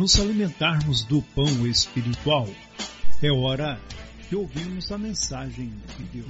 Nos 0.00 0.18
alimentarmos 0.18 1.02
do 1.02 1.20
pão 1.20 1.66
espiritual. 1.66 2.48
É 3.22 3.30
hora 3.30 3.78
de 4.30 4.34
ouvirmos 4.34 4.90
a 4.90 4.96
mensagem 4.96 5.70
de 5.98 6.04
Deus. 6.04 6.26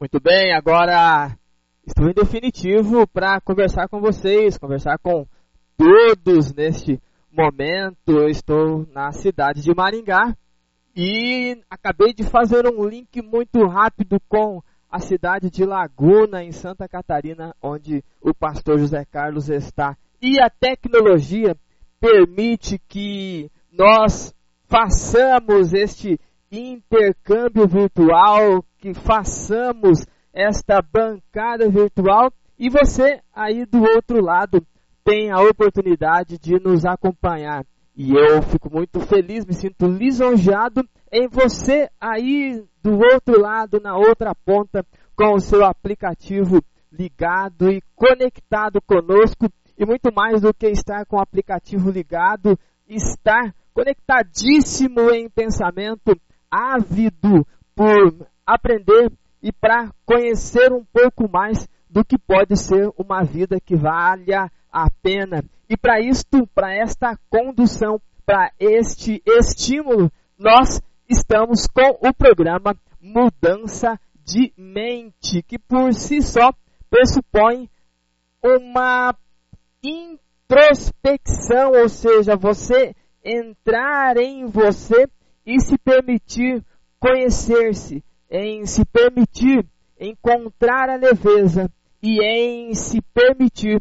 Muito 0.00 0.20
bem, 0.20 0.52
agora 0.52 1.38
estou 1.86 2.08
em 2.08 2.12
definitivo 2.12 3.06
para 3.06 3.40
conversar 3.40 3.88
com 3.88 4.00
vocês, 4.00 4.58
conversar 4.58 4.98
com 4.98 5.24
todos 5.76 6.54
neste 6.54 7.00
momento. 7.30 8.12
Eu 8.12 8.28
estou 8.28 8.86
na 8.92 9.12
cidade 9.12 9.62
de 9.62 9.74
Maringá 9.74 10.36
e 10.96 11.60
acabei 11.68 12.12
de 12.12 12.22
fazer 12.22 12.66
um 12.66 12.86
link 12.86 13.20
muito 13.20 13.66
rápido 13.66 14.20
com 14.28 14.62
a 14.90 15.00
cidade 15.00 15.50
de 15.50 15.64
Laguna, 15.64 16.44
em 16.44 16.52
Santa 16.52 16.88
Catarina, 16.88 17.54
onde 17.60 18.04
o 18.20 18.32
pastor 18.32 18.78
José 18.78 19.04
Carlos 19.04 19.48
está. 19.50 19.96
E 20.22 20.40
a 20.40 20.48
tecnologia 20.48 21.56
permite 22.00 22.78
que 22.88 23.50
nós 23.72 24.32
façamos 24.68 25.72
este 25.72 26.18
intercâmbio 26.50 27.66
virtual, 27.66 28.64
que 28.78 28.94
façamos 28.94 30.06
esta 30.32 30.80
bancada 30.80 31.68
virtual 31.68 32.32
e 32.58 32.70
você 32.70 33.20
aí 33.34 33.66
do 33.66 33.82
outro 33.82 34.22
lado 34.22 34.64
tem 35.04 35.30
a 35.30 35.40
oportunidade 35.40 36.38
de 36.38 36.58
nos 36.58 36.84
acompanhar. 36.84 37.64
E 37.96 38.12
eu 38.12 38.42
fico 38.42 38.72
muito 38.72 38.98
feliz, 39.00 39.44
me 39.44 39.52
sinto 39.54 39.86
lisonjeado 39.86 40.82
em 41.12 41.28
você 41.28 41.88
aí 42.00 42.64
do 42.82 42.98
outro 42.98 43.40
lado, 43.40 43.80
na 43.80 43.96
outra 43.96 44.34
ponta, 44.34 44.84
com 45.14 45.34
o 45.34 45.40
seu 45.40 45.64
aplicativo 45.64 46.60
ligado 46.90 47.70
e 47.70 47.80
conectado 47.94 48.80
conosco. 48.82 49.46
E 49.78 49.84
muito 49.84 50.12
mais 50.12 50.40
do 50.40 50.52
que 50.52 50.66
estar 50.68 51.04
com 51.06 51.16
o 51.16 51.20
aplicativo 51.20 51.90
ligado, 51.90 52.58
estar 52.88 53.54
conectadíssimo 53.72 55.10
em 55.10 55.28
pensamento, 55.28 56.18
ávido 56.50 57.46
por 57.74 58.26
aprender 58.46 59.12
e 59.42 59.52
para 59.52 59.90
conhecer 60.06 60.72
um 60.72 60.84
pouco 60.84 61.30
mais 61.30 61.68
do 61.88 62.04
que 62.04 62.18
pode 62.18 62.56
ser 62.56 62.90
uma 62.96 63.22
vida 63.22 63.60
que 63.60 63.76
valha 63.76 64.50
a 64.74 64.90
pena. 64.90 65.44
E 65.68 65.76
para 65.76 66.00
isto, 66.00 66.48
para 66.52 66.74
esta 66.74 67.16
condução, 67.30 68.00
para 68.26 68.50
este 68.58 69.22
estímulo, 69.24 70.10
nós 70.36 70.82
estamos 71.08 71.68
com 71.68 72.08
o 72.08 72.12
programa 72.12 72.76
Mudança 73.00 73.98
de 74.24 74.52
Mente, 74.56 75.42
que 75.42 75.58
por 75.58 75.94
si 75.94 76.20
só 76.20 76.52
pressupõe 76.90 77.70
uma 78.42 79.14
introspecção, 79.82 81.72
ou 81.72 81.88
seja, 81.88 82.34
você 82.36 82.96
entrar 83.24 84.16
em 84.16 84.46
você 84.46 85.06
e 85.46 85.60
se 85.60 85.78
permitir 85.78 86.64
conhecer-se, 86.98 88.02
em 88.28 88.66
se 88.66 88.84
permitir 88.86 89.64
encontrar 90.00 90.88
a 90.88 90.96
leveza 90.96 91.70
e 92.02 92.20
em 92.22 92.74
se 92.74 93.00
permitir 93.14 93.80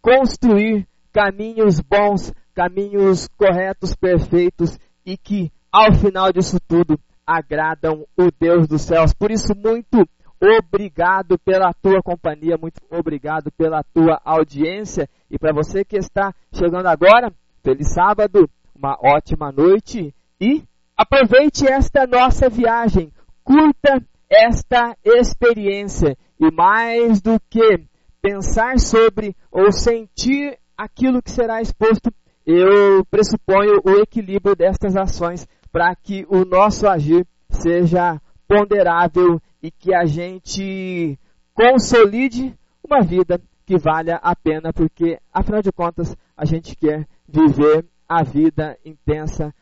construir 0.00 0.86
caminhos 1.12 1.80
bons, 1.80 2.32
caminhos 2.54 3.28
corretos, 3.36 3.94
perfeitos 3.94 4.78
e 5.04 5.16
que 5.16 5.50
ao 5.72 5.92
final 5.94 6.32
disso 6.32 6.58
tudo 6.66 6.98
agradam 7.26 8.06
o 8.16 8.30
Deus 8.38 8.66
dos 8.66 8.82
céus. 8.82 9.12
Por 9.12 9.30
isso, 9.30 9.54
muito 9.54 10.08
obrigado 10.40 11.38
pela 11.38 11.72
tua 11.74 12.02
companhia, 12.02 12.56
muito 12.56 12.80
obrigado 12.90 13.50
pela 13.52 13.82
tua 13.82 14.20
audiência 14.24 15.08
e 15.30 15.38
para 15.38 15.52
você 15.52 15.84
que 15.84 15.96
está 15.96 16.32
chegando 16.52 16.86
agora, 16.86 17.32
feliz 17.62 17.92
sábado, 17.92 18.48
uma 18.74 18.96
ótima 19.02 19.50
noite 19.52 20.14
e 20.40 20.62
aproveite 20.96 21.66
esta 21.66 22.06
nossa 22.06 22.48
viagem, 22.48 23.12
curta 23.42 24.00
esta 24.30 24.96
experiência 25.04 26.16
e 26.40 26.50
mais 26.52 27.20
do 27.20 27.40
que 27.50 27.84
pensar 28.20 28.78
sobre 28.78 29.36
ou 29.50 29.72
sentir 29.72 30.58
aquilo 30.76 31.22
que 31.22 31.30
será 31.30 31.60
exposto, 31.60 32.12
eu 32.46 33.04
pressuponho 33.10 33.80
o 33.84 34.00
equilíbrio 34.00 34.56
destas 34.56 34.96
ações 34.96 35.46
para 35.70 35.94
que 35.94 36.24
o 36.28 36.44
nosso 36.44 36.88
agir 36.88 37.26
seja 37.50 38.20
ponderável 38.46 39.40
e 39.62 39.70
que 39.70 39.94
a 39.94 40.04
gente 40.06 41.18
consolide 41.52 42.54
uma 42.82 43.02
vida 43.02 43.40
que 43.66 43.76
valha 43.76 44.16
a 44.22 44.34
pena, 44.34 44.72
porque 44.72 45.18
afinal 45.32 45.60
de 45.60 45.70
contas 45.70 46.16
a 46.36 46.44
gente 46.46 46.74
quer 46.74 47.06
viver 47.28 47.84
a 48.08 48.22
vida 48.22 48.78
intensa, 48.82 49.52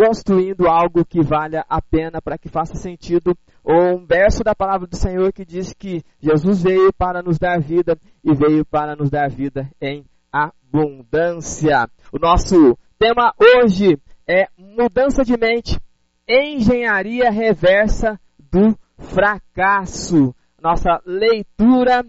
construindo 0.00 0.66
algo 0.66 1.04
que 1.04 1.20
valha 1.20 1.62
a 1.68 1.82
pena 1.82 2.22
para 2.22 2.38
que 2.38 2.48
faça 2.48 2.74
sentido. 2.74 3.36
Um 3.62 4.06
verso 4.06 4.42
da 4.42 4.54
palavra 4.54 4.86
do 4.86 4.96
Senhor 4.96 5.30
que 5.30 5.44
diz 5.44 5.74
que 5.74 6.02
Jesus 6.18 6.62
veio 6.62 6.90
para 6.90 7.22
nos 7.22 7.38
dar 7.38 7.60
vida 7.60 7.98
e 8.24 8.32
veio 8.32 8.64
para 8.64 8.96
nos 8.96 9.10
dar 9.10 9.28
vida 9.28 9.70
em 9.78 10.06
abundância. 10.32 11.86
O 12.10 12.18
nosso 12.18 12.78
tema 12.98 13.34
hoje 13.38 13.98
é 14.26 14.46
mudança 14.56 15.22
de 15.22 15.36
mente, 15.36 15.78
engenharia 16.26 17.30
reversa 17.30 18.18
do 18.38 18.74
fracasso. 18.96 20.34
Nossa 20.62 20.98
leitura 21.04 22.06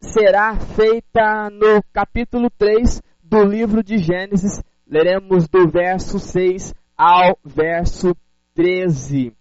será 0.00 0.56
feita 0.56 1.50
no 1.50 1.82
capítulo 1.92 2.48
3 2.56 3.02
do 3.22 3.44
livro 3.44 3.82
de 3.82 3.98
Gênesis. 3.98 4.62
Leremos 4.86 5.46
do 5.46 5.68
verso 5.68 6.18
6 6.18 6.72
ao 6.96 7.38
verso 7.44 8.16
13. 8.54 9.36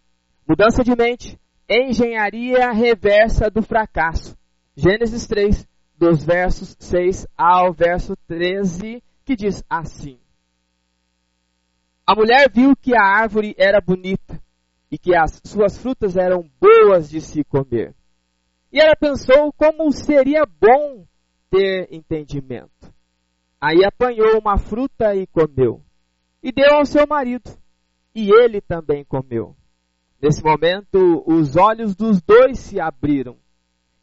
Mudança 0.47 0.83
de 0.83 0.95
mente, 0.95 1.39
engenharia 1.69 2.71
reversa 2.71 3.49
do 3.49 3.61
fracasso. 3.61 4.35
Gênesis 4.75 5.27
3, 5.27 5.67
dos 5.97 6.23
versos 6.23 6.75
6 6.79 7.27
ao 7.37 7.71
verso 7.71 8.15
13, 8.27 9.01
que 9.23 9.35
diz 9.35 9.63
assim: 9.69 10.19
A 12.05 12.15
mulher 12.15 12.51
viu 12.51 12.75
que 12.75 12.95
a 12.95 13.03
árvore 13.03 13.55
era 13.57 13.79
bonita 13.79 14.41
e 14.91 14.97
que 14.97 15.15
as 15.15 15.39
suas 15.45 15.77
frutas 15.77 16.17
eram 16.17 16.49
boas 16.59 17.09
de 17.09 17.21
se 17.21 17.43
comer. 17.43 17.95
E 18.71 18.79
ela 18.79 18.95
pensou 18.95 19.53
como 19.53 19.91
seria 19.91 20.45
bom 20.45 21.05
ter 21.49 21.87
entendimento. 21.91 22.91
Aí 23.61 23.85
apanhou 23.85 24.39
uma 24.39 24.57
fruta 24.57 25.15
e 25.15 25.27
comeu. 25.27 25.81
E 26.43 26.51
deu 26.51 26.73
ao 26.73 26.85
seu 26.85 27.07
marido. 27.07 27.49
E 28.13 28.29
ele 28.29 28.59
também 28.59 29.05
comeu. 29.05 29.55
Nesse 30.21 30.43
momento, 30.43 31.23
os 31.25 31.55
olhos 31.55 31.95
dos 31.95 32.21
dois 32.21 32.59
se 32.59 32.79
abriram. 32.79 33.37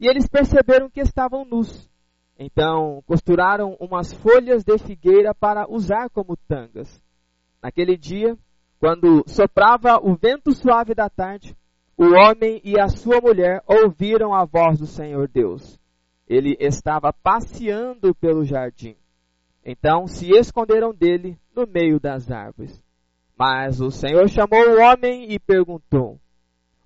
E 0.00 0.08
eles 0.08 0.26
perceberam 0.26 0.88
que 0.88 1.00
estavam 1.00 1.44
nus. 1.44 1.90
Então, 2.38 3.02
costuraram 3.06 3.76
umas 3.78 4.14
folhas 4.14 4.64
de 4.64 4.78
figueira 4.78 5.34
para 5.34 5.70
usar 5.70 6.08
como 6.08 6.34
tangas. 6.48 7.02
Naquele 7.62 7.98
dia, 7.98 8.36
quando 8.78 9.22
soprava 9.26 9.98
o 10.02 10.16
vento 10.16 10.52
suave 10.54 10.94
da 10.94 11.10
tarde, 11.10 11.54
o 11.94 12.04
homem 12.14 12.62
e 12.64 12.80
a 12.80 12.88
sua 12.88 13.20
mulher 13.20 13.62
ouviram 13.66 14.32
a 14.32 14.46
voz 14.46 14.78
do 14.78 14.86
Senhor 14.86 15.28
Deus. 15.28 15.78
Ele 16.26 16.56
estava 16.58 17.12
passeando 17.12 18.14
pelo 18.14 18.42
jardim. 18.42 18.96
Então 19.64 20.06
se 20.06 20.30
esconderam 20.30 20.94
dele 20.94 21.38
no 21.54 21.66
meio 21.66 22.00
das 22.00 22.30
árvores. 22.30 22.82
Mas 23.38 23.80
o 23.80 23.90
Senhor 23.90 24.28
chamou 24.28 24.60
o 24.60 24.80
homem 24.80 25.32
e 25.32 25.38
perguntou: 25.38 26.20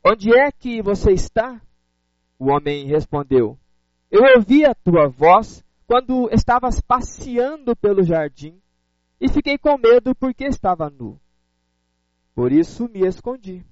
Onde 0.04 0.32
é 0.36 0.50
que 0.52 0.82
você 0.82 1.12
está? 1.12 1.60
O 2.38 2.50
homem 2.50 2.86
respondeu: 2.86 3.58
Eu 4.10 4.22
ouvi 4.36 4.64
a 4.64 4.74
tua 4.74 5.08
voz 5.08 5.64
quando 5.86 6.28
estavas 6.32 6.80
passeando 6.80 7.76
pelo 7.76 8.02
jardim 8.02 8.60
e 9.20 9.28
fiquei 9.28 9.56
com 9.56 9.78
medo 9.78 10.14
porque 10.14 10.44
estava 10.44 10.90
nu. 10.90 11.18
Por 12.34 12.52
isso 12.52 12.88
me 12.88 13.06
escondi. 13.06 13.64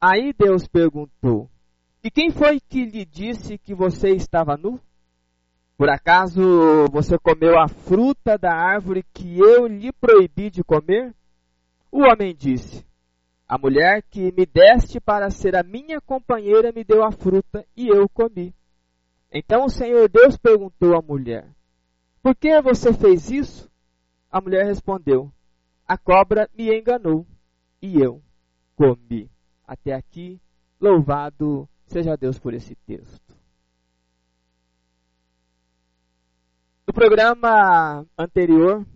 Aí 0.00 0.32
Deus 0.32 0.68
perguntou: 0.68 1.50
E 2.04 2.10
quem 2.10 2.30
foi 2.30 2.60
que 2.60 2.84
lhe 2.84 3.04
disse 3.04 3.58
que 3.58 3.74
você 3.74 4.10
estava 4.10 4.56
nu? 4.56 4.78
Por 5.76 5.90
acaso 5.90 6.40
você 6.90 7.18
comeu 7.18 7.58
a 7.58 7.68
fruta 7.68 8.38
da 8.38 8.50
árvore 8.50 9.04
que 9.12 9.38
eu 9.38 9.66
lhe 9.66 9.92
proibi 9.92 10.48
de 10.48 10.64
comer? 10.64 11.14
O 11.92 12.00
homem 12.00 12.34
disse: 12.34 12.82
A 13.46 13.58
mulher 13.58 14.02
que 14.10 14.32
me 14.32 14.46
deste 14.46 14.98
para 14.98 15.28
ser 15.28 15.54
a 15.54 15.62
minha 15.62 16.00
companheira 16.00 16.72
me 16.72 16.82
deu 16.82 17.04
a 17.04 17.12
fruta 17.12 17.62
e 17.76 17.88
eu 17.88 18.08
comi. 18.08 18.54
Então 19.30 19.66
o 19.66 19.68
Senhor 19.68 20.08
Deus 20.08 20.38
perguntou 20.38 20.96
à 20.96 21.02
mulher: 21.02 21.46
Por 22.22 22.34
que 22.34 22.58
você 22.62 22.94
fez 22.94 23.30
isso? 23.30 23.70
A 24.30 24.40
mulher 24.40 24.64
respondeu: 24.64 25.30
A 25.86 25.98
cobra 25.98 26.48
me 26.56 26.74
enganou 26.74 27.26
e 27.82 28.00
eu 28.00 28.22
comi. 28.74 29.30
Até 29.66 29.92
aqui, 29.92 30.40
louvado 30.80 31.68
seja 31.86 32.16
Deus 32.16 32.38
por 32.38 32.54
esse 32.54 32.74
texto. 32.86 33.25
No 36.86 36.94
programa 36.94 38.06
anterior, 38.16 38.86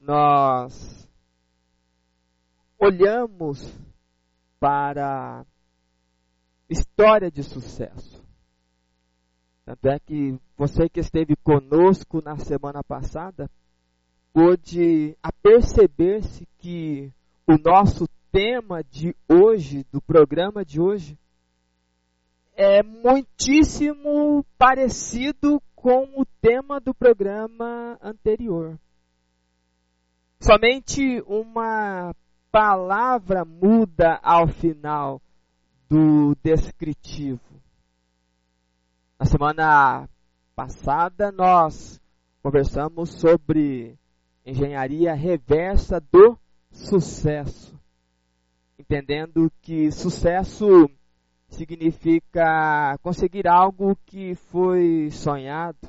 nós 0.00 1.08
olhamos 2.76 3.72
para 4.58 5.46
história 6.68 7.30
de 7.30 7.44
sucesso. 7.44 8.20
Tanto 9.64 9.88
é 9.88 10.00
que 10.00 10.36
você 10.56 10.88
que 10.88 10.98
esteve 10.98 11.36
conosco 11.36 12.20
na 12.20 12.36
semana 12.38 12.82
passada 12.82 13.48
pôde 14.32 15.16
aperceber-se 15.22 16.48
que 16.58 17.12
o 17.46 17.58
nosso 17.58 18.08
tema 18.32 18.82
de 18.82 19.14
hoje, 19.28 19.86
do 19.92 20.02
programa 20.02 20.64
de 20.64 20.80
hoje, 20.80 21.16
é 22.56 22.82
muitíssimo 22.82 24.44
parecido 24.58 25.62
com 25.82 26.08
o 26.16 26.24
tema 26.40 26.80
do 26.80 26.94
programa 26.94 27.98
anterior. 28.00 28.78
Somente 30.40 31.20
uma 31.26 32.14
palavra 32.52 33.44
muda 33.44 34.20
ao 34.22 34.46
final 34.46 35.20
do 35.90 36.36
descritivo. 36.40 37.60
Na 39.18 39.26
semana 39.26 40.08
passada 40.54 41.32
nós 41.32 42.00
conversamos 42.40 43.10
sobre 43.10 43.98
engenharia 44.46 45.14
reversa 45.14 46.00
do 46.00 46.38
sucesso 46.70 47.72
entendendo 48.92 49.50
que 49.62 49.90
sucesso 49.92 50.90
significa 51.54 52.98
conseguir 53.02 53.46
algo 53.46 53.96
que 54.06 54.34
foi 54.34 55.10
sonhado. 55.10 55.88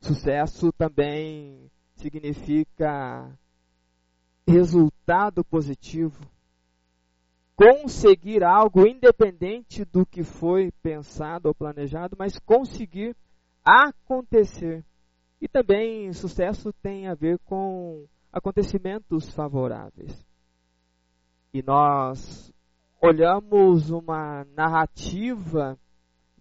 Sucesso 0.00 0.72
também 0.72 1.70
significa 1.96 3.30
resultado 4.46 5.44
positivo. 5.44 6.20
Conseguir 7.56 8.42
algo 8.42 8.86
independente 8.86 9.84
do 9.84 10.04
que 10.04 10.22
foi 10.22 10.72
pensado 10.82 11.48
ou 11.48 11.54
planejado, 11.54 12.16
mas 12.18 12.38
conseguir 12.40 13.16
acontecer. 13.64 14.84
E 15.40 15.48
também 15.48 16.12
sucesso 16.12 16.72
tem 16.82 17.06
a 17.06 17.14
ver 17.14 17.38
com 17.40 18.06
acontecimentos 18.32 19.30
favoráveis 19.30 20.24
e 21.54 21.62
nós 21.62 22.52
olhamos 23.04 23.90
uma 23.90 24.46
narrativa 24.56 25.78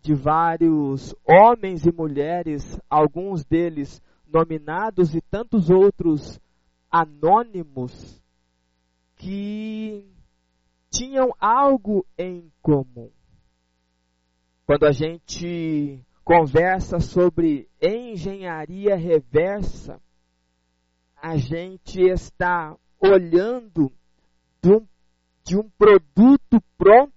de 0.01 0.13
vários 0.13 1.13
homens 1.27 1.85
e 1.85 1.91
mulheres, 1.91 2.79
alguns 2.89 3.43
deles 3.43 4.01
nominados 4.25 5.13
e 5.13 5.19
tantos 5.19 5.69
outros 5.69 6.39
anônimos, 6.89 8.21
que 9.17 10.09
tinham 10.89 11.33
algo 11.37 12.05
em 12.17 12.49
comum. 12.61 13.11
Quando 14.65 14.85
a 14.85 14.91
gente 14.91 16.01
conversa 16.23 17.01
sobre 17.01 17.67
engenharia 17.81 18.95
reversa, 18.95 19.99
a 21.21 21.35
gente 21.35 22.01
está 22.01 22.73
olhando 23.01 23.91
de 24.61 24.71
um 24.71 24.87
de 25.43 25.57
um 25.57 25.69
produto 25.77 26.61
pronto, 26.77 27.13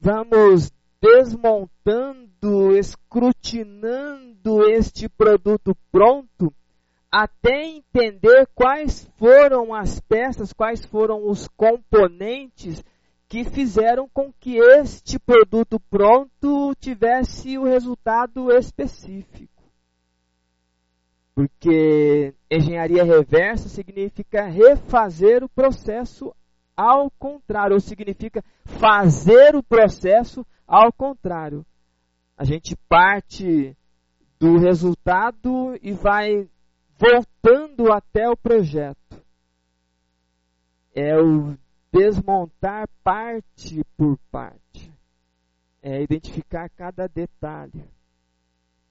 vamos 0.00 0.72
desmontando, 1.00 2.76
escrutinando 2.76 4.68
este 4.70 5.08
produto 5.08 5.76
pronto 5.90 6.52
até 7.10 7.64
entender 7.64 8.46
quais 8.54 9.10
foram 9.16 9.74
as 9.74 9.98
peças, 10.00 10.52
quais 10.52 10.84
foram 10.84 11.26
os 11.28 11.48
componentes 11.48 12.84
que 13.26 13.44
fizeram 13.44 14.08
com 14.08 14.32
que 14.32 14.58
este 14.58 15.18
produto 15.18 15.80
pronto 15.90 16.74
tivesse 16.78 17.58
o 17.58 17.64
resultado 17.64 18.50
específico. 18.52 19.62
Porque 21.34 22.34
engenharia 22.50 23.04
reversa 23.04 23.68
significa 23.68 24.46
refazer 24.46 25.44
o 25.44 25.48
processo 25.48 26.34
ao 26.78 27.10
contrário, 27.10 27.74
ou 27.74 27.80
significa 27.80 28.40
fazer 28.64 29.56
o 29.56 29.62
processo 29.64 30.46
ao 30.64 30.92
contrário. 30.92 31.66
A 32.36 32.44
gente 32.44 32.76
parte 32.88 33.76
do 34.38 34.58
resultado 34.58 35.76
e 35.82 35.90
vai 35.90 36.48
voltando 36.96 37.92
até 37.92 38.30
o 38.30 38.36
projeto. 38.36 39.20
É 40.94 41.20
o 41.20 41.56
desmontar 41.92 42.88
parte 43.02 43.82
por 43.96 44.16
parte. 44.30 44.92
É 45.82 46.00
identificar 46.00 46.70
cada 46.70 47.08
detalhe. 47.08 47.84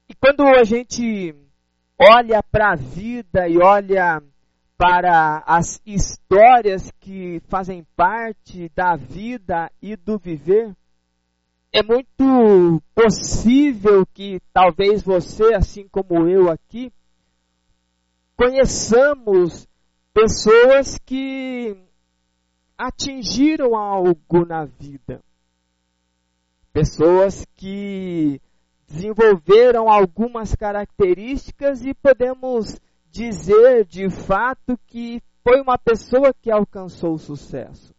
E 0.10 0.15
quando 0.15 0.44
a 0.44 0.65
gente 0.65 1.34
olha 1.98 2.44
para 2.44 2.74
a 2.74 2.75
vida 2.75 3.48
e 3.48 3.58
olha 3.58 4.22
para 4.78 5.44
as 5.48 5.82
histórias 5.86 6.92
que 7.00 7.42
fazem 7.48 7.86
parte 7.96 8.70
da 8.76 8.96
vida 8.96 9.72
e 9.82 9.96
do 9.96 10.20
viver, 10.20 10.76
é 11.74 11.82
muito 11.82 12.82
possível 12.94 14.06
que 14.14 14.40
talvez 14.54 15.02
você, 15.02 15.56
assim 15.56 15.88
como 15.88 16.28
eu 16.28 16.50
aqui, 16.50 16.94
conheçamos 18.36 19.68
pessoas 20.14 20.98
que 21.04 21.76
atingiram 22.78 23.76
algo 23.76 24.46
na 24.46 24.66
vida. 24.66 25.22
Pessoas 26.72 27.44
que 27.56 28.40
desenvolveram 28.88 29.90
algumas 29.90 30.54
características 30.56 31.84
e 31.84 31.94
podemos 31.96 32.80
dizer 33.18 33.84
de 33.84 34.10
fato 34.12 34.78
que 34.86 35.20
foi 35.44 35.60
uma 35.60 35.76
pessoa 35.76 36.32
que 36.40 36.52
alcançou 36.52 37.14
o 37.14 37.18
sucesso. 37.18 37.92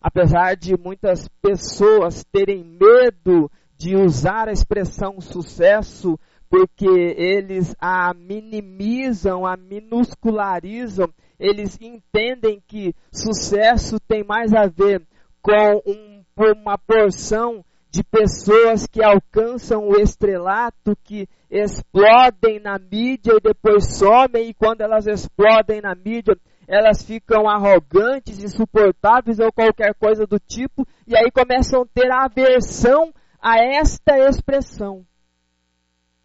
Apesar 0.00 0.56
de 0.56 0.74
muitas 0.74 1.28
pessoas 1.42 2.24
terem 2.32 2.64
medo 2.64 3.50
de 3.76 3.94
usar 3.94 4.48
a 4.48 4.52
expressão 4.52 5.20
sucesso 5.20 6.18
porque 6.48 6.88
eles 6.88 7.74
a 7.78 8.14
minimizam, 8.14 9.44
a 9.44 9.54
minuscularizam, 9.54 11.12
eles 11.38 11.78
entendem 11.80 12.62
que 12.66 12.94
sucesso 13.12 14.00
tem 14.00 14.24
mais 14.24 14.54
a 14.54 14.66
ver 14.66 15.06
com 15.42 15.82
um, 15.86 16.24
uma 16.38 16.78
porção 16.78 17.62
de 17.90 18.02
pessoas 18.02 18.86
que 18.86 19.04
alcançam 19.04 19.86
o 19.86 20.00
estrelato, 20.00 20.96
que 21.04 21.28
explodem 21.52 22.58
na 22.58 22.78
mídia 22.78 23.34
e 23.34 23.40
depois 23.40 23.98
somem, 23.98 24.48
e 24.48 24.54
quando 24.54 24.80
elas 24.80 25.06
explodem 25.06 25.82
na 25.82 25.94
mídia, 25.94 26.34
elas 26.66 27.04
ficam 27.04 27.46
arrogantes, 27.46 28.42
insuportáveis 28.42 29.38
ou 29.38 29.52
qualquer 29.52 29.94
coisa 29.94 30.26
do 30.26 30.38
tipo, 30.40 30.88
e 31.06 31.14
aí 31.14 31.30
começam 31.30 31.82
a 31.82 31.86
ter 31.86 32.10
aversão 32.10 33.12
a 33.38 33.58
esta 33.58 34.18
expressão. 34.18 35.04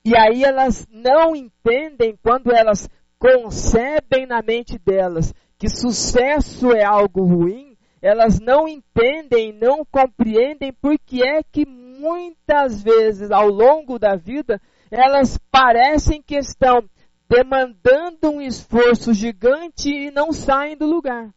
E 0.06 0.16
aí 0.16 0.46
elas 0.46 0.88
não 0.90 1.36
entendem 1.36 2.18
quando 2.24 2.56
elas 2.56 2.90
concebem 3.20 4.26
na 4.26 4.42
mente 4.42 4.80
delas 4.80 5.34
que 5.58 5.68
sucesso 5.68 6.72
é 6.72 6.86
algo 6.86 7.26
ruim, 7.26 7.76
elas 8.02 8.40
não 8.40 8.66
entendem, 8.66 9.52
não 9.52 9.84
compreendem 9.84 10.72
por 10.72 10.98
que 11.00 11.22
é 11.22 11.42
que 11.44 11.66
muitas 11.66 12.82
vezes 12.82 13.32
ao 13.32 13.50
longo 13.50 14.00
da 14.00 14.16
vida 14.16 14.62
elas 14.92 15.38
parecem 15.52 16.22
que 16.22 16.36
estão 16.36 16.88
demandando 17.30 18.30
um 18.30 18.42
esforço 18.42 19.14
gigante 19.14 19.90
e 19.90 20.12
não 20.12 20.32
saem 20.32 20.78
do 20.78 20.86
lugar. 20.86 21.30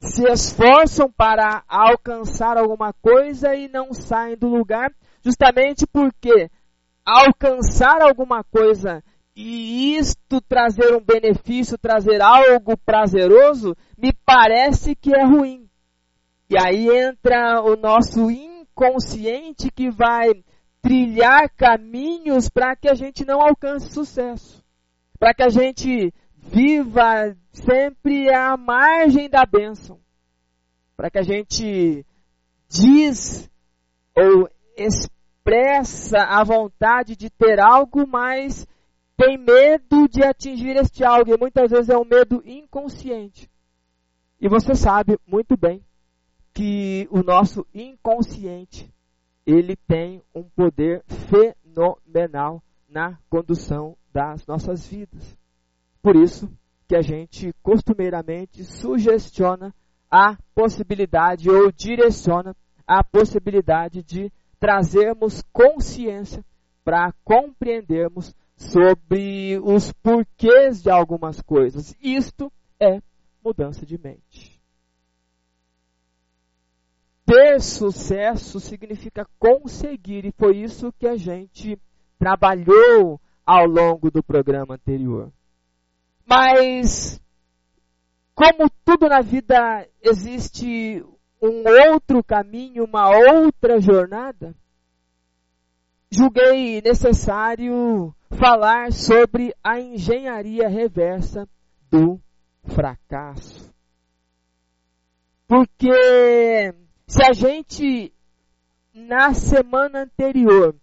Se 0.00 0.24
esforçam 0.30 1.10
para 1.10 1.64
alcançar 1.66 2.56
alguma 2.56 2.92
coisa 2.92 3.54
e 3.54 3.66
não 3.68 3.92
saem 3.92 4.36
do 4.36 4.46
lugar, 4.46 4.92
justamente 5.24 5.86
porque 5.86 6.48
alcançar 7.04 8.00
alguma 8.00 8.44
coisa 8.44 9.02
e 9.34 9.98
isto 9.98 10.40
trazer 10.40 10.94
um 10.94 11.00
benefício, 11.00 11.76
trazer 11.76 12.22
algo 12.22 12.76
prazeroso, 12.78 13.76
me 13.98 14.12
parece 14.24 14.94
que 14.94 15.14
é 15.14 15.24
ruim. 15.24 15.68
E 16.48 16.56
aí 16.56 16.88
entra 16.88 17.60
o 17.62 17.76
nosso 17.76 18.30
inconsciente 18.30 19.70
que 19.70 19.90
vai 19.90 20.30
trilhar 20.86 21.50
caminhos 21.56 22.48
para 22.48 22.76
que 22.76 22.88
a 22.88 22.94
gente 22.94 23.24
não 23.24 23.40
alcance 23.40 23.90
sucesso. 23.90 24.64
Para 25.18 25.34
que 25.34 25.42
a 25.42 25.48
gente 25.48 26.14
viva 26.36 27.36
sempre 27.52 28.32
à 28.32 28.56
margem 28.56 29.28
da 29.28 29.44
bênção. 29.44 29.98
Para 30.96 31.10
que 31.10 31.18
a 31.18 31.22
gente 31.22 32.06
diz 32.68 33.50
ou 34.14 34.48
expressa 34.76 36.18
a 36.18 36.44
vontade 36.44 37.16
de 37.16 37.30
ter 37.30 37.58
algo, 37.58 38.06
mas 38.06 38.64
tem 39.16 39.36
medo 39.36 40.08
de 40.08 40.22
atingir 40.22 40.76
este 40.76 41.02
algo. 41.02 41.34
E 41.34 41.36
muitas 41.38 41.68
vezes 41.68 41.88
é 41.88 41.98
um 41.98 42.04
medo 42.04 42.40
inconsciente. 42.46 43.50
E 44.40 44.48
você 44.48 44.76
sabe 44.76 45.18
muito 45.26 45.56
bem 45.56 45.84
que 46.54 47.08
o 47.10 47.24
nosso 47.24 47.66
inconsciente 47.74 48.94
ele 49.46 49.76
tem 49.76 50.20
um 50.34 50.42
poder 50.42 51.04
fenomenal 51.06 52.62
na 52.88 53.18
condução 53.30 53.96
das 54.12 54.46
nossas 54.46 54.86
vidas. 54.86 55.36
Por 56.02 56.16
isso 56.16 56.50
que 56.88 56.96
a 56.96 57.02
gente 57.02 57.52
costumeiramente 57.62 58.64
sugestiona 58.64 59.74
a 60.10 60.36
possibilidade 60.54 61.50
ou 61.50 61.70
direciona 61.70 62.54
a 62.86 63.02
possibilidade 63.04 64.02
de 64.02 64.32
trazermos 64.58 65.42
consciência 65.52 66.44
para 66.84 67.12
compreendermos 67.24 68.34
sobre 68.56 69.58
os 69.62 69.92
porquês 69.92 70.82
de 70.82 70.90
algumas 70.90 71.40
coisas. 71.42 71.94
Isto 72.00 72.50
é 72.80 73.00
mudança 73.44 73.84
de 73.84 73.98
mente. 73.98 74.55
Ter 77.26 77.60
sucesso 77.60 78.60
significa 78.60 79.26
conseguir, 79.36 80.24
e 80.24 80.32
foi 80.38 80.58
isso 80.58 80.92
que 80.92 81.08
a 81.08 81.16
gente 81.16 81.76
trabalhou 82.18 83.20
ao 83.44 83.66
longo 83.66 84.12
do 84.12 84.22
programa 84.22 84.74
anterior. 84.74 85.32
Mas, 86.24 87.20
como 88.32 88.70
tudo 88.84 89.08
na 89.08 89.20
vida 89.20 89.88
existe 90.00 91.04
um 91.42 91.64
outro 91.92 92.22
caminho, 92.22 92.84
uma 92.84 93.08
outra 93.10 93.80
jornada, 93.80 94.54
julguei 96.10 96.80
necessário 96.80 98.14
falar 98.30 98.92
sobre 98.92 99.52
a 99.64 99.80
engenharia 99.80 100.68
reversa 100.68 101.48
do 101.90 102.20
fracasso. 102.64 103.74
Porque 105.48 106.74
se 107.06 107.22
a 107.22 107.32
gente, 107.32 108.12
na 108.92 109.32
semana 109.32 110.02
anterior, 110.02 110.74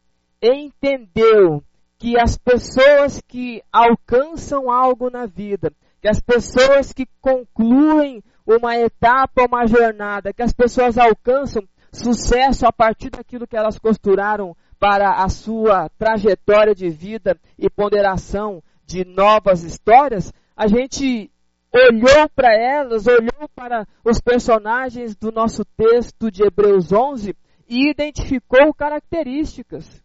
entendeu 0.42 1.63
que 1.98 2.20
as 2.20 2.38
pessoas 2.38 3.22
que 3.27 3.62
alcançam 3.72 4.72
algo 4.72 5.10
na 5.10 5.25
vida, 5.25 5.72
que 6.01 6.08
as 6.08 6.20
pessoas 6.20 6.92
que 6.94 7.06
concluem 7.22 8.24
uma 8.46 8.75
etapa, 8.77 9.46
uma 9.46 9.65
jornada, 9.65 10.34
que 10.34 10.42
as 10.42 10.53
pessoas 10.53 10.98
alcançam 10.98 11.63
sucesso 11.92 12.65
a 12.65 12.74
partir 12.74 13.10
daquilo 13.10 13.48
que 13.48 13.56
elas 13.56 13.77
costuraram 13.77 14.56
para 14.80 15.24
a 15.24 15.30
sua 15.30 15.88
trajetória 15.98 16.74
de 16.74 16.89
vida 16.89 17.39
e 17.58 17.70
ponderação 17.70 18.62
de 18.86 19.06
novas 19.06 19.63
histórias, 19.63 20.34
a 20.58 20.68
gente 20.68 21.32
olhou 21.74 22.30
para 22.36 22.53
elas, 22.53 23.08
olhou 23.08 23.50
para 23.56 23.88
os 24.06 24.22
personagens 24.22 25.15
do 25.15 25.32
nosso 25.32 25.65
texto 25.65 26.30
de 26.30 26.44
Hebreus 26.44 26.92
11 26.92 27.36
e 27.68 27.89
identificou 27.89 28.74
características. 28.74 30.03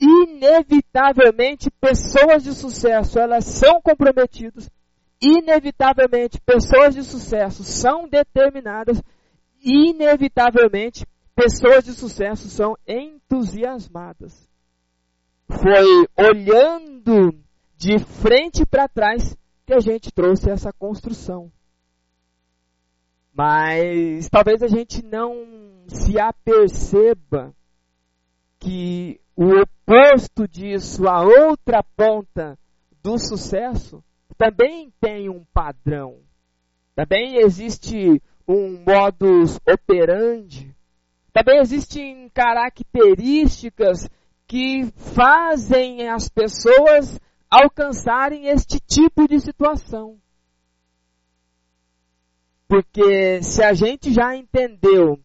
Inevitavelmente, 0.00 1.70
pessoas 1.80 2.42
de 2.42 2.52
sucesso, 2.52 3.20
elas 3.20 3.44
são 3.44 3.80
comprometidas. 3.80 4.68
Inevitavelmente, 5.20 6.40
pessoas 6.40 6.96
de 6.96 7.04
sucesso 7.04 7.62
são 7.62 8.08
determinadas. 8.08 9.00
Inevitavelmente, 9.62 11.06
pessoas 11.36 11.84
de 11.84 11.92
sucesso 11.92 12.48
são 12.48 12.76
entusiasmadas. 12.84 14.50
Foi 15.48 16.06
olhando 16.18 17.32
de 17.82 17.98
frente 17.98 18.64
para 18.64 18.86
trás 18.86 19.36
que 19.66 19.74
a 19.74 19.80
gente 19.80 20.12
trouxe 20.12 20.48
essa 20.48 20.72
construção. 20.72 21.50
Mas 23.34 24.28
talvez 24.28 24.62
a 24.62 24.68
gente 24.68 25.04
não 25.04 25.84
se 25.88 26.16
aperceba 26.16 27.52
que 28.60 29.20
o 29.34 29.60
oposto 29.60 30.46
disso, 30.46 31.08
a 31.08 31.22
outra 31.22 31.82
ponta 31.82 32.56
do 33.02 33.18
sucesso, 33.18 34.04
também 34.38 34.92
tem 35.00 35.28
um 35.28 35.44
padrão. 35.52 36.20
Também 36.94 37.38
existe 37.38 38.22
um 38.46 38.80
modus 38.86 39.58
operandi. 39.68 40.72
Também 41.32 41.58
existem 41.58 42.28
características 42.28 44.08
que 44.46 44.84
fazem 44.94 46.08
as 46.08 46.28
pessoas 46.28 47.18
alcançarem 47.52 48.46
este 48.46 48.80
tipo 48.80 49.28
de 49.28 49.38
situação. 49.38 50.18
Porque 52.66 53.42
se 53.42 53.62
a 53.62 53.74
gente 53.74 54.10
já 54.10 54.34
entendeu 54.34 55.20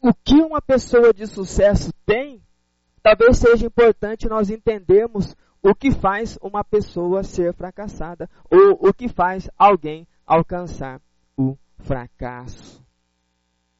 o 0.00 0.14
que 0.14 0.36
uma 0.36 0.62
pessoa 0.62 1.12
de 1.12 1.26
sucesso 1.26 1.92
tem, 2.06 2.40
talvez 3.02 3.38
seja 3.38 3.66
importante 3.66 4.28
nós 4.28 4.50
entendermos 4.50 5.34
o 5.60 5.74
que 5.74 5.90
faz 5.90 6.38
uma 6.40 6.62
pessoa 6.62 7.24
ser 7.24 7.52
fracassada 7.54 8.30
ou 8.48 8.88
o 8.88 8.94
que 8.94 9.08
faz 9.08 9.50
alguém 9.58 10.06
alcançar 10.24 11.00
o 11.36 11.56
fracasso. 11.80 12.80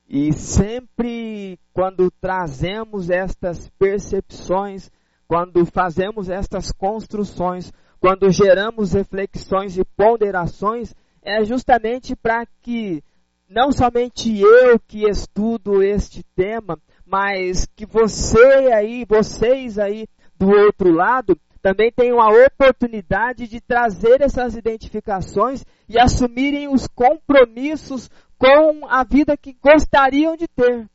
E 0.08 0.32
sempre 0.32 1.60
quando 1.72 2.10
trazemos 2.10 3.08
estas 3.08 3.70
percepções, 3.78 4.90
quando 5.30 5.64
fazemos 5.64 6.28
estas 6.28 6.72
construções, 6.72 7.72
quando 8.00 8.32
geramos 8.32 8.94
reflexões 8.94 9.78
e 9.78 9.84
ponderações, 9.96 10.92
é 11.22 11.44
justamente 11.44 12.16
para 12.16 12.44
que 12.60 13.00
não 13.48 13.70
somente 13.70 14.40
eu 14.40 14.76
que 14.88 15.08
estudo 15.08 15.84
este 15.84 16.24
tema, 16.34 16.76
mas 17.06 17.64
que 17.76 17.86
você 17.86 18.72
aí, 18.74 19.04
vocês 19.08 19.78
aí 19.78 20.08
do 20.36 20.50
outro 20.50 20.90
lado, 20.90 21.38
também 21.62 21.92
tenham 21.92 22.20
a 22.20 22.30
oportunidade 22.46 23.46
de 23.46 23.60
trazer 23.60 24.22
essas 24.22 24.56
identificações 24.56 25.64
e 25.88 25.96
assumirem 25.96 26.66
os 26.66 26.88
compromissos 26.88 28.10
com 28.36 28.84
a 28.88 29.04
vida 29.04 29.36
que 29.36 29.56
gostariam 29.62 30.36
de 30.36 30.48
ter. 30.48 30.90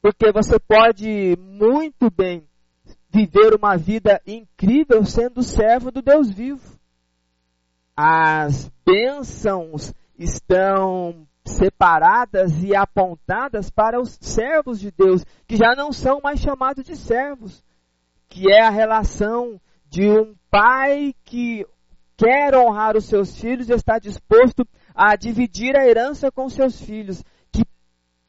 Porque 0.00 0.32
você 0.32 0.58
pode 0.58 1.36
muito 1.38 2.10
bem 2.10 2.48
viver 3.10 3.54
uma 3.54 3.76
vida 3.76 4.20
incrível 4.26 5.04
sendo 5.04 5.42
servo 5.42 5.90
do 5.90 6.00
Deus 6.00 6.30
vivo. 6.30 6.78
As 7.96 8.70
bênçãos 8.86 9.92
estão 10.16 11.26
separadas 11.44 12.62
e 12.62 12.74
apontadas 12.74 13.70
para 13.70 14.00
os 14.00 14.16
servos 14.20 14.78
de 14.78 14.90
Deus, 14.90 15.24
que 15.46 15.56
já 15.56 15.74
não 15.76 15.92
são 15.92 16.20
mais 16.22 16.40
chamados 16.40 16.84
de 16.84 16.96
servos, 16.96 17.64
que 18.28 18.50
é 18.50 18.62
a 18.62 18.70
relação 18.70 19.60
de 19.88 20.08
um 20.08 20.34
pai 20.50 21.14
que 21.24 21.66
quer 22.16 22.54
honrar 22.54 22.96
os 22.96 23.06
seus 23.06 23.38
filhos 23.38 23.68
e 23.68 23.72
está 23.72 23.98
disposto 23.98 24.66
a 24.94 25.16
dividir 25.16 25.76
a 25.76 25.86
herança 25.86 26.30
com 26.30 26.48
seus 26.48 26.80
filhos, 26.80 27.24
que 27.50 27.64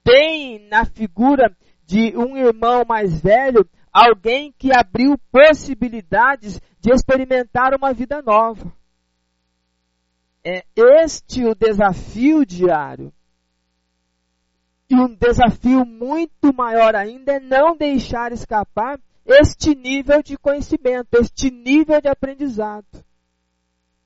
tem 0.03 0.67
na 0.69 0.85
figura 0.85 1.55
de 1.85 2.17
um 2.17 2.37
irmão 2.37 2.83
mais 2.87 3.21
velho 3.21 3.67
alguém 3.91 4.53
que 4.57 4.73
abriu 4.73 5.17
possibilidades 5.31 6.59
de 6.79 6.91
experimentar 6.91 7.75
uma 7.75 7.93
vida 7.93 8.21
nova. 8.21 8.71
É 10.43 10.63
este 10.75 11.45
o 11.45 11.53
desafio 11.53 12.45
diário. 12.45 13.13
E 14.89 14.95
um 14.95 15.13
desafio 15.13 15.85
muito 15.85 16.53
maior 16.53 16.95
ainda 16.95 17.33
é 17.33 17.39
não 17.39 17.77
deixar 17.77 18.31
escapar 18.31 18.99
este 19.25 19.75
nível 19.75 20.21
de 20.23 20.37
conhecimento, 20.37 21.13
este 21.13 21.49
nível 21.51 22.01
de 22.01 22.09
aprendizado. 22.09 22.85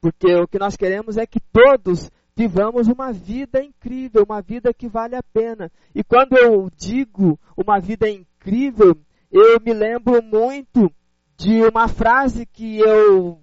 Porque 0.02 0.36
o 0.36 0.48
que 0.48 0.60
nós 0.60 0.76
queremos 0.76 1.18
é 1.18 1.26
que 1.26 1.40
todos 1.40 2.12
vivamos 2.36 2.88
uma 2.88 3.12
vida 3.12 3.64
incrível, 3.64 4.24
uma 4.24 4.42
vida 4.42 4.74
que 4.74 4.88
vale 4.88 5.16
a 5.16 5.24
pena. 5.24 5.72
E 5.96 6.04
quando 6.04 6.38
eu 6.38 6.70
digo 6.78 7.40
uma 7.58 7.80
vida 7.80 8.08
incrível, 8.10 8.96
eu 9.38 9.60
me 9.60 9.74
lembro 9.74 10.24
muito 10.24 10.90
de 11.36 11.62
uma 11.64 11.90
frase 11.90 12.46
que 12.46 12.80
eu 12.80 13.42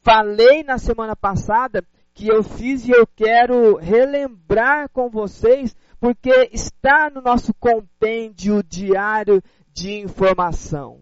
falei 0.00 0.62
na 0.62 0.78
semana 0.78 1.16
passada, 1.16 1.84
que 2.14 2.28
eu 2.28 2.44
fiz 2.44 2.86
e 2.86 2.92
eu 2.92 3.04
quero 3.08 3.74
relembrar 3.74 4.88
com 4.90 5.10
vocês, 5.10 5.74
porque 5.98 6.48
está 6.52 7.10
no 7.10 7.20
nosso 7.20 7.52
compêndio 7.54 8.62
diário 8.62 9.42
de 9.72 9.98
informação. 9.98 11.00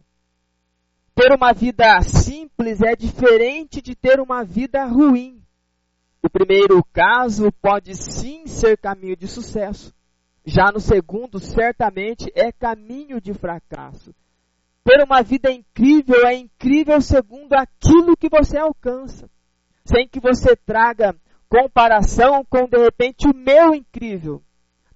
Ter 1.15 1.35
uma 1.35 1.53
vida 1.53 2.01
simples 2.01 2.81
é 2.81 2.97
diferente 2.97 3.83
de 3.83 3.95
ter 3.95 4.21
uma 4.21 4.43
vida 4.43 4.87
ruim. 4.87 5.43
O 6.23 6.31
primeiro 6.31 6.83
caso 6.95 7.53
pode 7.61 7.95
sim 7.95 8.47
ser 8.47 8.79
caminho 8.79 9.17
de 9.17 9.27
sucesso. 9.27 9.93
Já 10.47 10.73
no 10.73 10.81
segundo, 10.81 11.39
certamente 11.39 12.33
é 12.35 12.51
caminho 12.51 13.21
de 13.21 13.35
fracasso. 13.35 14.15
Ter 14.85 15.03
uma 15.05 15.23
vida 15.23 15.51
incrível 15.51 16.27
é 16.27 16.35
incrível 16.35 17.01
segundo 17.01 17.53
aquilo 17.55 18.17
que 18.17 18.29
você 18.29 18.59
alcança 18.59 19.31
sem 19.91 20.09
que 20.09 20.21
você 20.21 20.55
traga 20.55 21.17
comparação 21.49 22.45
com 22.45 22.69
de 22.69 22.79
repente 22.79 23.27
o 23.27 23.35
meu 23.35 23.75
incrível. 23.75 24.43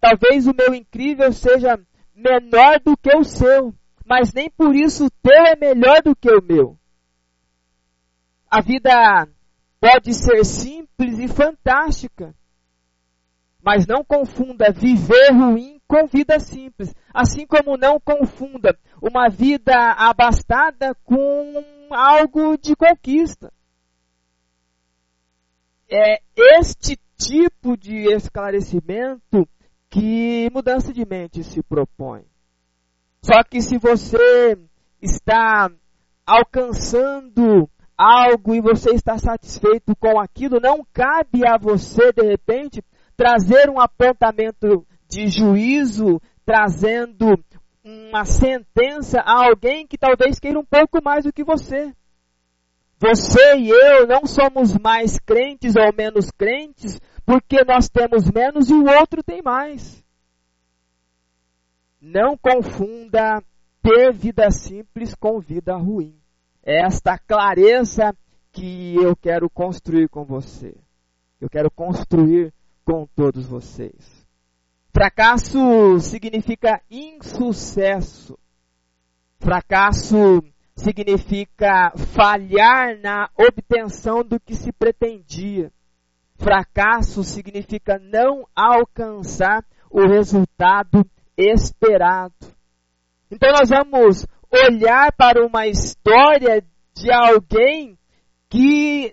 Talvez 0.00 0.46
o 0.46 0.54
meu 0.54 0.74
incrível 0.74 1.32
seja 1.32 1.80
menor 2.14 2.78
do 2.80 2.96
que 2.96 3.16
o 3.16 3.24
seu, 3.24 3.74
mas 4.06 4.32
nem 4.32 4.48
por 4.50 4.74
isso 4.74 5.06
o 5.06 5.10
teu 5.10 5.44
é 5.46 5.56
melhor 5.56 6.02
do 6.02 6.14
que 6.14 6.30
o 6.30 6.42
meu. 6.42 6.78
A 8.48 8.60
vida 8.60 9.28
pode 9.80 10.14
ser 10.14 10.44
simples 10.44 11.18
e 11.18 11.26
fantástica, 11.26 12.34
mas 13.60 13.86
não 13.86 14.04
confunda 14.04 14.70
viver 14.70 15.32
ruim 15.32 15.73
com 15.86 16.06
vida 16.06 16.38
simples, 16.40 16.94
assim 17.12 17.46
como 17.46 17.76
não 17.76 18.00
confunda 18.00 18.76
uma 19.00 19.28
vida 19.28 19.74
abastada 19.92 20.94
com 21.04 21.62
algo 21.90 22.56
de 22.56 22.74
conquista 22.74 23.52
é 25.90 26.20
este 26.36 26.98
tipo 27.16 27.76
de 27.76 28.12
esclarecimento 28.12 29.48
que 29.88 30.50
mudança 30.52 30.92
de 30.92 31.06
mente 31.06 31.44
se 31.44 31.62
propõe. 31.62 32.24
Só 33.22 33.42
que 33.44 33.60
se 33.60 33.78
você 33.78 34.58
está 35.00 35.70
alcançando 36.26 37.70
algo 37.96 38.54
e 38.54 38.60
você 38.60 38.90
está 38.90 39.16
satisfeito 39.18 39.94
com 39.96 40.18
aquilo, 40.18 40.58
não 40.60 40.84
cabe 40.92 41.46
a 41.46 41.56
você, 41.56 42.12
de 42.12 42.22
repente, 42.22 42.82
trazer 43.16 43.70
um 43.70 43.80
apontamento 43.80 44.84
de 45.14 45.28
juízo, 45.28 46.20
trazendo 46.44 47.38
uma 47.84 48.24
sentença 48.24 49.20
a 49.20 49.46
alguém 49.46 49.86
que 49.86 49.96
talvez 49.96 50.40
queira 50.40 50.58
um 50.58 50.64
pouco 50.64 51.02
mais 51.02 51.24
do 51.24 51.32
que 51.32 51.44
você. 51.44 51.94
Você 52.98 53.58
e 53.58 53.70
eu 53.70 54.06
não 54.06 54.26
somos 54.26 54.76
mais 54.76 55.18
crentes 55.20 55.76
ou 55.76 55.94
menos 55.96 56.30
crentes 56.32 57.00
porque 57.24 57.64
nós 57.64 57.88
temos 57.88 58.30
menos 58.30 58.68
e 58.68 58.74
o 58.74 58.86
outro 58.86 59.22
tem 59.22 59.40
mais. 59.40 60.02
Não 62.00 62.36
confunda 62.36 63.42
ter 63.82 64.12
vida 64.12 64.50
simples 64.50 65.14
com 65.14 65.38
vida 65.38 65.76
ruim. 65.76 66.18
É 66.62 66.84
esta 66.84 67.18
clareza 67.18 68.14
que 68.52 68.96
eu 68.96 69.14
quero 69.14 69.48
construir 69.48 70.08
com 70.08 70.24
você. 70.24 70.74
Eu 71.40 71.48
quero 71.48 71.70
construir 71.70 72.52
com 72.84 73.06
todos 73.14 73.46
vocês. 73.46 74.13
Fracasso 74.94 75.98
significa 75.98 76.80
insucesso. 76.88 78.38
Fracasso 79.40 80.40
significa 80.76 81.92
falhar 82.14 83.00
na 83.00 83.28
obtenção 83.36 84.22
do 84.22 84.38
que 84.38 84.54
se 84.54 84.70
pretendia. 84.70 85.72
Fracasso 86.36 87.24
significa 87.24 87.98
não 87.98 88.46
alcançar 88.54 89.64
o 89.90 90.06
resultado 90.06 91.04
esperado. 91.36 92.54
Então 93.28 93.50
nós 93.50 93.70
vamos 93.70 94.24
olhar 94.48 95.10
para 95.14 95.44
uma 95.44 95.66
história 95.66 96.64
de 96.94 97.12
alguém 97.12 97.98
que 98.48 99.12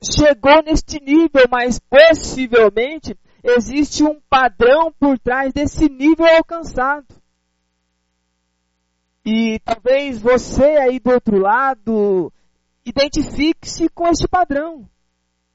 chegou 0.00 0.62
neste 0.62 1.00
nível, 1.00 1.46
mas 1.50 1.80
possivelmente 1.80 3.18
existe 3.46 4.02
um 4.02 4.20
padrão 4.28 4.92
por 4.98 5.18
trás 5.18 5.52
desse 5.52 5.88
nível 5.88 6.26
alcançado. 6.26 7.06
E 9.24 9.58
talvez 9.64 10.18
você 10.20 10.76
aí 10.76 10.98
do 10.98 11.10
outro 11.10 11.38
lado 11.38 12.32
identifique-se 12.84 13.88
com 13.88 14.08
este 14.08 14.28
padrão. 14.28 14.88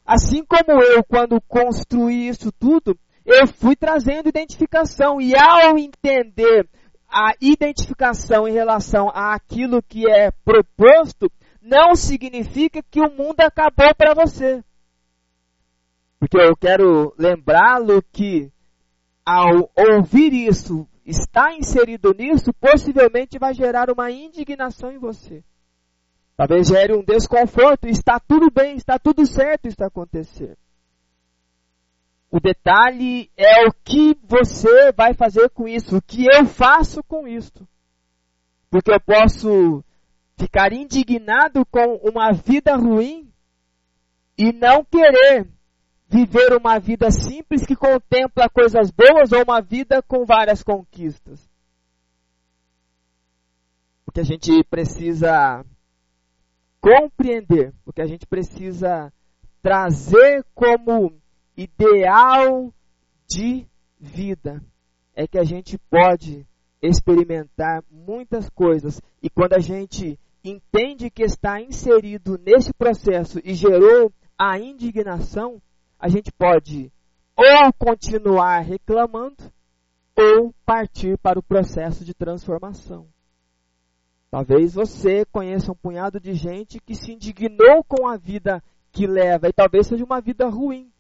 Assim 0.06 0.44
como 0.44 0.82
eu, 0.82 1.04
quando 1.04 1.40
construí 1.48 2.28
isso 2.28 2.52
tudo, 2.52 2.98
eu 3.26 3.48
fui 3.48 3.76
trazendo 3.76 4.30
identificação. 4.30 5.22
E 5.22 5.34
ao 5.36 5.78
entender 5.78 6.68
a 7.08 7.34
identificação 7.40 8.48
em 8.48 8.52
relação 8.52 9.10
àquilo 9.14 9.82
que 9.82 10.10
é 10.10 10.32
proposto, 10.44 11.32
não 11.62 11.96
significa 11.96 12.82
que 12.90 13.00
o 13.00 13.12
mundo 13.12 13.40
acabou 13.42 13.94
para 13.96 14.14
você. 14.14 14.64
Porque 16.22 16.38
eu 16.38 16.56
quero 16.56 17.16
lembrá-lo 17.18 18.00
que 18.14 18.52
ao 19.26 19.72
ouvir 19.76 20.32
isso, 20.34 20.88
está 21.04 21.52
inserido 21.52 22.14
nisso, 22.14 22.54
possivelmente 22.54 23.40
vai 23.40 23.56
gerar 23.56 23.90
uma 23.90 24.12
indignação 24.12 24.92
em 24.92 25.00
você. 25.00 25.44
Talvez 26.38 26.68
gere 26.68 26.94
um 26.94 27.04
desconforto, 27.04 27.88
está 27.88 28.20
tudo 28.20 28.52
bem, 28.52 28.76
está 28.76 29.00
tudo 29.00 29.26
certo 29.26 29.68
está 29.68 29.88
acontecendo. 29.88 30.58
O 32.30 32.40
detalhe 32.40 33.32
é 33.36 33.68
o 33.68 33.74
que 33.84 34.16
você 34.24 34.92
vai 34.92 35.16
fazer 35.16 35.50
com 35.50 35.68
isso, 35.68 35.98
o 35.98 36.02
que 36.04 36.28
eu 36.32 36.46
faço 36.46 37.04
com 37.04 37.28
isso. 37.28 37.68
Porque 38.70 38.94
eu 38.94 39.02
posso 39.02 39.84
ficar 40.38 40.72
indignado 40.72 41.66
com 41.66 41.96
uma 42.04 42.32
vida 42.32 42.76
ruim 42.76 43.28
e 44.38 44.54
não 44.54 44.86
querer 44.86 45.50
viver 46.12 46.54
uma 46.58 46.78
vida 46.78 47.10
simples 47.10 47.66
que 47.66 47.74
contempla 47.74 48.50
coisas 48.50 48.92
boas 48.92 49.32
ou 49.32 49.44
uma 49.44 49.62
vida 49.62 50.02
com 50.02 50.26
várias 50.26 50.62
conquistas. 50.62 51.50
O 54.06 54.12
que 54.12 54.20
a 54.20 54.24
gente 54.24 54.62
precisa 54.66 55.66
compreender, 56.82 57.74
o 57.86 57.94
que 57.94 58.02
a 58.02 58.06
gente 58.06 58.28
precisa 58.28 59.14
trazer 59.62 60.44
como 60.54 61.18
ideal 61.56 62.74
de 63.26 63.66
vida 63.98 64.62
é 65.16 65.26
que 65.26 65.40
a 65.40 65.46
gente 65.46 65.78
pode 65.90 66.46
experimentar 66.82 67.86
muitas 67.90 68.50
coisas 68.50 69.02
e 69.24 69.30
quando 69.30 69.54
a 69.54 69.60
gente 69.60 70.20
entende 70.44 71.10
que 71.10 71.24
está 71.24 71.62
inserido 71.62 72.38
nesse 72.38 72.74
processo 72.74 73.40
e 73.46 73.54
gerou 73.54 74.12
a 74.38 74.60
indignação, 74.60 75.62
a 76.02 76.10
gente 76.10 76.32
pode 76.32 76.92
ou 77.38 77.74
continuar 77.78 78.62
reclamando 78.62 79.54
ou 80.18 80.52
partir 80.66 81.16
para 81.20 81.38
o 81.38 81.44
processo 81.44 82.04
de 82.04 82.14
transformação. 82.14 83.08
Talvez 84.32 84.74
você 84.74 85.24
conheça 85.26 85.72
um 85.72 85.76
punhado 85.76 86.20
de 86.20 86.34
gente 86.34 86.80
que 86.80 86.96
se 86.96 87.14
indignou 87.14 87.84
com 87.84 88.08
a 88.08 88.18
vida 88.18 88.64
que 88.92 89.06
leva 89.06 89.48
e 89.48 89.54
talvez 89.54 89.88
seja 89.88 90.04
uma 90.04 90.20
vida 90.20 90.50
ruim, 90.50 90.92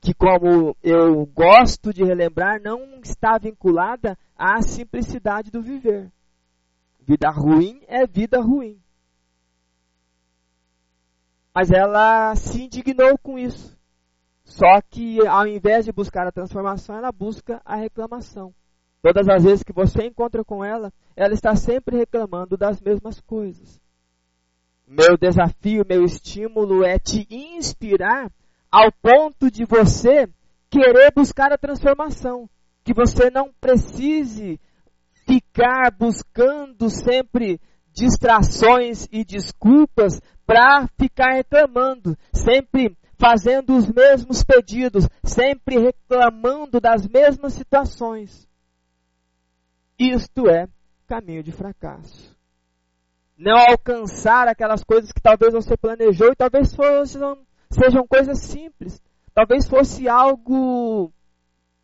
que 0.00 0.12
como 0.12 0.76
eu 0.82 1.24
gosto 1.26 1.92
de 1.92 2.02
relembrar, 2.02 2.60
não 2.60 3.00
está 3.02 3.38
vinculada 3.38 4.18
à 4.36 4.60
simplicidade 4.62 5.50
do 5.50 5.62
viver. 5.62 6.10
Vida 6.98 7.30
ruim 7.30 7.82
é 7.86 8.04
vida 8.04 8.40
ruim. 8.40 8.80
Mas 11.54 11.70
ela 11.70 12.34
se 12.34 12.64
indignou 12.64 13.16
com 13.18 13.38
isso. 13.38 13.79
Só 14.50 14.80
que 14.90 15.24
ao 15.28 15.46
invés 15.46 15.84
de 15.84 15.92
buscar 15.92 16.26
a 16.26 16.32
transformação, 16.32 16.96
ela 16.96 17.12
busca 17.12 17.62
a 17.64 17.76
reclamação. 17.76 18.52
Todas 19.00 19.28
as 19.28 19.44
vezes 19.44 19.62
que 19.62 19.72
você 19.72 20.06
encontra 20.06 20.44
com 20.44 20.64
ela, 20.64 20.92
ela 21.14 21.32
está 21.32 21.54
sempre 21.54 21.96
reclamando 21.96 22.56
das 22.56 22.80
mesmas 22.80 23.20
coisas. 23.20 23.80
Meu 24.84 25.16
desafio, 25.16 25.86
meu 25.88 26.04
estímulo 26.04 26.84
é 26.84 26.98
te 26.98 27.28
inspirar 27.30 28.28
ao 28.72 28.90
ponto 28.90 29.48
de 29.52 29.64
você 29.64 30.28
querer 30.68 31.12
buscar 31.14 31.52
a 31.52 31.58
transformação. 31.58 32.50
Que 32.82 32.92
você 32.92 33.30
não 33.30 33.52
precise 33.60 34.58
ficar 35.28 35.92
buscando 35.96 36.90
sempre 36.90 37.60
distrações 37.92 39.06
e 39.12 39.24
desculpas 39.24 40.20
para 40.44 40.88
ficar 40.98 41.34
reclamando, 41.34 42.18
sempre 42.32 42.96
fazendo 43.20 43.76
os 43.76 43.86
mesmos 43.86 44.42
pedidos, 44.42 45.06
sempre 45.22 45.78
reclamando 45.78 46.80
das 46.80 47.06
mesmas 47.06 47.52
situações. 47.52 48.48
Isto 49.98 50.48
é 50.48 50.66
caminho 51.06 51.42
de 51.42 51.52
fracasso. 51.52 52.34
Não 53.36 53.58
alcançar 53.58 54.48
aquelas 54.48 54.82
coisas 54.82 55.12
que 55.12 55.20
talvez 55.20 55.52
você 55.52 55.76
planejou 55.76 56.32
e 56.32 56.36
talvez 56.36 56.74
fossem, 56.74 57.20
sejam 57.70 58.06
coisas 58.06 58.38
simples. 58.38 59.02
Talvez 59.34 59.68
fosse 59.68 60.08
algo 60.08 61.12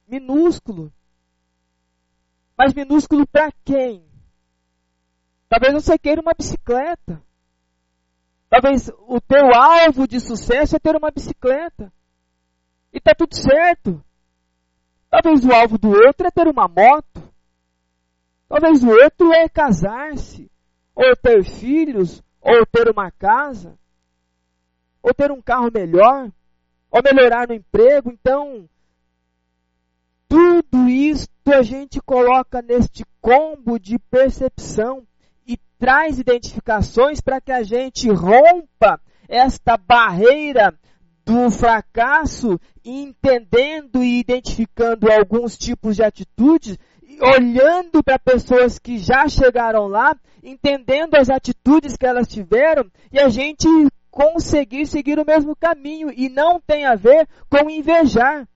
minúsculo. 0.09 0.91
Mas 2.57 2.73
minúsculo 2.73 3.27
para 3.27 3.53
quem? 3.63 4.07
Talvez 5.49 5.75
você 5.75 5.99
queira 5.99 6.23
uma 6.23 6.33
bicicleta. 6.33 7.23
Talvez 8.49 8.89
o 9.09 9.21
teu 9.21 9.53
alvo 9.55 10.07
de 10.07 10.21
sucesso 10.21 10.77
é 10.77 10.79
ter 10.79 10.97
uma 10.97 11.11
bicicleta. 11.11 11.93
E 12.93 12.99
está 12.99 13.15
tudo 13.15 13.35
certo. 13.35 14.03
Talvez 15.11 15.45
o 15.45 15.53
alvo 15.53 15.79
do 15.79 15.91
outro 15.91 16.27
é 16.27 16.31
ter 16.31 16.47
uma 16.47 16.69
moto. 16.69 17.23
Talvez 18.49 18.85
o 18.85 18.89
outro 18.89 19.33
é 19.33 19.49
casar-se, 19.49 20.51
ou 20.95 21.17
ter 21.17 21.45
filhos, 21.45 22.23
ou 22.41 22.65
ter 22.65 22.89
uma 22.89 23.11
casa, 23.11 23.77
ou 25.03 25.13
ter 25.13 25.33
um 25.33 25.43
carro 25.43 25.71
melhor, 25.73 26.31
ou 26.91 27.03
melhorar 27.03 27.49
no 27.49 27.55
emprego. 27.55 28.11
Então, 28.11 28.69
tudo 30.29 30.89
isto 30.89 31.31
a 31.53 31.63
gente 31.63 32.01
coloca 32.01 32.63
neste 32.63 33.05
combo 33.21 33.79
de 33.79 33.99
percepção 33.99 35.07
e 35.47 35.59
traz 35.79 36.19
identificações 36.19 37.21
para 37.21 37.41
que 37.41 37.53
a 37.53 37.63
gente 37.63 38.11
rompa 38.11 39.01
esta 39.29 39.77
barreira 39.77 40.75
do 41.25 41.51
fracasso, 41.51 42.59
entendendo 42.85 44.03
e 44.03 44.21
identificando 44.21 45.11
alguns 45.11 45.59
tipos 45.59 45.97
de 45.97 46.03
atitudes 46.05 46.79
olhando 47.21 48.03
para 48.03 48.19
pessoas 48.19 48.79
que 48.79 48.99
já 48.99 49.29
chegaram 49.29 49.87
lá, 49.87 50.17
entendendo 50.43 51.15
as 51.15 51.31
atitudes 51.31 51.97
que 51.97 52.07
elas 52.07 52.29
tiveram 52.29 52.91
e 53.11 53.19
a 53.19 53.29
gente 53.29 53.67
conseguir 54.11 54.87
seguir 54.87 55.19
o 55.19 55.27
mesmo 55.27 55.55
caminho 55.57 56.13
e 56.15 56.29
não 56.29 56.61
tem 56.61 56.87
a 56.87 56.95
ver 56.95 57.29
com 57.51 57.69
invejar. 57.69 58.47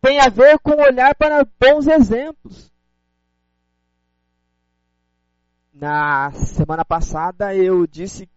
Tem 0.00 0.18
a 0.18 0.28
ver 0.28 0.58
com 0.60 0.80
olhar 0.80 1.14
para 1.14 1.46
bons 1.60 1.86
exemplos. 1.86 2.69
Na 5.80 6.30
semana 6.32 6.84
passada 6.84 7.54
eu 7.54 7.86
disse 7.86 8.28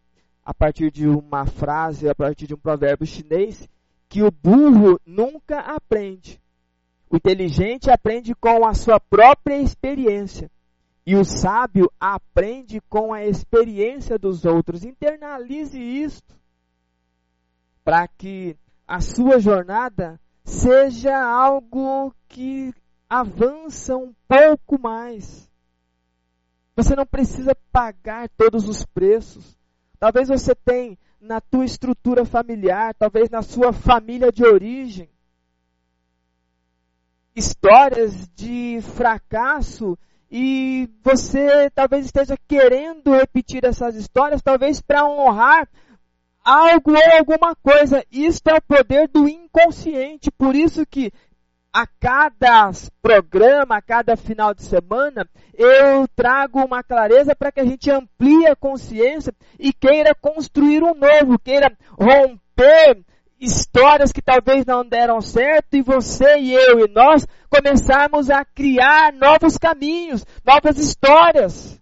a 0.45 0.53
partir 0.53 0.89
de 0.89 1.09
uma 1.09 1.45
frase, 1.45 2.07
a 2.07 2.15
partir 2.15 2.47
de 2.47 2.53
um 2.53 2.57
provérbio 2.57 3.05
chinês, 3.05 3.67
que 4.07 4.23
o 4.23 4.31
burro 4.31 4.97
nunca 5.05 5.59
aprende. 5.59 6.41
O 7.09 7.17
inteligente 7.17 7.91
aprende 7.91 8.33
com 8.33 8.65
a 8.65 8.73
sua 8.73 8.97
própria 8.97 9.59
experiência. 9.59 10.49
E 11.05 11.17
o 11.17 11.25
sábio 11.25 11.91
aprende 11.99 12.79
com 12.87 13.13
a 13.13 13.25
experiência 13.25 14.17
dos 14.17 14.45
outros. 14.45 14.85
Internalize 14.85 15.77
isto 15.77 16.33
para 17.83 18.07
que 18.07 18.55
a 18.87 19.01
sua 19.01 19.37
jornada 19.37 20.17
seja 20.45 21.21
algo 21.21 22.15
que 22.29 22.73
avança 23.09 23.97
um 23.97 24.13
pouco 24.29 24.79
mais. 24.79 25.51
Você 26.75 26.95
não 26.95 27.05
precisa 27.05 27.55
pagar 27.71 28.29
todos 28.29 28.67
os 28.67 28.85
preços. 28.85 29.57
Talvez 29.99 30.27
você 30.27 30.55
tenha 30.55 30.97
na 31.21 31.39
tua 31.39 31.65
estrutura 31.65 32.25
familiar, 32.25 32.93
talvez 32.95 33.29
na 33.29 33.41
sua 33.41 33.71
família 33.71 34.31
de 34.31 34.43
origem, 34.43 35.09
histórias 37.35 38.27
de 38.35 38.79
fracasso 38.81 39.97
e 40.29 40.89
você 41.03 41.69
talvez 41.69 42.05
esteja 42.05 42.35
querendo 42.47 43.11
repetir 43.11 43.63
essas 43.63 43.95
histórias, 43.95 44.41
talvez 44.41 44.81
para 44.81 45.05
honrar 45.05 45.69
algo 46.43 46.91
ou 46.91 47.17
alguma 47.17 47.55
coisa. 47.55 48.03
Isto 48.11 48.49
é 48.49 48.55
o 48.55 48.61
poder 48.61 49.07
do 49.07 49.29
inconsciente. 49.29 50.31
Por 50.31 50.55
isso 50.55 50.85
que 50.85 51.11
a 51.73 51.87
cada 51.87 52.69
programa, 53.01 53.77
a 53.77 53.81
cada 53.81 54.15
final 54.15 54.53
de 54.53 54.61
semana, 54.61 55.27
eu 55.55 56.07
trago 56.15 56.63
uma 56.63 56.83
clareza 56.83 57.35
para 57.35 57.51
que 57.51 57.59
a 57.59 57.65
gente 57.65 57.89
amplie 57.89 58.45
a 58.45 58.55
consciência 58.55 59.33
e 59.57 59.73
queira 59.73 60.13
construir 60.13 60.83
um 60.83 60.93
novo, 60.93 61.39
queira 61.39 61.75
romper 61.99 63.03
histórias 63.39 64.11
que 64.11 64.21
talvez 64.21 64.65
não 64.65 64.85
deram 64.85 65.19
certo 65.19 65.73
e 65.73 65.81
você 65.81 66.37
e 66.37 66.53
eu 66.53 66.79
e 66.79 66.87
nós 66.91 67.27
começarmos 67.49 68.29
a 68.29 68.45
criar 68.45 69.11
novos 69.11 69.57
caminhos, 69.57 70.23
novas 70.45 70.77
histórias. 70.77 71.81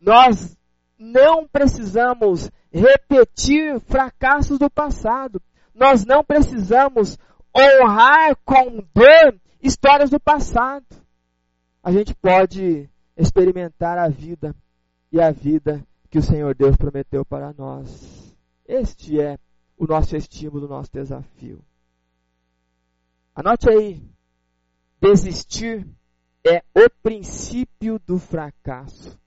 Nós 0.00 0.56
não 0.96 1.46
precisamos 1.46 2.50
repetir 2.72 3.80
fracassos 3.80 4.58
do 4.58 4.70
passado. 4.70 5.42
Nós 5.74 6.04
não 6.04 6.24
precisamos 6.24 7.18
honrar 7.58 8.36
com 8.44 8.84
dor 8.94 9.40
histórias 9.60 10.10
do 10.10 10.20
passado. 10.20 10.86
A 11.82 11.90
gente 11.90 12.14
pode 12.14 12.88
experimentar 13.16 13.98
a 13.98 14.08
vida 14.08 14.54
e 15.10 15.20
a 15.20 15.30
vida 15.30 15.84
que 16.10 16.18
o 16.18 16.22
Senhor 16.22 16.54
Deus 16.54 16.76
prometeu 16.76 17.24
para 17.24 17.52
nós. 17.52 18.36
Este 18.66 19.20
é 19.20 19.38
o 19.76 19.86
nosso 19.86 20.16
estímulo, 20.16 20.66
o 20.66 20.68
nosso 20.68 20.90
desafio. 20.92 21.64
Anote 23.34 23.68
aí. 23.70 24.02
Desistir 25.00 25.86
é 26.44 26.62
o 26.74 26.90
princípio 27.02 27.98
do 28.00 28.18
fracasso. 28.18 29.18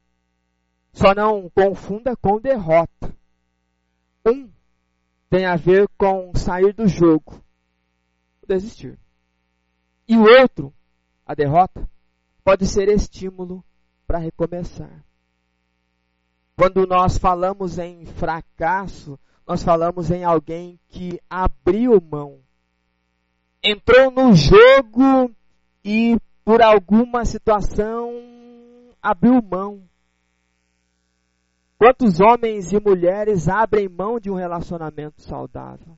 Só 0.93 1.15
não 1.15 1.49
confunda 1.49 2.15
com 2.17 2.39
derrota. 2.39 3.15
Um 4.25 4.49
tem 5.29 5.45
a 5.45 5.55
ver 5.55 5.87
com 5.97 6.33
sair 6.35 6.73
do 6.73 6.87
jogo, 6.87 7.41
desistir. 8.51 8.99
E 10.07 10.17
o 10.17 10.23
outro, 10.23 10.73
a 11.25 11.33
derrota, 11.33 11.89
pode 12.43 12.65
ser 12.65 12.89
estímulo 12.89 13.63
para 14.05 14.17
recomeçar. 14.17 15.03
Quando 16.55 16.85
nós 16.85 17.17
falamos 17.17 17.79
em 17.79 18.05
fracasso, 18.05 19.17
nós 19.47 19.63
falamos 19.63 20.11
em 20.11 20.23
alguém 20.23 20.79
que 20.89 21.19
abriu 21.29 21.99
mão, 22.01 22.39
entrou 23.63 24.11
no 24.11 24.33
jogo 24.35 25.33
e 25.83 26.17
por 26.43 26.61
alguma 26.61 27.23
situação 27.25 28.11
abriu 29.01 29.41
mão. 29.41 29.81
Quantos 31.77 32.19
homens 32.19 32.71
e 32.73 32.79
mulheres 32.79 33.47
abrem 33.47 33.89
mão 33.89 34.19
de 34.19 34.29
um 34.29 34.35
relacionamento 34.35 35.21
saudável? 35.21 35.97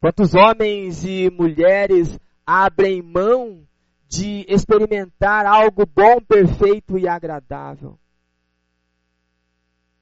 Quantos 0.00 0.34
homens 0.34 1.04
e 1.04 1.30
mulheres 1.30 2.18
abrem 2.46 3.02
mão 3.02 3.68
de 4.08 4.46
experimentar 4.48 5.44
algo 5.44 5.84
bom, 5.84 6.22
perfeito 6.22 6.98
e 6.98 7.06
agradável? 7.06 7.98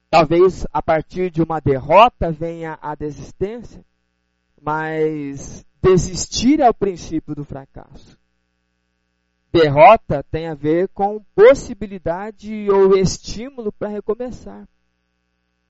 Talvez 0.09 0.65
a 0.71 0.81
partir 0.81 1.29
de 1.29 1.43
uma 1.43 1.59
derrota 1.59 2.31
venha 2.31 2.79
a 2.81 2.95
desistência, 2.95 3.85
mas 4.59 5.65
desistir 5.81 6.61
é 6.61 6.69
o 6.69 6.73
princípio 6.73 7.35
do 7.35 7.43
fracasso. 7.43 8.17
Derrota 9.51 10.23
tem 10.31 10.47
a 10.47 10.55
ver 10.55 10.87
com 10.89 11.21
possibilidade 11.35 12.69
ou 12.71 12.95
estímulo 12.95 13.69
para 13.73 13.89
recomeçar. 13.89 14.65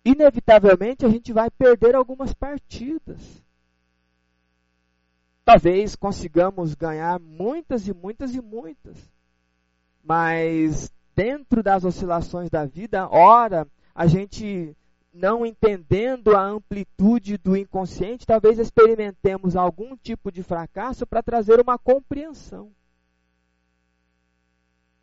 Inevitavelmente 0.06 1.04
a 1.04 1.10
gente 1.10 1.34
vai 1.34 1.50
perder 1.50 1.96
algumas 1.96 2.32
partidas. 2.32 3.49
Talvez 5.50 5.96
consigamos 5.96 6.76
ganhar 6.76 7.20
muitas 7.20 7.88
e 7.88 7.92
muitas 7.92 8.36
e 8.36 8.40
muitas. 8.40 8.96
Mas 10.04 10.94
dentro 11.16 11.64
das 11.64 11.84
oscilações 11.84 12.52
da 12.52 12.68
vida, 12.68 13.10
ora 13.10 13.68
a 13.96 14.06
gente 14.06 14.78
não 15.12 15.44
entendendo 15.44 16.38
a 16.38 16.44
amplitude 16.44 17.36
do 17.40 17.58
inconsciente, 17.58 18.28
talvez 18.28 18.60
experimentemos 18.60 19.56
algum 19.56 19.98
tipo 19.98 20.32
de 20.32 20.44
fracasso 20.44 21.08
para 21.08 21.24
trazer 21.24 21.60
uma 21.60 21.80
compreensão. 21.80 22.72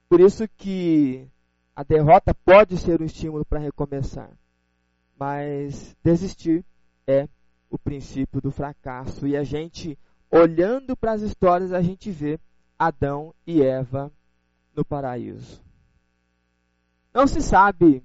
Por 0.08 0.20
isso 0.20 0.46
que 0.56 1.28
a 1.74 1.82
derrota 1.82 2.32
pode 2.32 2.78
ser 2.78 3.02
um 3.02 3.04
estímulo 3.04 3.44
para 3.44 3.58
recomeçar. 3.58 4.30
Mas 5.18 5.96
desistir 6.04 6.64
é 7.04 7.28
o 7.68 7.76
princípio 7.76 8.40
do 8.40 8.52
fracasso. 8.52 9.26
E 9.26 9.36
a 9.36 9.42
gente, 9.42 9.98
olhando 10.30 10.96
para 10.96 11.12
as 11.12 11.22
histórias, 11.22 11.72
a 11.72 11.80
gente 11.80 12.10
vê 12.10 12.38
Adão 12.78 13.34
e 13.46 13.62
Eva 13.62 14.12
no 14.74 14.84
paraíso. 14.84 15.62
Não 17.12 17.26
se 17.26 17.40
sabe 17.40 18.02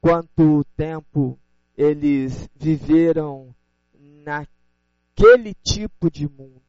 quanto 0.00 0.64
tempo 0.76 1.38
eles 1.76 2.48
viveram 2.54 3.54
naquele 3.94 5.54
tipo 5.62 6.10
de 6.10 6.28
mundo. 6.28 6.62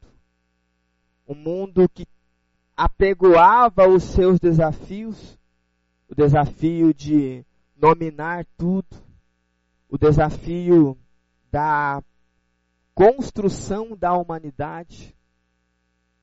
Um 1.26 1.34
mundo 1.34 1.88
que 1.88 2.06
apregoava 2.76 3.88
os 3.88 4.02
seus 4.02 4.40
desafios, 4.40 5.38
o 6.08 6.14
desafio 6.14 6.92
de 6.92 7.44
dominar 7.76 8.44
tudo, 8.56 8.96
o 9.88 9.96
desafio 9.96 10.98
da 11.50 12.02
construção 12.94 13.96
da 13.96 14.14
humanidade. 14.14 15.14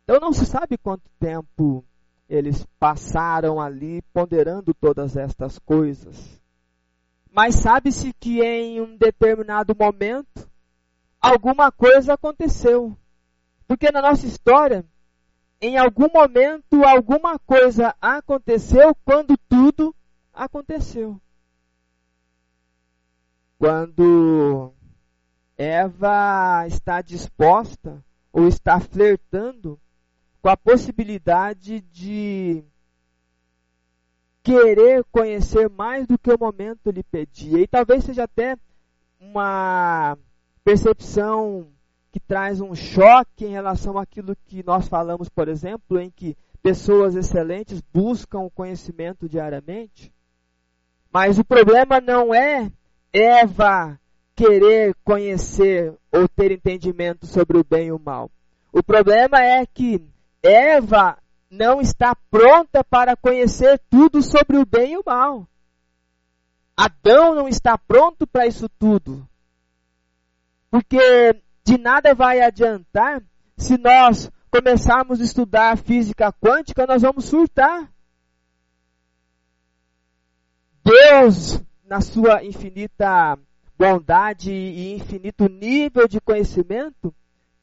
Então 0.04 0.20
não 0.20 0.34
se 0.34 0.46
sabe 0.46 0.78
quanto 0.78 1.10
tempo 1.20 1.86
eles 2.28 2.66
passaram 2.80 3.60
ali 3.60 4.02
ponderando 4.14 4.74
todas 4.74 5.18
estas 5.18 5.60
coisas. 5.60 6.42
Mas 7.30 7.56
sabe-se 7.56 8.14
que 8.14 8.42
em 8.42 8.82
um 8.82 8.96
determinado 8.98 9.76
momento 9.78 10.50
alguma 11.20 11.72
coisa 11.72 12.14
aconteceu. 12.14 12.96
Porque 13.68 13.92
na 13.92 14.02
nossa 14.02 14.26
história 14.26 14.86
em 15.62 15.78
algum 15.78 16.10
momento 16.12 16.84
alguma 16.84 17.38
coisa 17.38 17.96
aconteceu 18.02 18.96
quando 19.06 19.38
tudo 19.48 19.96
aconteceu. 20.34 21.22
Quando 23.60 24.74
Eva 25.62 26.66
está 26.66 27.04
disposta 27.04 28.04
ou 28.34 28.48
está 28.48 28.80
flertando 28.80 29.80
com 30.42 30.50
a 30.50 30.58
possibilidade 30.58 31.82
de 31.82 32.64
querer 34.42 35.06
conhecer 35.12 35.70
mais 35.70 36.08
do 36.08 36.18
que 36.18 36.32
o 36.32 36.40
momento 36.40 36.90
lhe 36.90 37.04
pedia. 37.04 37.60
E 37.60 37.68
talvez 37.68 38.04
seja 38.04 38.24
até 38.24 38.58
uma 39.20 40.18
percepção 40.64 41.68
que 42.12 42.20
traz 42.20 42.60
um 42.60 42.74
choque 42.74 43.46
em 43.46 43.52
relação 43.52 44.00
àquilo 44.00 44.36
que 44.48 44.64
nós 44.64 44.88
falamos, 44.88 45.30
por 45.30 45.48
exemplo, 45.48 46.00
em 46.00 46.10
que 46.10 46.36
pessoas 46.64 47.16
excelentes 47.16 47.84
buscam 47.94 48.40
o 48.40 48.50
conhecimento 48.50 49.30
diariamente. 49.30 50.12
Mas 51.14 51.38
o 51.38 51.46
problema 51.46 52.02
não 52.02 52.34
é 52.34 52.72
Eva 53.14 54.01
querer 54.42 54.96
conhecer 55.04 55.96
ou 56.12 56.28
ter 56.28 56.52
entendimento 56.52 57.28
sobre 57.28 57.60
o 57.60 57.64
bem 57.64 57.88
e 57.88 57.92
o 57.92 58.00
mal. 58.00 58.32
O 58.74 58.82
problema 58.82 59.40
é 59.40 59.64
que 59.68 60.04
Eva 60.42 61.16
não 61.48 61.80
está 61.80 62.16
pronta 62.32 62.84
para 62.84 63.16
conhecer 63.16 63.80
tudo 63.88 64.24
sobre 64.24 64.58
o 64.58 64.66
bem 64.66 64.94
e 64.94 64.98
o 64.98 65.04
mal. 65.06 65.48
Adão 66.76 67.36
não 67.36 67.48
está 67.48 67.78
pronto 67.78 68.26
para 68.26 68.48
isso 68.48 68.68
tudo. 68.80 69.28
Porque 70.72 71.40
de 71.64 71.78
nada 71.78 72.16
vai 72.16 72.42
adiantar 72.42 73.22
se 73.56 73.78
nós 73.78 74.32
começarmos 74.50 75.22
a 75.22 75.24
estudar 75.24 75.78
física 75.78 76.34
quântica, 76.34 76.88
nós 76.88 77.04
vamos 77.04 77.26
surtar. 77.26 77.92
Deus, 80.84 81.62
na 81.86 82.02
sua 82.02 82.44
infinita 82.44 83.38
bondade 83.82 84.52
e 84.52 84.94
infinito 84.94 85.50
nível 85.50 86.08
de 86.08 86.22
conhecimento, 86.22 87.12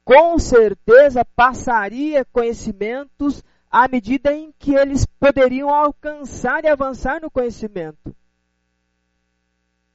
com 0.04 0.36
certeza 0.36 1.24
passaria 1.24 2.24
conhecimentos 2.24 3.44
à 3.70 3.86
medida 3.86 4.32
em 4.32 4.52
que 4.58 4.74
eles 4.74 5.06
poderiam 5.06 5.70
alcançar 5.70 6.64
e 6.64 6.68
avançar 6.68 7.20
no 7.20 7.30
conhecimento. 7.30 8.16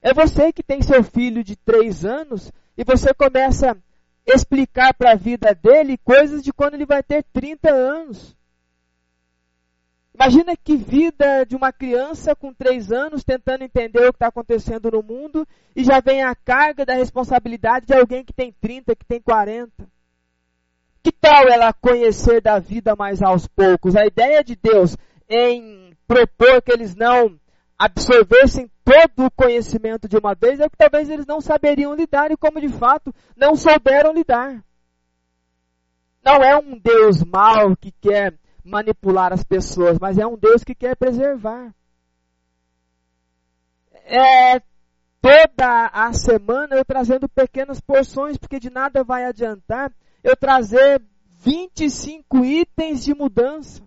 É 0.01 0.13
você 0.13 0.53
que 0.53 0.63
tem 0.63 0.81
seu 0.81 1.03
filho 1.03 1.43
de 1.43 1.57
três 1.57 2.05
anos 2.05 2.53
e 2.77 2.85
você 2.85 3.13
começa 3.13 3.77
explicar 4.25 4.93
para 4.93 5.11
a 5.11 5.15
vida 5.15 5.53
dele 5.53 5.97
coisas 5.97 6.41
de 6.41 6.53
quando 6.53 6.75
ele 6.75 6.85
vai 6.85 7.03
ter 7.03 7.21
30 7.33 7.69
anos. 7.69 8.33
Imagina 10.15 10.55
que 10.55 10.77
vida 10.77 11.43
de 11.43 11.55
uma 11.55 11.73
criança 11.73 12.35
com 12.35 12.53
3 12.53 12.91
anos 12.91 13.23
tentando 13.23 13.63
entender 13.63 14.07
o 14.07 14.13
que 14.13 14.17
está 14.17 14.27
acontecendo 14.27 14.91
no 14.91 15.01
mundo 15.01 15.47
e 15.75 15.83
já 15.83 15.99
vem 15.99 16.21
a 16.21 16.35
carga 16.35 16.85
da 16.85 16.93
responsabilidade 16.93 17.87
de 17.87 17.95
alguém 17.95 18.23
que 18.23 18.31
tem 18.31 18.51
30, 18.51 18.95
que 18.95 19.05
tem 19.05 19.19
40. 19.19 19.71
Que 21.01 21.11
tal 21.11 21.49
ela 21.49 21.73
conhecer 21.73 22.41
da 22.41 22.59
vida 22.59 22.95
mais 22.95 23.23
aos 23.23 23.47
poucos? 23.47 23.95
A 23.95 24.05
ideia 24.05 24.43
de 24.43 24.55
Deus 24.55 24.95
em 25.27 25.97
propor 26.07 26.61
que 26.61 26.71
eles 26.71 26.95
não 26.95 27.39
absorvessem 27.77 28.69
todo 28.85 29.25
o 29.25 29.31
conhecimento 29.31 30.07
de 30.07 30.15
uma 30.15 30.35
vez, 30.35 30.59
é 30.59 30.69
que 30.69 30.77
talvez 30.77 31.09
eles 31.09 31.25
não 31.25 31.41
saberiam 31.41 31.95
lidar 31.95 32.31
e 32.31 32.37
como 32.37 32.61
de 32.61 32.69
fato 32.69 33.13
não 33.35 33.55
souberam 33.55 34.13
lidar. 34.13 34.63
Não 36.23 36.35
é 36.35 36.55
um 36.55 36.77
Deus 36.77 37.23
mau 37.23 37.75
que 37.75 37.91
quer 37.99 38.37
manipular 38.63 39.33
as 39.33 39.43
pessoas, 39.43 39.99
mas 39.99 40.17
é 40.17 40.25
um 40.25 40.37
Deus 40.37 40.63
que 40.63 40.73
quer 40.73 40.95
preservar. 40.95 41.73
É 44.05 44.59
toda 45.21 45.87
a 45.87 46.11
semana 46.13 46.75
eu 46.75 46.85
trazendo 46.85 47.29
pequenas 47.29 47.79
porções, 47.79 48.37
porque 48.37 48.59
de 48.59 48.69
nada 48.69 49.03
vai 49.03 49.25
adiantar 49.25 49.91
eu 50.23 50.35
trazer 50.35 51.01
25 51.41 52.45
itens 52.45 53.03
de 53.03 53.13
mudança. 53.13 53.81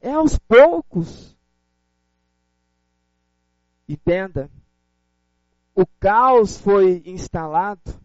É 0.00 0.12
aos 0.12 0.38
poucos. 0.38 1.36
Entenda, 3.88 4.50
o 5.74 5.86
caos 5.98 6.58
foi 6.58 7.02
instalado 7.06 7.98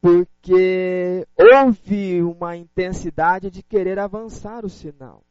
porque 0.00 1.26
houve 1.36 2.22
uma 2.22 2.56
intensidade 2.56 3.50
de 3.50 3.62
querer 3.62 3.98
avançar 3.98 4.64
o 4.64 4.68
sinal. 4.68 5.24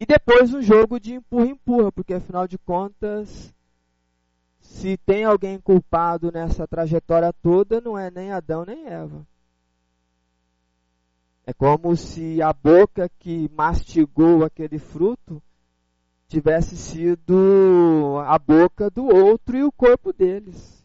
E 0.00 0.06
depois 0.06 0.54
um 0.54 0.62
jogo 0.62 1.00
de 1.00 1.14
empurra-empurra, 1.14 1.90
porque 1.90 2.14
afinal 2.14 2.46
de 2.46 2.56
contas, 2.56 3.52
se 4.60 4.96
tem 4.98 5.24
alguém 5.24 5.58
culpado 5.58 6.30
nessa 6.30 6.68
trajetória 6.68 7.32
toda, 7.42 7.80
não 7.80 7.98
é 7.98 8.10
nem 8.10 8.30
Adão 8.30 8.64
nem 8.64 8.86
Eva. 8.86 9.26
É 11.44 11.52
como 11.52 11.96
se 11.96 12.40
a 12.42 12.52
boca 12.52 13.10
que 13.18 13.50
mastigou 13.52 14.44
aquele 14.44 14.78
fruto 14.78 15.42
tivesse 16.28 16.76
sido 16.76 18.18
a 18.26 18.38
boca 18.38 18.90
do 18.90 19.06
outro 19.06 19.56
e 19.56 19.64
o 19.64 19.72
corpo 19.72 20.12
deles. 20.12 20.77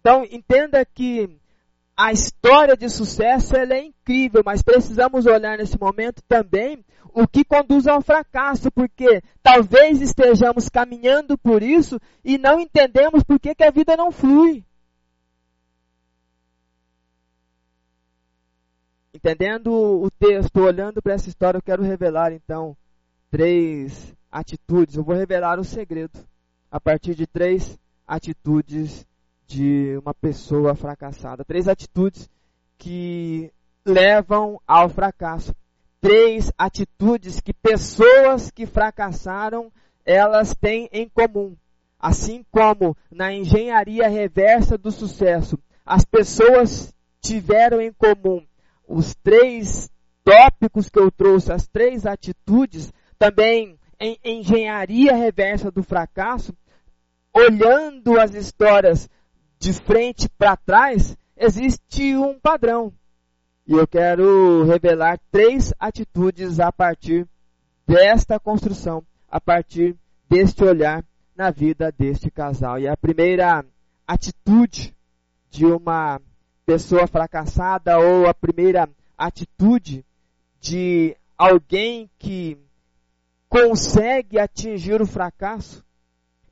Então, 0.00 0.24
entenda 0.30 0.84
que 0.84 1.38
a 1.96 2.12
história 2.12 2.74
de 2.74 2.88
sucesso 2.88 3.54
ela 3.54 3.74
é 3.74 3.84
incrível, 3.84 4.42
mas 4.44 4.62
precisamos 4.62 5.26
olhar 5.26 5.58
nesse 5.58 5.78
momento 5.78 6.22
também 6.26 6.82
o 7.12 7.28
que 7.28 7.44
conduz 7.44 7.86
ao 7.86 8.00
fracasso, 8.00 8.70
porque 8.72 9.22
talvez 9.42 10.00
estejamos 10.00 10.70
caminhando 10.70 11.36
por 11.36 11.62
isso 11.62 12.00
e 12.24 12.38
não 12.38 12.58
entendemos 12.58 13.22
por 13.22 13.38
que, 13.38 13.54
que 13.54 13.64
a 13.64 13.70
vida 13.70 13.96
não 13.96 14.10
flui. 14.10 14.64
Entendendo 19.12 19.70
o 19.70 20.10
texto, 20.10 20.60
olhando 20.60 21.02
para 21.02 21.12
essa 21.12 21.28
história, 21.28 21.58
eu 21.58 21.62
quero 21.62 21.82
revelar 21.82 22.32
então 22.32 22.74
três 23.30 24.14
atitudes. 24.32 24.96
Eu 24.96 25.04
vou 25.04 25.14
revelar 25.14 25.58
o 25.58 25.64
segredo 25.64 26.18
a 26.70 26.80
partir 26.80 27.14
de 27.14 27.26
três 27.26 27.78
atitudes 28.06 29.06
de 29.50 29.98
uma 29.98 30.14
pessoa 30.14 30.76
fracassada. 30.76 31.44
Três 31.44 31.66
atitudes 31.66 32.30
que 32.78 33.52
levam 33.84 34.60
ao 34.64 34.88
fracasso. 34.88 35.52
Três 36.00 36.52
atitudes 36.56 37.40
que 37.40 37.52
pessoas 37.52 38.48
que 38.48 38.64
fracassaram 38.64 39.72
elas 40.06 40.54
têm 40.54 40.88
em 40.92 41.08
comum. 41.08 41.56
Assim 41.98 42.44
como 42.52 42.96
na 43.10 43.32
engenharia 43.32 44.08
reversa 44.08 44.78
do 44.78 44.92
sucesso, 44.92 45.58
as 45.84 46.04
pessoas 46.04 46.94
tiveram 47.20 47.80
em 47.80 47.92
comum 47.92 48.46
os 48.86 49.16
três 49.16 49.90
tópicos 50.24 50.88
que 50.88 50.98
eu 50.98 51.10
trouxe, 51.10 51.52
as 51.52 51.66
três 51.66 52.06
atitudes, 52.06 52.92
também 53.18 53.76
em 53.98 54.16
engenharia 54.24 55.14
reversa 55.14 55.72
do 55.72 55.82
fracasso, 55.82 56.54
olhando 57.34 58.18
as 58.18 58.32
histórias 58.32 59.10
de 59.60 59.74
frente 59.74 60.26
para 60.38 60.56
trás, 60.56 61.16
existe 61.36 62.16
um 62.16 62.38
padrão. 62.40 62.92
E 63.66 63.72
eu 63.72 63.86
quero 63.86 64.64
revelar 64.64 65.20
três 65.30 65.72
atitudes 65.78 66.58
a 66.58 66.72
partir 66.72 67.28
desta 67.86 68.40
construção, 68.40 69.04
a 69.30 69.38
partir 69.38 69.94
deste 70.28 70.64
olhar 70.64 71.04
na 71.36 71.50
vida 71.50 71.92
deste 71.92 72.30
casal. 72.30 72.78
E 72.78 72.88
a 72.88 72.96
primeira 72.96 73.64
atitude 74.06 74.96
de 75.50 75.66
uma 75.66 76.20
pessoa 76.64 77.06
fracassada 77.06 77.98
ou 77.98 78.26
a 78.26 78.32
primeira 78.32 78.88
atitude 79.16 80.04
de 80.58 81.14
alguém 81.36 82.10
que 82.18 82.56
consegue 83.48 84.38
atingir 84.38 85.02
o 85.02 85.06
fracasso 85.06 85.84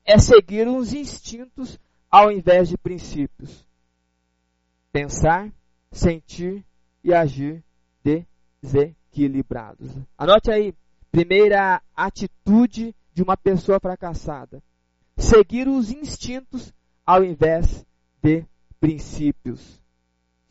é 0.04 0.18
seguir 0.18 0.68
os 0.68 0.92
instintos 0.92 1.78
ao 2.10 2.30
invés 2.30 2.68
de 2.68 2.78
princípios. 2.78 3.66
Pensar, 4.92 5.52
sentir 5.90 6.64
e 7.04 7.12
agir 7.12 7.62
desequilibrados. 8.62 9.90
Anote 10.16 10.50
aí, 10.50 10.74
primeira 11.10 11.82
atitude 11.94 12.94
de 13.12 13.22
uma 13.22 13.36
pessoa 13.36 13.78
fracassada: 13.80 14.62
seguir 15.16 15.68
os 15.68 15.90
instintos 15.90 16.72
ao 17.04 17.24
invés 17.24 17.84
de 18.22 18.44
princípios. 18.80 19.82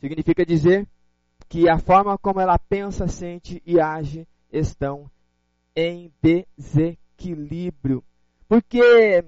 Significa 0.00 0.44
dizer 0.46 0.86
que 1.48 1.68
a 1.68 1.78
forma 1.78 2.18
como 2.18 2.40
ela 2.40 2.58
pensa, 2.58 3.08
sente 3.08 3.62
e 3.64 3.80
age 3.80 4.26
estão 4.52 5.10
em 5.74 6.12
desequilíbrio. 6.22 8.04
Porque 8.48 9.24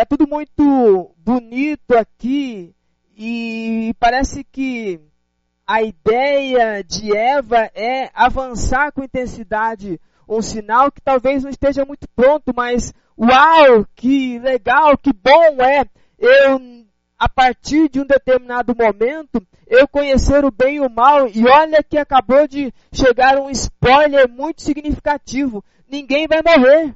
Tá 0.00 0.06
tudo 0.06 0.26
muito 0.26 1.14
bonito 1.18 1.94
aqui 1.94 2.74
e 3.14 3.94
parece 4.00 4.42
que 4.42 4.98
a 5.66 5.82
ideia 5.82 6.82
de 6.82 7.14
Eva 7.14 7.70
é 7.74 8.08
avançar 8.14 8.92
com 8.92 9.04
intensidade, 9.04 10.00
um 10.26 10.40
sinal 10.40 10.90
que 10.90 11.02
talvez 11.02 11.44
não 11.44 11.50
esteja 11.50 11.84
muito 11.84 12.08
pronto, 12.16 12.50
mas 12.56 12.94
uau, 13.18 13.86
que 13.94 14.38
legal, 14.38 14.96
que 14.96 15.12
bom 15.12 15.62
é 15.62 15.84
eu 16.18 16.58
a 17.18 17.28
partir 17.28 17.90
de 17.90 18.00
um 18.00 18.06
determinado 18.06 18.74
momento 18.74 19.46
eu 19.66 19.86
conhecer 19.86 20.46
o 20.46 20.50
bem 20.50 20.76
e 20.76 20.80
o 20.80 20.88
mal 20.88 21.28
e 21.28 21.46
olha 21.46 21.82
que 21.82 21.98
acabou 21.98 22.48
de 22.48 22.72
chegar 22.90 23.38
um 23.38 23.50
spoiler 23.50 24.26
muito 24.30 24.62
significativo. 24.62 25.62
Ninguém 25.86 26.26
vai 26.26 26.40
morrer. 26.42 26.94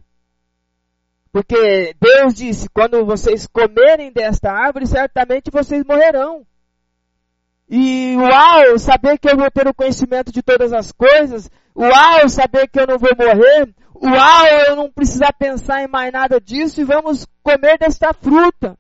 Porque 1.35 1.97
Deus 2.01 2.33
disse: 2.33 2.69
quando 2.69 3.05
vocês 3.05 3.45
comerem 3.49 4.13
desta 4.13 4.53
árvore, 4.53 4.87
certamente 4.87 5.51
vocês 5.51 5.83
morrerão. 5.85 6.47
E 7.69 8.15
uau, 8.17 8.79
saber 8.79 9.19
que 9.19 9.29
eu 9.29 9.37
vou 9.37 9.51
ter 9.51 9.67
o 9.67 9.75
conhecimento 9.75 10.31
de 10.31 10.45
todas 10.45 10.73
as 10.73 10.93
coisas, 10.93 11.51
uau, 11.77 12.29
saber 12.29 12.69
que 12.69 12.79
eu 12.79 12.87
não 12.87 13.01
vou 13.01 13.11
morrer, 13.19 13.75
uau, 13.97 14.47
eu 14.69 14.77
não 14.77 14.89
precisar 14.89 15.33
pensar 15.33 15.83
em 15.83 15.89
mais 15.89 16.13
nada 16.13 16.41
disso 16.41 16.81
e 16.81 16.85
vamos 16.85 17.27
comer 17.43 17.79
desta 17.79 18.13
fruta. 18.13 18.79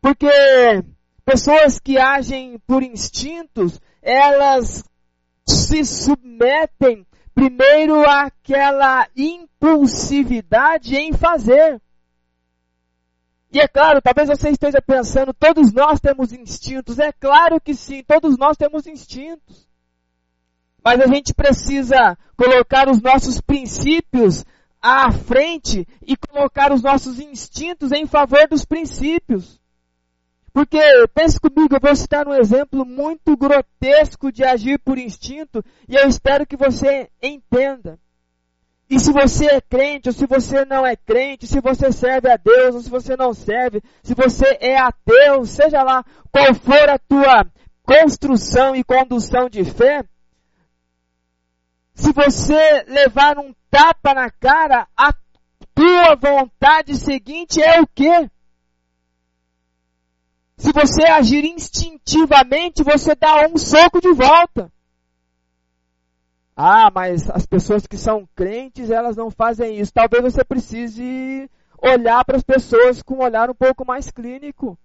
Porque 0.00 0.30
pessoas 1.26 1.78
que 1.78 1.98
agem 1.98 2.58
por 2.66 2.82
instintos, 2.82 3.78
elas 4.00 4.82
se 5.46 5.84
submetem 5.84 7.06
Primeiro, 7.38 8.04
aquela 8.04 9.06
impulsividade 9.16 10.96
em 10.96 11.12
fazer. 11.12 11.80
E 13.52 13.60
é 13.60 13.68
claro, 13.68 14.02
talvez 14.02 14.28
você 14.28 14.50
esteja 14.50 14.82
pensando, 14.82 15.32
todos 15.32 15.72
nós 15.72 16.00
temos 16.00 16.32
instintos. 16.32 16.98
É 16.98 17.12
claro 17.12 17.60
que 17.60 17.74
sim, 17.74 18.02
todos 18.02 18.36
nós 18.36 18.56
temos 18.56 18.88
instintos. 18.88 19.68
Mas 20.84 21.00
a 21.00 21.06
gente 21.06 21.32
precisa 21.32 22.18
colocar 22.36 22.88
os 22.88 23.00
nossos 23.00 23.40
princípios 23.40 24.44
à 24.82 25.12
frente 25.12 25.86
e 26.04 26.16
colocar 26.16 26.72
os 26.72 26.82
nossos 26.82 27.20
instintos 27.20 27.92
em 27.92 28.04
favor 28.04 28.48
dos 28.48 28.64
princípios. 28.64 29.57
Porque, 30.58 30.80
pense 31.14 31.38
comigo, 31.38 31.76
eu 31.76 31.80
vou 31.80 31.94
citar 31.94 32.26
um 32.26 32.34
exemplo 32.34 32.84
muito 32.84 33.36
grotesco 33.36 34.32
de 34.32 34.42
agir 34.42 34.76
por 34.80 34.98
instinto 34.98 35.64
e 35.88 35.94
eu 35.94 36.08
espero 36.08 36.44
que 36.44 36.56
você 36.56 37.08
entenda. 37.22 37.96
E 38.90 38.98
se 38.98 39.12
você 39.12 39.46
é 39.46 39.60
crente 39.60 40.08
ou 40.08 40.12
se 40.12 40.26
você 40.26 40.64
não 40.64 40.84
é 40.84 40.96
crente, 40.96 41.46
se 41.46 41.60
você 41.60 41.92
serve 41.92 42.28
a 42.28 42.36
Deus 42.36 42.74
ou 42.74 42.80
se 42.80 42.90
você 42.90 43.16
não 43.16 43.32
serve, 43.32 43.80
se 44.02 44.16
você 44.16 44.58
é 44.60 44.76
ateu, 44.76 45.44
seja 45.44 45.84
lá 45.84 46.04
qual 46.32 46.52
for 46.52 46.90
a 46.90 46.98
tua 46.98 47.46
construção 47.84 48.74
e 48.74 48.82
condução 48.82 49.48
de 49.48 49.64
fé, 49.64 50.02
se 51.94 52.12
você 52.12 52.82
levar 52.88 53.38
um 53.38 53.54
tapa 53.70 54.12
na 54.12 54.28
cara, 54.28 54.88
a 54.96 55.14
tua 55.72 56.16
vontade 56.16 56.96
seguinte 56.96 57.62
é 57.62 57.80
o 57.80 57.86
quê? 57.86 58.28
Se 60.58 60.72
você 60.72 61.04
agir 61.04 61.44
instintivamente, 61.44 62.82
você 62.82 63.14
dá 63.14 63.46
um 63.46 63.56
soco 63.56 64.00
de 64.00 64.12
volta. 64.12 64.70
Ah, 66.56 66.90
mas 66.92 67.30
as 67.30 67.46
pessoas 67.46 67.86
que 67.86 67.96
são 67.96 68.28
crentes, 68.34 68.90
elas 68.90 69.16
não 69.16 69.30
fazem 69.30 69.78
isso. 69.78 69.92
Talvez 69.92 70.24
você 70.24 70.42
precise 70.42 71.48
olhar 71.80 72.24
para 72.24 72.36
as 72.36 72.42
pessoas 72.42 73.00
com 73.00 73.14
um 73.14 73.22
olhar 73.22 73.48
um 73.48 73.54
pouco 73.54 73.86
mais 73.86 74.10
clínico. 74.10 74.76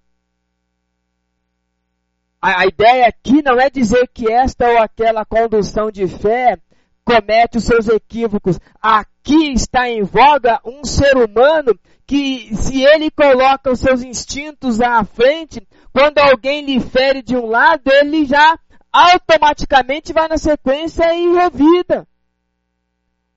A, 2.40 2.62
a 2.62 2.66
ideia 2.68 3.08
aqui 3.08 3.42
não 3.42 3.60
é 3.60 3.72
dizer 3.72 4.08
que 4.14 4.32
esta 4.32 4.70
ou 4.70 4.78
aquela 4.78 5.26
condução 5.26 5.90
de 5.90 6.08
fé 6.08 6.60
comete 7.04 7.58
os 7.58 7.64
seus 7.64 7.88
equívocos. 7.88 8.60
Aqui 9.26 9.54
está 9.54 9.90
em 9.90 10.04
voga 10.04 10.60
um 10.66 10.84
ser 10.84 11.16
humano 11.16 11.80
que 12.06 12.54
se 12.58 12.84
ele 12.84 13.10
coloca 13.10 13.72
os 13.72 13.80
seus 13.80 14.04
instintos 14.04 14.82
à 14.82 15.02
frente, 15.06 15.66
quando 15.94 16.18
alguém 16.18 16.66
lhe 16.66 16.82
fere 16.82 17.22
de 17.22 17.34
um 17.34 17.46
lado, 17.46 17.84
ele 17.86 18.26
já 18.26 18.60
automaticamente 18.92 20.12
vai 20.12 20.28
na 20.28 20.38
sequência 20.38 21.16
e 21.16 21.32
revida. 21.36 22.06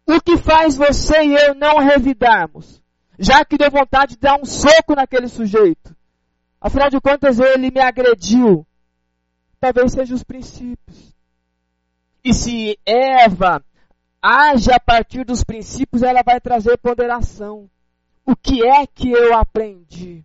O 0.05 0.21
que 0.21 0.37
faz 0.37 0.77
você 0.77 1.23
e 1.23 1.37
eu 1.37 1.55
não 1.55 1.79
revidarmos? 1.79 2.83
Já 3.17 3.45
que 3.45 3.57
deu 3.57 3.71
vontade 3.71 4.15
de 4.15 4.21
dar 4.21 4.41
um 4.41 4.45
soco 4.45 4.97
naquele 4.97 5.29
sujeito. 5.29 5.95
Afinal 6.61 6.91
de 6.91 7.01
contas, 7.01 7.39
ele 7.39 7.71
me 7.71 7.81
agrediu. 7.81 8.67
Talvez 9.61 9.93
sejam 9.93 10.17
os 10.17 10.25
princípios. 10.25 11.15
E 12.25 12.35
se 12.35 12.77
Eva 12.85 13.65
age 14.27 14.73
a 14.73 14.81
partir 14.81 15.25
dos 15.25 15.45
princípios, 15.45 16.03
ela 16.03 16.23
vai 16.25 16.41
trazer 16.41 16.77
ponderação. 16.79 17.71
O 18.25 18.35
que 18.35 18.67
é 18.67 18.87
que 18.87 19.13
eu 19.13 19.35
aprendi? 19.35 20.25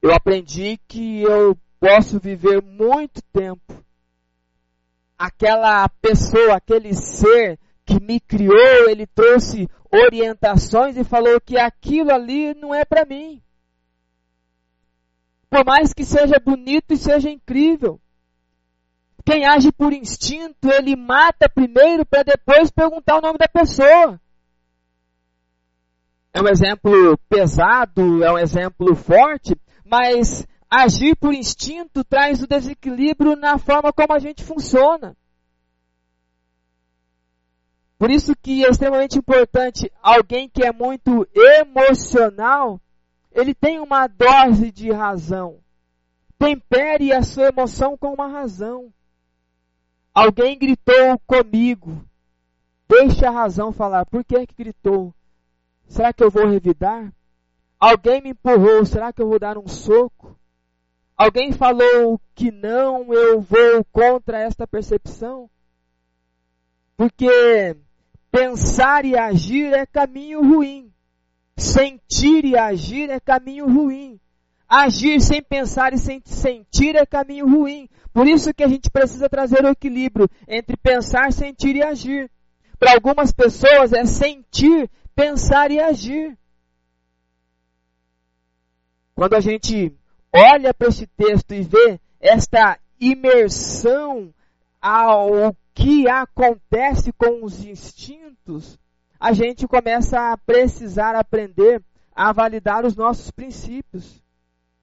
Eu 0.00 0.14
aprendi 0.14 0.78
que 0.86 1.22
eu 1.22 1.58
posso 1.80 2.20
viver 2.20 2.62
muito 2.62 3.20
tempo. 3.32 3.84
Aquela 5.18 5.88
pessoa, 6.00 6.56
aquele 6.56 6.94
ser 6.94 7.58
que 7.84 8.00
me 8.00 8.20
criou, 8.20 8.88
ele 8.88 9.06
trouxe 9.06 9.68
orientações 9.90 10.96
e 10.96 11.02
falou 11.02 11.40
que 11.40 11.58
aquilo 11.58 12.12
ali 12.12 12.54
não 12.54 12.72
é 12.72 12.84
para 12.84 13.04
mim. 13.04 13.42
Por 15.50 15.64
mais 15.64 15.92
que 15.92 16.04
seja 16.04 16.38
bonito 16.38 16.94
e 16.94 16.96
seja 16.96 17.28
incrível. 17.28 18.00
Quem 19.24 19.46
age 19.46 19.70
por 19.72 19.92
instinto, 19.92 20.70
ele 20.70 20.96
mata 20.96 21.48
primeiro 21.48 22.04
para 22.06 22.22
depois 22.22 22.70
perguntar 22.70 23.18
o 23.18 23.20
nome 23.20 23.38
da 23.38 23.48
pessoa. 23.48 24.20
É 26.32 26.40
um 26.40 26.48
exemplo 26.48 27.18
pesado, 27.28 28.22
é 28.24 28.32
um 28.32 28.38
exemplo 28.38 28.94
forte, 28.94 29.54
mas 29.84 30.46
agir 30.70 31.16
por 31.16 31.34
instinto 31.34 32.04
traz 32.04 32.42
o 32.42 32.46
desequilíbrio 32.46 33.34
na 33.34 33.58
forma 33.58 33.92
como 33.92 34.12
a 34.12 34.18
gente 34.18 34.44
funciona. 34.44 35.16
Por 37.98 38.10
isso 38.10 38.34
que 38.34 38.64
é 38.64 38.70
extremamente 38.70 39.18
importante 39.18 39.92
alguém 40.02 40.48
que 40.48 40.64
é 40.64 40.72
muito 40.72 41.28
emocional, 41.34 42.80
ele 43.32 43.54
tem 43.54 43.78
uma 43.80 44.06
dose 44.06 44.70
de 44.70 44.90
razão. 44.90 45.58
Tempere 46.38 47.12
a 47.12 47.22
sua 47.22 47.48
emoção 47.48 47.98
com 47.98 48.14
uma 48.14 48.28
razão. 48.28 48.90
Alguém 50.14 50.58
gritou 50.58 51.18
comigo. 51.26 52.04
Deixe 52.88 53.24
a 53.24 53.30
razão 53.30 53.72
falar. 53.72 54.04
Por 54.06 54.24
que 54.24 54.46
que 54.46 54.54
gritou? 54.54 55.14
Será 55.86 56.12
que 56.12 56.22
eu 56.22 56.30
vou 56.30 56.46
revidar? 56.46 57.12
Alguém 57.78 58.20
me 58.20 58.30
empurrou. 58.30 58.84
Será 58.84 59.12
que 59.12 59.22
eu 59.22 59.28
vou 59.28 59.38
dar 59.38 59.56
um 59.56 59.68
soco? 59.68 60.38
Alguém 61.16 61.52
falou 61.52 62.20
que 62.34 62.50
não, 62.50 63.12
eu 63.12 63.40
vou 63.40 63.84
contra 63.92 64.38
esta 64.38 64.66
percepção? 64.66 65.50
Porque 66.96 67.76
Pensar 68.30 69.04
e 69.04 69.16
agir 69.16 69.72
é 69.72 69.84
caminho 69.84 70.40
ruim. 70.40 70.92
Sentir 71.56 72.44
e 72.44 72.56
agir 72.56 73.10
é 73.10 73.18
caminho 73.18 73.66
ruim. 73.66 74.20
Agir 74.70 75.20
sem 75.20 75.42
pensar 75.42 75.92
e 75.92 75.98
sem 75.98 76.22
sentir 76.24 76.94
é 76.94 77.04
caminho 77.04 77.44
ruim. 77.44 77.88
Por 78.12 78.28
isso 78.28 78.54
que 78.54 78.62
a 78.62 78.68
gente 78.68 78.88
precisa 78.88 79.28
trazer 79.28 79.64
o 79.64 79.70
equilíbrio 79.70 80.30
entre 80.46 80.76
pensar, 80.76 81.32
sentir 81.32 81.74
e 81.74 81.82
agir. 81.82 82.30
Para 82.78 82.92
algumas 82.92 83.32
pessoas 83.32 83.92
é 83.92 84.04
sentir, 84.04 84.88
pensar 85.12 85.72
e 85.72 85.80
agir. 85.80 86.38
Quando 89.16 89.34
a 89.34 89.40
gente 89.40 89.92
olha 90.32 90.72
para 90.72 90.88
este 90.88 91.06
texto 91.08 91.52
e 91.52 91.62
vê 91.62 92.00
esta 92.20 92.78
imersão 93.00 94.32
ao 94.80 95.52
que 95.74 96.08
acontece 96.08 97.12
com 97.12 97.44
os 97.44 97.64
instintos, 97.64 98.78
a 99.18 99.32
gente 99.32 99.66
começa 99.66 100.32
a 100.32 100.38
precisar 100.38 101.16
aprender 101.16 101.82
a 102.14 102.32
validar 102.32 102.86
os 102.86 102.94
nossos 102.94 103.32
princípios. 103.32 104.22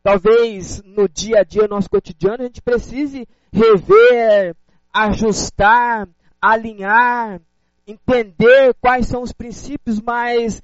Talvez 0.08 0.82
no 0.86 1.10
dia 1.10 1.42
a 1.42 1.44
dia, 1.44 1.64
no 1.64 1.76
nosso 1.76 1.90
cotidiano, 1.90 2.44
a 2.44 2.46
gente 2.46 2.62
precise 2.62 3.28
rever, 3.52 4.56
ajustar, 4.94 6.08
alinhar, 6.42 7.42
entender 7.86 8.74
quais 8.80 9.08
são 9.08 9.22
os 9.22 9.34
princípios, 9.34 10.00
mas 10.00 10.62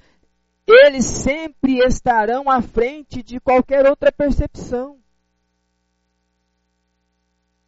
eles 0.65 1.03
sempre 1.03 1.79
estarão 1.79 2.49
à 2.49 2.61
frente 2.61 3.21
de 3.21 3.37
qualquer 3.41 3.85
outra 3.85 4.13
percepção 4.13 4.97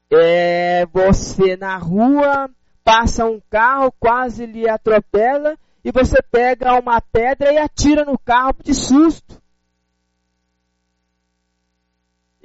é, 0.09 0.86
você 0.86 1.57
na 1.57 1.78
rua 1.78 2.49
passa 2.84 3.26
um 3.26 3.41
carro, 3.49 3.93
quase 3.99 4.45
lhe 4.45 4.69
atropela, 4.69 5.57
e 5.84 5.91
você 5.91 6.21
pega 6.21 6.80
uma 6.80 7.01
pedra 7.01 7.51
e 7.51 7.57
atira 7.57 8.05
no 8.05 8.17
carro 8.17 8.55
de 8.63 8.73
susto. 8.73 9.41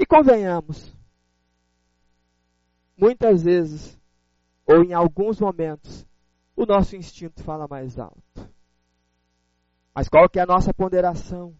E 0.00 0.06
convenhamos, 0.06 0.96
muitas 2.96 3.42
vezes, 3.42 4.00
ou 4.66 4.82
em 4.82 4.94
alguns 4.94 5.38
momentos, 5.38 6.06
o 6.56 6.64
nosso 6.64 6.96
instinto 6.96 7.44
fala 7.44 7.68
mais 7.68 7.98
alto. 7.98 8.50
Mas 9.94 10.08
qual 10.08 10.26
que 10.26 10.38
é 10.38 10.42
a 10.42 10.46
nossa 10.46 10.72
ponderação? 10.72 11.54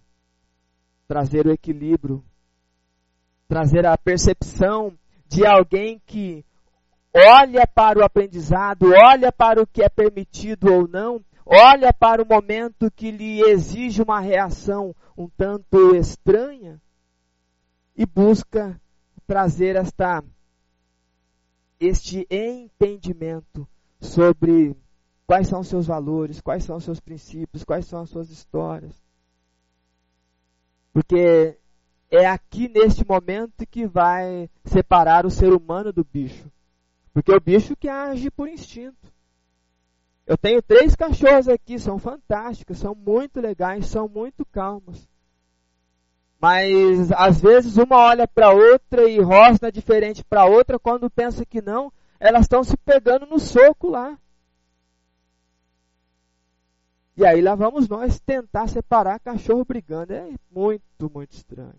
Trazer 1.06 1.46
o 1.46 1.52
equilíbrio, 1.52 2.24
trazer 3.46 3.84
a 3.84 3.98
percepção 3.98 4.98
de 5.26 5.44
alguém 5.44 6.00
que 6.06 6.42
olha 7.14 7.66
para 7.66 7.98
o 7.98 8.02
aprendizado, 8.02 8.86
olha 9.06 9.30
para 9.30 9.60
o 9.60 9.66
que 9.66 9.82
é 9.82 9.88
permitido 9.90 10.72
ou 10.72 10.88
não, 10.88 11.22
olha 11.44 11.92
para 11.92 12.22
o 12.22 12.26
momento 12.26 12.90
que 12.90 13.10
lhe 13.10 13.42
exige 13.42 14.00
uma 14.00 14.18
reação 14.18 14.96
um 15.14 15.28
tanto 15.28 15.94
estranha 15.94 16.80
e 18.00 18.06
busca 18.06 18.80
trazer 19.26 19.76
esta 19.76 20.24
este 21.78 22.26
entendimento 22.30 23.68
sobre 24.00 24.74
quais 25.26 25.48
são 25.48 25.60
os 25.60 25.68
seus 25.68 25.86
valores, 25.86 26.40
quais 26.40 26.64
são 26.64 26.78
os 26.78 26.84
seus 26.84 26.98
princípios, 26.98 27.62
quais 27.62 27.84
são 27.84 28.00
as 28.00 28.08
suas 28.08 28.30
histórias. 28.30 28.94
Porque 30.94 31.58
é 32.10 32.26
aqui 32.26 32.70
neste 32.70 33.06
momento 33.06 33.66
que 33.66 33.86
vai 33.86 34.48
separar 34.64 35.26
o 35.26 35.30
ser 35.30 35.52
humano 35.52 35.92
do 35.92 36.02
bicho. 36.02 36.50
Porque 37.12 37.30
o 37.34 37.40
bicho 37.40 37.76
que 37.76 37.88
age 37.88 38.30
por 38.30 38.48
instinto. 38.48 39.12
Eu 40.26 40.38
tenho 40.38 40.62
três 40.62 40.96
cachorros 40.96 41.48
aqui, 41.48 41.78
são 41.78 41.98
fantásticos, 41.98 42.78
são 42.78 42.94
muito 42.94 43.42
legais, 43.42 43.88
são 43.88 44.08
muito 44.08 44.46
calmos. 44.46 45.06
Mas 46.40 47.12
às 47.12 47.40
vezes 47.40 47.76
uma 47.76 47.98
olha 47.98 48.26
para 48.26 48.50
outra 48.50 49.08
e 49.08 49.20
rosna 49.20 49.70
diferente 49.70 50.24
para 50.24 50.46
outra, 50.46 50.78
quando 50.78 51.10
pensa 51.10 51.44
que 51.44 51.60
não, 51.60 51.92
elas 52.18 52.42
estão 52.42 52.64
se 52.64 52.76
pegando 52.78 53.26
no 53.26 53.38
soco 53.38 53.90
lá. 53.90 54.18
E 57.14 57.26
aí 57.26 57.42
lá 57.42 57.54
vamos 57.54 57.86
nós 57.86 58.18
tentar 58.20 58.68
separar 58.68 59.20
cachorro 59.20 59.66
brigando. 59.66 60.14
É 60.14 60.30
muito, 60.50 61.10
muito 61.12 61.32
estranho. 61.32 61.74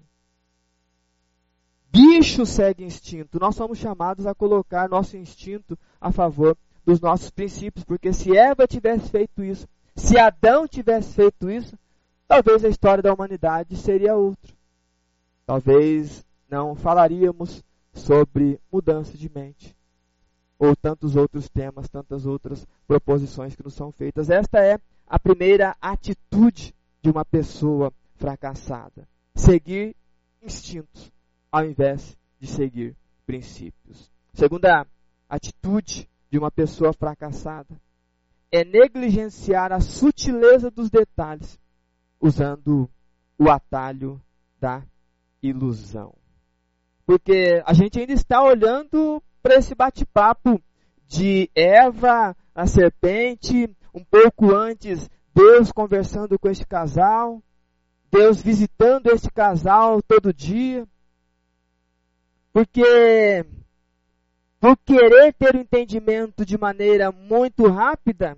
Bicho 1.92 2.46
segue 2.46 2.84
instinto. 2.84 3.40
Nós 3.40 3.56
somos 3.56 3.80
chamados 3.80 4.28
a 4.28 4.36
colocar 4.36 4.88
nosso 4.88 5.18
instinto 5.18 5.78
a 6.00 6.12
favor 6.12 6.56
dos 6.86 7.02
nossos 7.02 7.32
princípios, 7.32 7.84
porque 7.84 8.14
se 8.14 8.38
Eva 8.38 8.68
tivesse 8.68 9.10
feito 9.10 9.44
isso, 9.44 9.68
se 9.96 10.20
Adão 10.20 10.68
tivesse 10.68 11.14
feito 11.16 11.50
isso, 11.50 11.76
talvez 12.32 12.64
a 12.64 12.70
história 12.70 13.04
da 13.04 13.14
humanidade 13.14 13.76
seria 13.76 14.16
outra. 14.16 14.54
Talvez 15.46 16.26
não 16.50 16.76
falaríamos 16.76 17.62
sobre 17.94 18.58
mudança 18.72 19.18
de 19.18 19.30
mente 19.30 19.76
ou 20.58 20.74
tantos 20.74 21.18
outros 21.18 21.50
temas, 21.50 21.90
tantas 21.90 22.26
outras 22.26 22.66
proposições 22.88 23.54
que 23.54 23.64
nos 23.64 23.74
são 23.74 23.92
feitas. 23.92 24.30
Esta 24.30 24.60
é 24.60 24.80
a 25.06 25.20
primeira 25.20 25.76
atitude 25.82 26.74
de 27.02 27.10
uma 27.10 27.26
pessoa 27.26 27.92
fracassada: 28.16 29.06
seguir 29.36 29.94
instintos 30.42 31.12
ao 31.52 31.66
invés 31.66 32.18
de 32.40 32.48
seguir 32.48 32.96
princípios. 33.26 34.10
Segunda 34.34 34.88
atitude 35.28 36.10
de 36.30 36.40
uma 36.40 36.50
pessoa 36.50 36.94
fracassada 36.94 37.76
é 38.50 38.64
negligenciar 38.64 39.74
a 39.74 39.82
sutileza 39.82 40.72
dos 40.72 40.90
detalhes 40.90 41.60
usando 42.22 42.90
o 43.38 43.50
atalho 43.50 44.22
da 44.60 44.84
ilusão. 45.42 46.14
Porque 47.06 47.62
a 47.66 47.74
gente 47.74 48.00
ainda 48.00 48.14
está 48.14 48.44
olhando 48.44 49.22
para 49.42 49.56
esse 49.56 49.74
bate-papo 49.74 50.62
de 51.08 51.50
Eva, 51.56 52.36
a 52.54 52.68
serpente, 52.68 53.70
um 53.94 54.04
pouco 54.04 54.54
antes 54.54 55.10
Deus 55.34 55.72
conversando 55.72 56.38
com 56.38 56.50
este 56.50 56.66
casal, 56.66 57.42
Deus 58.12 58.42
visitando 58.42 59.08
este 59.08 59.32
casal 59.32 60.02
todo 60.04 60.34
dia, 60.34 60.86
porque 62.54 63.46
por 64.60 64.78
querer 64.78 65.34
ter 65.34 65.56
o 65.56 65.60
entendimento 65.60 66.46
de 66.46 66.58
maneira 66.58 67.12
muito 67.12 67.68
rápida, 67.68 68.38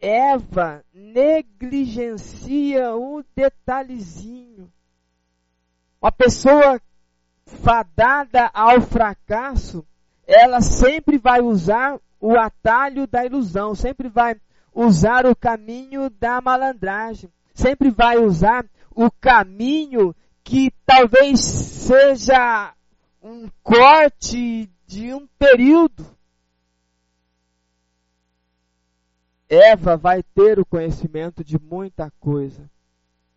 Eva 0.00 0.84
negligencia 0.92 2.94
o 2.94 3.24
detalhezinho. 3.34 4.70
Uma 6.00 6.12
pessoa 6.12 6.80
fadada 7.46 8.50
ao 8.52 8.80
fracasso, 8.80 9.86
ela 10.26 10.60
sempre 10.60 11.18
vai 11.18 11.40
usar 11.40 11.98
o 12.20 12.38
atalho 12.38 13.06
da 13.06 13.24
ilusão, 13.24 13.74
sempre 13.74 14.08
vai 14.08 14.36
usar 14.74 15.26
o 15.26 15.34
caminho 15.34 16.10
da 16.10 16.40
malandragem, 16.40 17.30
sempre 17.54 17.90
vai 17.90 18.18
usar 18.18 18.66
o 18.94 19.10
caminho 19.10 20.14
que 20.44 20.72
talvez 20.84 21.40
seja 21.40 22.72
um 23.22 23.48
corte 23.62 24.70
de 24.86 25.12
um 25.12 25.26
período. 25.38 26.15
Eva 29.48 29.96
vai 29.96 30.22
ter 30.22 30.58
o 30.58 30.66
conhecimento 30.66 31.44
de 31.44 31.58
muita 31.58 32.10
coisa. 32.18 32.68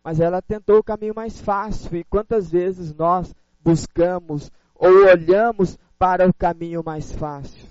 Mas 0.02 0.18
ela 0.18 0.42
tentou 0.42 0.78
o 0.78 0.84
caminho 0.84 1.14
mais 1.14 1.40
fácil. 1.40 1.96
E 1.96 2.04
quantas 2.04 2.50
vezes 2.50 2.92
nós 2.92 3.34
buscamos 3.60 4.50
ou 4.74 5.06
olhamos 5.06 5.78
para 5.98 6.28
o 6.28 6.34
caminho 6.34 6.82
mais 6.84 7.12
fácil? 7.12 7.68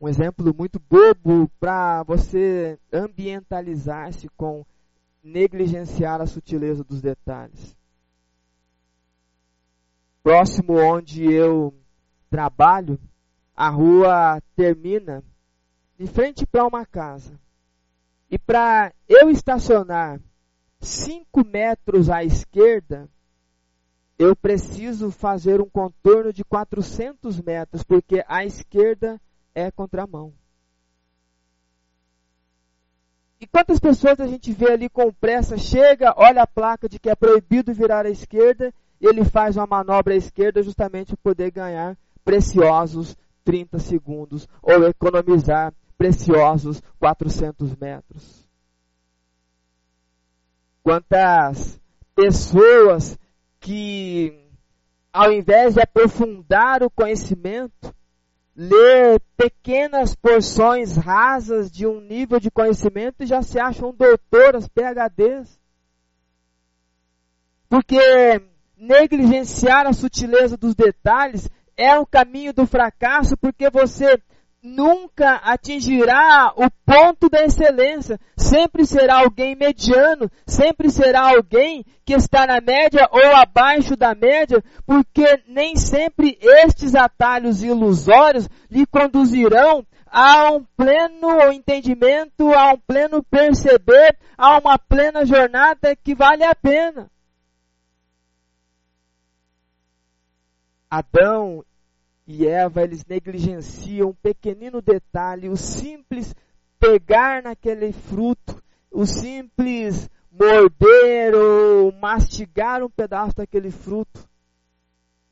Um 0.00 0.08
exemplo 0.08 0.54
muito 0.56 0.80
bobo 0.88 1.50
para 1.58 2.04
você 2.04 2.78
ambientalizar-se 2.92 4.28
com 4.36 4.64
negligenciar 5.22 6.20
a 6.20 6.26
sutileza 6.26 6.84
dos 6.84 7.02
detalhes. 7.02 7.76
Próximo 10.22 10.74
onde 10.74 11.24
eu 11.24 11.74
trabalho, 12.30 12.98
a 13.56 13.68
rua 13.68 14.40
termina 14.54 15.24
de 15.98 16.06
frente 16.06 16.46
para 16.46 16.66
uma 16.66 16.86
casa. 16.86 17.38
E 18.30 18.38
para 18.38 18.92
eu 19.08 19.28
estacionar 19.30 20.20
5 20.80 21.44
metros 21.44 22.08
à 22.08 22.22
esquerda, 22.22 23.08
eu 24.18 24.36
preciso 24.36 25.10
fazer 25.10 25.60
um 25.60 25.68
contorno 25.68 26.32
de 26.32 26.44
400 26.44 27.40
metros, 27.40 27.82
porque 27.82 28.24
a 28.28 28.44
esquerda 28.44 29.20
é 29.54 29.70
contramão. 29.70 30.32
E 33.40 33.46
quantas 33.46 33.78
pessoas 33.78 34.20
a 34.20 34.26
gente 34.26 34.52
vê 34.52 34.72
ali 34.72 34.88
com 34.88 35.12
pressa, 35.12 35.56
chega, 35.56 36.12
olha 36.16 36.42
a 36.42 36.46
placa 36.46 36.88
de 36.88 36.98
que 36.98 37.08
é 37.08 37.14
proibido 37.14 37.72
virar 37.72 38.04
à 38.04 38.10
esquerda, 38.10 38.72
e 39.00 39.06
ele 39.06 39.24
faz 39.24 39.56
uma 39.56 39.66
manobra 39.66 40.14
à 40.14 40.16
esquerda 40.16 40.62
justamente 40.62 41.16
para 41.16 41.22
poder 41.22 41.50
ganhar 41.50 41.96
preciosos 42.24 43.16
30 43.44 43.78
segundos, 43.78 44.48
ou 44.60 44.84
economizar 44.88 45.72
preciosos 45.98 46.80
400 47.00 47.74
metros. 47.74 48.48
Quantas 50.82 51.78
pessoas 52.14 53.18
que, 53.60 54.48
ao 55.12 55.32
invés 55.32 55.74
de 55.74 55.82
aprofundar 55.82 56.82
o 56.82 56.90
conhecimento, 56.90 57.94
ler 58.56 59.20
pequenas 59.36 60.14
porções 60.14 60.96
rasas 60.96 61.70
de 61.70 61.86
um 61.86 62.00
nível 62.00 62.40
de 62.40 62.50
conhecimento 62.50 63.22
e 63.22 63.26
já 63.26 63.42
se 63.42 63.58
acham 63.58 63.92
doutoras, 63.92 64.68
PHDs. 64.68 65.60
Porque 67.68 67.98
negligenciar 68.76 69.86
a 69.86 69.92
sutileza 69.92 70.56
dos 70.56 70.74
detalhes 70.74 71.48
é 71.76 71.98
o 71.98 72.06
caminho 72.06 72.52
do 72.52 72.66
fracasso, 72.66 73.36
porque 73.36 73.68
você 73.70 74.20
nunca 74.62 75.36
atingirá 75.36 76.52
o 76.56 76.70
ponto 76.84 77.28
da 77.28 77.44
excelência. 77.44 78.18
Sempre 78.36 78.86
será 78.86 79.20
alguém 79.20 79.54
mediano, 79.54 80.30
sempre 80.46 80.90
será 80.90 81.30
alguém 81.30 81.84
que 82.04 82.14
está 82.14 82.46
na 82.46 82.60
média 82.60 83.08
ou 83.10 83.36
abaixo 83.36 83.96
da 83.96 84.14
média, 84.14 84.62
porque 84.86 85.42
nem 85.46 85.76
sempre 85.76 86.38
estes 86.40 86.94
atalhos 86.94 87.62
ilusórios 87.62 88.48
lhe 88.70 88.86
conduzirão 88.86 89.86
a 90.06 90.50
um 90.52 90.64
pleno 90.76 91.52
entendimento, 91.52 92.52
a 92.54 92.72
um 92.72 92.78
pleno 92.78 93.22
perceber, 93.22 94.16
a 94.36 94.58
uma 94.58 94.78
plena 94.78 95.24
jornada 95.24 95.94
que 95.96 96.14
vale 96.14 96.44
a 96.44 96.54
pena. 96.54 97.10
Adão 100.90 101.62
e 102.28 102.46
Eva, 102.46 102.82
eles 102.82 103.06
negligenciam 103.06 104.10
um 104.10 104.12
pequenino 104.12 104.82
detalhe, 104.82 105.48
o 105.48 105.56
simples 105.56 106.34
pegar 106.78 107.42
naquele 107.42 107.90
fruto, 107.90 108.62
o 108.92 109.06
simples 109.06 110.10
morder 110.30 111.34
ou 111.34 111.90
mastigar 111.90 112.84
um 112.84 112.90
pedaço 112.90 113.36
daquele 113.36 113.70
fruto. 113.70 114.28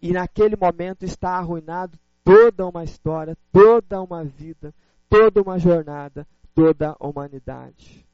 E 0.00 0.10
naquele 0.10 0.56
momento 0.56 1.04
está 1.04 1.32
arruinado 1.32 1.98
toda 2.24 2.66
uma 2.66 2.82
história, 2.82 3.36
toda 3.52 4.00
uma 4.00 4.24
vida, 4.24 4.74
toda 5.06 5.42
uma 5.42 5.58
jornada, 5.58 6.26
toda 6.54 6.96
a 6.98 7.06
humanidade. 7.06 8.06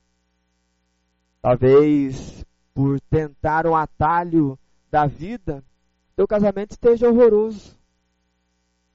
Talvez 1.41 2.45
por 2.75 3.01
tentar 3.03 3.65
um 3.65 3.77
atalho 3.77 4.59
da 4.91 5.07
vida, 5.07 5.63
teu 6.17 6.27
casamento 6.27 6.73
esteja 6.73 7.09
horroroso. 7.09 7.81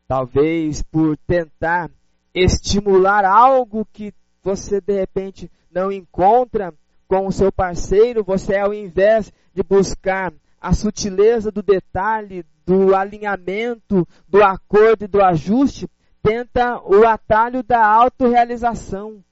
Talvez 0.08 0.82
por 0.84 1.18
tentar 1.28 1.91
estimular 2.34 3.26
algo 3.26 3.86
que 3.91 4.14
você 4.41 4.80
de 4.80 4.93
repente 4.93 5.51
não 5.70 5.91
encontra 5.91 6.74
com 7.08 7.28
o 7.28 7.32
seu 7.32 7.51
parceiro, 7.51 8.24
você 8.24 8.58
ao 8.58 8.74
invés 8.74 9.32
de 9.53 9.64
buscar 9.64 10.34
a 10.62 10.74
sutileza 10.74 11.51
do 11.51 11.62
detalhe, 11.62 12.45
do 12.66 12.95
alinhamento, 12.95 14.08
do 14.28 14.43
acordo 14.43 15.05
e 15.05 15.08
do 15.08 15.22
ajuste, 15.22 15.89
tenta 16.22 16.82
o 16.82 17.05
atalho 17.05 17.64
da 17.64 17.86
autorrealização. 17.86 19.24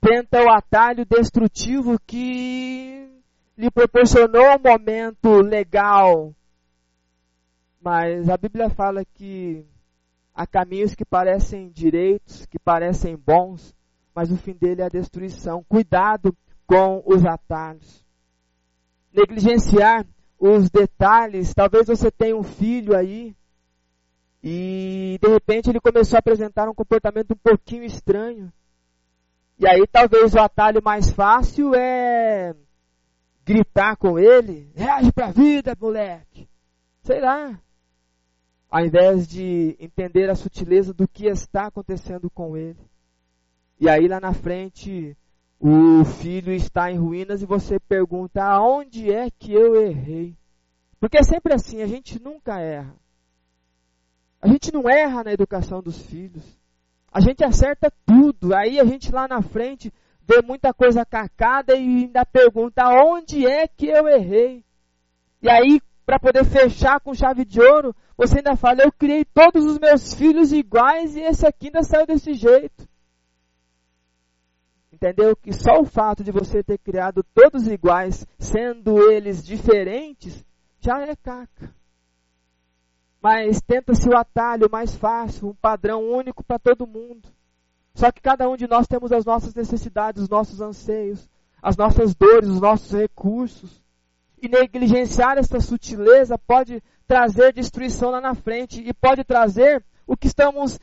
Tenta 0.00 0.42
o 0.42 0.50
atalho 0.50 1.04
destrutivo 1.06 1.98
que 2.06 3.08
lhe 3.56 3.70
proporcionou 3.70 4.56
um 4.56 4.58
momento 4.58 5.40
legal, 5.40 6.34
mas 7.84 8.30
a 8.30 8.38
Bíblia 8.38 8.70
fala 8.70 9.04
que 9.04 9.62
há 10.34 10.46
caminhos 10.46 10.94
que 10.94 11.04
parecem 11.04 11.68
direitos, 11.68 12.46
que 12.46 12.58
parecem 12.58 13.14
bons, 13.14 13.74
mas 14.14 14.32
o 14.32 14.38
fim 14.38 14.54
dele 14.54 14.80
é 14.80 14.86
a 14.86 14.88
destruição. 14.88 15.62
Cuidado 15.68 16.34
com 16.66 17.02
os 17.04 17.26
atalhos. 17.26 18.02
Negligenciar 19.12 20.06
os 20.38 20.70
detalhes. 20.70 21.52
Talvez 21.52 21.86
você 21.86 22.10
tenha 22.10 22.34
um 22.34 22.42
filho 22.42 22.96
aí 22.96 23.36
e 24.42 25.18
de 25.20 25.28
repente 25.28 25.68
ele 25.68 25.78
começou 25.78 26.16
a 26.16 26.20
apresentar 26.20 26.66
um 26.70 26.74
comportamento 26.74 27.32
um 27.32 27.36
pouquinho 27.36 27.84
estranho. 27.84 28.50
E 29.58 29.68
aí 29.68 29.86
talvez 29.92 30.32
o 30.32 30.40
atalho 30.40 30.82
mais 30.82 31.10
fácil 31.10 31.74
é 31.74 32.54
gritar 33.44 33.94
com 33.98 34.18
ele, 34.18 34.72
reage 34.74 35.12
pra 35.12 35.30
vida, 35.30 35.76
moleque. 35.78 36.48
Sei 37.02 37.20
lá 37.20 37.60
ao 38.74 38.84
invés 38.84 39.28
de 39.28 39.76
entender 39.78 40.28
a 40.28 40.34
sutileza 40.34 40.92
do 40.92 41.06
que 41.06 41.28
está 41.28 41.66
acontecendo 41.66 42.28
com 42.28 42.56
ele. 42.56 42.80
E 43.78 43.88
aí 43.88 44.08
lá 44.08 44.18
na 44.18 44.32
frente, 44.32 45.16
o 45.60 46.04
filho 46.04 46.52
está 46.52 46.90
em 46.90 46.98
ruínas 46.98 47.40
e 47.40 47.46
você 47.46 47.78
pergunta: 47.78 48.42
aonde 48.42 49.12
é 49.12 49.30
que 49.30 49.52
eu 49.52 49.80
errei? 49.80 50.36
Porque 50.98 51.16
é 51.16 51.22
sempre 51.22 51.54
assim, 51.54 51.82
a 51.82 51.86
gente 51.86 52.20
nunca 52.20 52.58
erra. 52.58 52.96
A 54.42 54.48
gente 54.48 54.72
não 54.72 54.90
erra 54.90 55.22
na 55.22 55.32
educação 55.32 55.80
dos 55.80 56.04
filhos. 56.06 56.44
A 57.12 57.20
gente 57.20 57.44
acerta 57.44 57.92
tudo. 58.04 58.56
Aí 58.56 58.80
a 58.80 58.84
gente 58.84 59.12
lá 59.12 59.28
na 59.28 59.40
frente 59.40 59.92
vê 60.26 60.42
muita 60.42 60.74
coisa 60.74 61.06
cacada 61.06 61.76
e 61.76 61.78
ainda 61.78 62.26
pergunta: 62.26 62.82
aonde 62.82 63.46
é 63.46 63.68
que 63.68 63.86
eu 63.86 64.08
errei? 64.08 64.64
E 65.40 65.48
aí, 65.48 65.80
para 66.04 66.18
poder 66.18 66.44
fechar 66.44 67.00
com 67.00 67.14
chave 67.14 67.44
de 67.44 67.60
ouro, 67.60 67.94
você 68.16 68.38
ainda 68.38 68.56
fala, 68.56 68.82
eu 68.82 68.92
criei 68.92 69.24
todos 69.24 69.64
os 69.64 69.78
meus 69.78 70.14
filhos 70.14 70.52
iguais 70.52 71.16
e 71.16 71.20
esse 71.20 71.46
aqui 71.46 71.66
ainda 71.66 71.82
saiu 71.82 72.06
desse 72.06 72.34
jeito. 72.34 72.86
Entendeu? 74.92 75.34
Que 75.34 75.52
só 75.52 75.80
o 75.80 75.84
fato 75.84 76.22
de 76.22 76.30
você 76.30 76.62
ter 76.62 76.78
criado 76.78 77.24
todos 77.34 77.66
iguais, 77.66 78.26
sendo 78.38 79.10
eles 79.10 79.44
diferentes, 79.44 80.44
já 80.78 81.00
é 81.02 81.16
caca. 81.16 81.74
Mas 83.20 83.60
tenta-se 83.62 84.08
o 84.08 84.16
atalho 84.16 84.68
mais 84.70 84.94
fácil, 84.94 85.48
um 85.48 85.54
padrão 85.54 86.02
único 86.02 86.44
para 86.44 86.58
todo 86.58 86.86
mundo. 86.86 87.28
Só 87.94 88.10
que 88.12 88.20
cada 88.20 88.48
um 88.48 88.56
de 88.56 88.66
nós 88.66 88.86
temos 88.86 89.12
as 89.12 89.24
nossas 89.24 89.54
necessidades, 89.54 90.22
os 90.22 90.28
nossos 90.28 90.60
anseios, 90.60 91.28
as 91.62 91.76
nossas 91.76 92.14
dores, 92.14 92.48
os 92.48 92.60
nossos 92.60 92.92
recursos. 92.92 93.83
E 94.44 94.48
negligenciar 94.48 95.38
essa 95.38 95.58
sutileza 95.58 96.36
pode 96.36 96.82
trazer 97.06 97.54
destruição 97.54 98.10
lá 98.10 98.20
na 98.20 98.34
frente 98.34 98.78
e 98.86 98.92
pode 98.92 99.24
trazer 99.24 99.82
o 100.06 100.14
que 100.18 100.26
estamos 100.26 100.78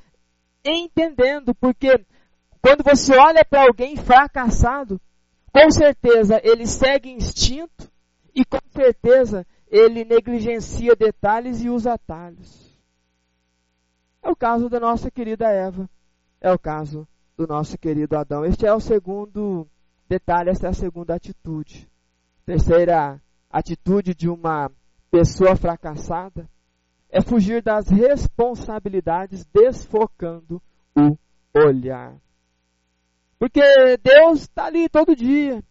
entendendo, 0.65 1.53
porque 1.53 2.03
quando 2.59 2.83
você 2.83 3.15
olha 3.15 3.45
para 3.45 3.61
alguém 3.61 3.95
fracassado, 3.95 4.99
com 5.53 5.69
certeza 5.69 6.41
ele 6.43 6.65
segue 6.65 7.11
instinto 7.11 7.87
e 8.33 8.43
com 8.43 8.57
certeza 8.71 9.45
ele 9.67 10.05
negligencia 10.05 10.95
detalhes 10.95 11.63
e 11.63 11.69
usa 11.69 11.93
atalhos. 11.93 12.75
É 14.23 14.29
o 14.31 14.35
caso 14.35 14.69
da 14.69 14.79
nossa 14.79 15.11
querida 15.11 15.47
Eva, 15.49 15.87
é 16.39 16.51
o 16.51 16.57
caso 16.57 17.07
do 17.37 17.45
nosso 17.45 17.77
querido 17.77 18.17
Adão. 18.17 18.43
Este 18.43 18.65
é 18.65 18.73
o 18.73 18.79
segundo 18.79 19.67
detalhe, 20.09 20.49
esta 20.49 20.65
é 20.65 20.69
a 20.71 20.73
segunda 20.73 21.13
atitude. 21.13 21.87
Terceira 22.43 23.21
atitude 23.51 24.15
de 24.15 24.29
uma 24.29 24.71
pessoa 25.09 25.55
fracassada 25.55 26.49
é 27.09 27.21
fugir 27.21 27.61
das 27.61 27.89
responsabilidades 27.89 29.45
desfocando 29.53 30.61
o 30.95 31.17
olhar. 31.53 32.15
Porque 33.37 33.61
Deus 34.01 34.41
está 34.41 34.65
ali 34.65 34.87
todo 34.87 35.15
dia. 35.15 35.61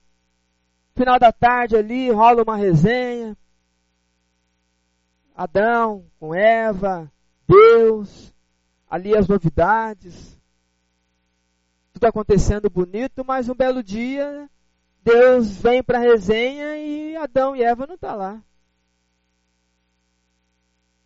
Final 0.94 1.18
da 1.18 1.32
tarde 1.32 1.76
ali, 1.76 2.10
rola 2.10 2.42
uma 2.42 2.56
resenha. 2.56 3.36
Adão 5.34 6.04
com 6.18 6.34
Eva, 6.34 7.10
Deus, 7.48 8.34
ali 8.88 9.16
as 9.16 9.26
novidades. 9.26 10.38
Tudo 11.94 12.04
acontecendo 12.04 12.68
bonito, 12.68 13.24
mas 13.24 13.48
um 13.48 13.54
belo 13.54 13.82
dia 13.82 14.50
Deus 15.02 15.56
vem 15.56 15.82
para 15.82 15.98
a 15.98 16.02
resenha 16.02 16.76
e 16.76 17.16
Adão 17.16 17.56
e 17.56 17.62
Eva 17.62 17.86
não 17.86 17.96
tá 17.96 18.14
lá. 18.14 18.42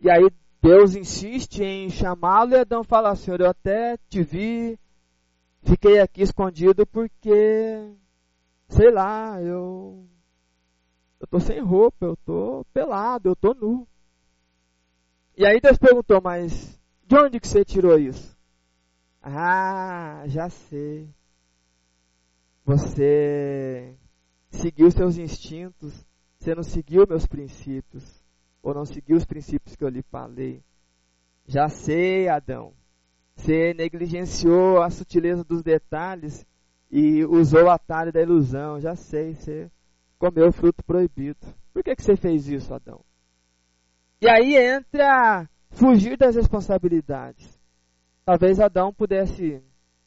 E 0.01 0.11
aí 0.11 0.29
Deus 0.61 0.97
insiste 0.97 1.63
em 1.63 1.91
chamá-lo 1.91 2.53
e 2.53 2.59
Adão 2.59 2.83
fala: 2.83 3.15
Senhor, 3.15 3.41
eu 3.41 3.49
até 3.49 3.97
te 4.09 4.23
vi, 4.23 4.79
fiquei 5.63 6.01
aqui 6.01 6.23
escondido 6.23 6.87
porque, 6.87 7.95
sei 8.69 8.91
lá, 8.91 9.41
eu 9.41 10.07
eu 11.21 11.27
tô 11.27 11.41
sem 11.41 11.61
roupa, 11.61 12.05
eu 12.05 12.17
tô 12.17 12.67
pelado, 12.73 13.31
eu 13.31 13.37
tô 13.37 13.55
nu. 13.55 13.89
E 15.37 15.47
aí 15.47 15.61
Deus 15.61 15.79
perguntou, 15.79 16.21
mas 16.23 16.79
de 17.07 17.17
onde 17.17 17.41
que 17.41 17.49
você 17.49 17.65
tirou 17.65 17.99
isso? 17.99 18.37
Ah, 19.23 20.25
já 20.27 20.51
sei. 20.51 21.09
Você 22.65 23.95
seguiu 24.51 24.91
seus 24.91 25.19
instintos, 25.19 26.07
você 26.39 26.55
não 26.55 26.63
seguiu 26.63 27.07
meus 27.07 27.27
princípios, 27.27 28.25
ou 28.63 28.73
não 28.73 28.87
seguiu 28.87 29.17
os 29.17 29.27
princípios 29.27 29.77
que 29.77 29.85
eu 29.85 29.89
lhe 29.89 30.03
falei. 30.03 30.63
Já 31.47 31.69
sei, 31.69 32.29
Adão. 32.29 32.73
Você 33.37 33.75
negligenciou 33.75 34.81
a 34.81 34.89
sutileza 34.89 35.45
dos 35.45 35.63
detalhes 35.63 36.47
e 36.91 37.25
usou 37.25 37.65
o 37.65 37.71
atalho 37.71 38.13
da 38.13 38.23
ilusão. 38.23 38.81
Já 38.81 38.97
sei, 38.97 39.35
você 39.35 39.71
comeu 40.19 40.49
o 40.49 40.53
fruto 40.53 40.83
proibido. 40.85 41.47
Por 41.73 41.83
que, 41.83 41.95
que 41.95 42.03
você 42.03 42.17
fez 42.17 42.49
isso, 42.49 42.73
Adão? 42.73 43.05
E 44.23 44.29
aí 44.29 44.57
entra 44.57 45.49
fugir 45.71 46.17
das 46.17 46.37
responsabilidades. 46.37 47.61
Talvez 48.25 48.59
Adão 48.59 48.95
pudesse 48.95 49.63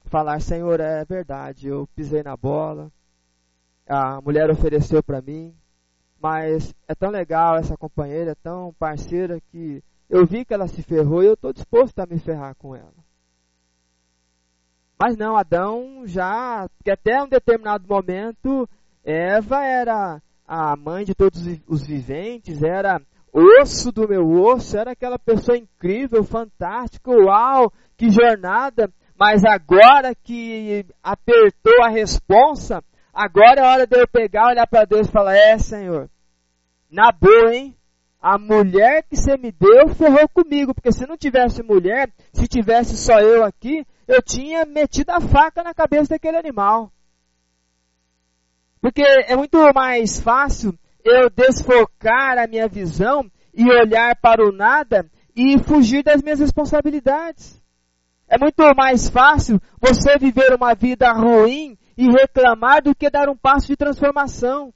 falar: 0.08 0.40
Senhor, 0.42 0.80
é 0.80 1.06
verdade, 1.06 1.68
eu 1.68 1.88
pisei 1.96 2.24
na 2.24 2.36
bola, 2.36 2.92
a 3.88 4.20
mulher 4.22 4.50
ofereceu 4.50 5.04
para 5.04 5.22
mim, 5.22 5.56
mas 6.22 6.74
é 6.88 6.96
tão 6.96 7.10
legal 7.10 7.58
essa 7.58 7.78
companheira, 7.78 8.32
é 8.32 8.36
tão 8.36 8.74
parceira 8.80 9.40
que 9.52 9.84
eu 10.10 10.26
vi 10.26 10.46
que 10.46 10.54
ela 10.54 10.68
se 10.68 10.82
ferrou 10.82 11.22
e 11.24 11.28
eu 11.28 11.34
estou 11.34 11.54
disposto 11.54 12.00
a 12.00 12.06
me 12.06 12.18
ferrar 12.18 12.56
com 12.56 12.76
ela. 12.76 13.08
Mas 15.00 15.16
não, 15.16 15.38
Adão 15.38 16.04
já, 16.06 16.68
porque 16.78 16.90
até 16.90 17.22
um 17.22 17.28
determinado 17.28 17.88
momento, 17.88 18.68
Eva 19.04 19.64
era 19.64 20.22
a 20.48 20.76
mãe 20.76 21.06
de 21.06 21.14
todos 21.14 21.46
os 21.68 21.86
viventes, 21.86 22.64
era 22.64 23.00
osso 23.32 23.92
do 23.92 24.08
meu 24.08 24.28
osso, 24.28 24.76
era 24.76 24.92
aquela 24.92 25.20
pessoa 25.20 25.58
incrível, 25.58 26.24
fantástica, 26.24 27.12
uau, 27.12 27.72
que 27.96 28.10
jornada. 28.10 28.92
Mas 29.18 29.44
agora 29.44 30.14
que 30.14 30.86
apertou 31.02 31.84
a 31.84 31.90
responsa, 31.90 32.84
agora 33.14 33.62
é 33.62 33.64
hora 33.64 33.88
de 33.88 34.00
eu 34.00 34.08
pegar, 34.08 34.50
olhar 34.50 34.68
para 34.68 34.86
Deus 34.86 35.08
e 35.08 35.12
falar: 35.12 35.36
É, 35.36 35.58
Senhor, 35.58 36.10
na 36.90 37.12
boa, 37.12 37.54
hein? 37.56 37.78
a 38.22 38.38
mulher 38.38 39.04
que 39.04 39.16
você 39.16 39.38
me 39.38 39.52
deu 39.52 39.90
ferrou 39.90 40.28
comigo, 40.30 40.74
porque 40.74 40.92
se 40.92 41.06
não 41.08 41.18
tivesse 41.18 41.64
mulher, 41.64 42.12
se 42.34 42.48
tivesse 42.48 42.98
só 42.98 43.20
eu 43.20 43.44
aqui, 43.44 43.86
eu 44.08 44.22
tinha 44.22 44.66
metido 44.66 45.12
a 45.12 45.22
faca 45.22 45.64
na 45.64 45.74
cabeça 45.74 46.10
daquele 46.10 46.38
animal. 46.38 46.92
Porque 48.82 49.02
é 49.02 49.36
muito 49.36 49.58
mais 49.74 50.20
fácil 50.20 50.78
eu 51.04 51.30
desfocar 51.30 52.38
a 52.38 52.48
minha 52.48 52.68
visão 52.68 53.30
e 53.54 53.64
olhar 53.72 54.16
para 54.18 54.44
o 54.46 54.52
nada 54.52 55.10
e 55.36 55.58
fugir 55.60 56.04
das 56.04 56.22
minhas 56.22 56.40
responsabilidades. 56.40 57.62
É 58.30 58.38
muito 58.38 58.62
mais 58.76 59.10
fácil 59.10 59.60
você 59.80 60.18
viver 60.18 60.54
uma 60.54 60.76
vida 60.76 61.12
ruim 61.14 61.78
e 61.98 62.12
reclamar 62.12 62.84
do 62.84 62.94
que 62.94 63.10
dar 63.10 63.30
um 63.30 63.38
passo 63.38 63.68
de 63.68 63.78
transformação. 63.78 64.74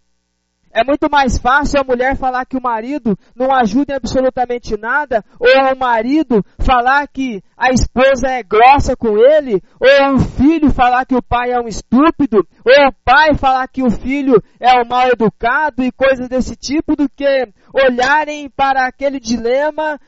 É 0.73 0.85
muito 0.85 1.09
mais 1.11 1.37
fácil 1.37 1.81
a 1.81 1.83
mulher 1.83 2.15
falar 2.15 2.45
que 2.45 2.55
o 2.55 2.61
marido 2.61 3.17
não 3.35 3.53
ajuda 3.53 3.91
em 3.91 3.95
absolutamente 3.97 4.77
nada, 4.77 5.21
ou 5.37 5.73
o 5.73 5.77
marido 5.77 6.41
falar 6.59 7.05
que 7.09 7.43
a 7.57 7.71
esposa 7.71 8.27
é 8.29 8.41
grossa 8.41 8.95
com 8.95 9.17
ele, 9.17 9.61
ou 9.77 10.15
o 10.15 10.19
filho 10.19 10.71
falar 10.71 11.05
que 11.05 11.13
o 11.13 11.21
pai 11.21 11.51
é 11.51 11.59
um 11.59 11.67
estúpido, 11.67 12.47
ou 12.65 12.87
o 12.87 12.93
pai 13.03 13.35
falar 13.37 13.67
que 13.67 13.83
o 13.83 13.91
filho 13.91 14.41
é 14.61 14.81
um 14.81 14.87
mal 14.87 15.09
educado 15.09 15.83
e 15.83 15.91
coisas 15.91 16.29
desse 16.29 16.55
tipo, 16.55 16.95
do 16.95 17.09
que 17.09 17.25
olharem 17.73 18.49
para 18.49 18.87
aquele 18.87 19.19
dilema 19.19 19.99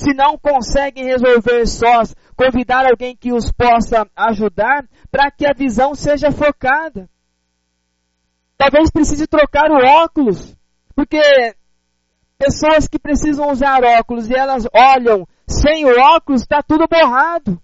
se 0.00 0.14
não 0.14 0.38
conseguem 0.38 1.04
resolver 1.04 1.66
sós, 1.66 2.16
convidar 2.34 2.86
alguém 2.86 3.14
que 3.14 3.34
os 3.34 3.52
possa 3.52 4.08
ajudar 4.16 4.88
para 5.10 5.30
que 5.30 5.46
a 5.46 5.52
visão 5.52 5.94
seja 5.94 6.32
focada. 6.32 7.06
Talvez 8.56 8.90
precise 8.90 9.26
trocar 9.26 9.70
o 9.70 9.84
óculos, 10.02 10.56
porque 10.94 11.20
pessoas 12.38 12.88
que 12.88 12.98
precisam 12.98 13.50
usar 13.50 13.84
óculos 13.84 14.30
e 14.30 14.34
elas 14.34 14.66
olham 14.72 15.28
sem 15.46 15.84
o 15.84 16.00
óculos, 16.16 16.40
está 16.40 16.62
tudo 16.62 16.88
borrado. 16.88 17.60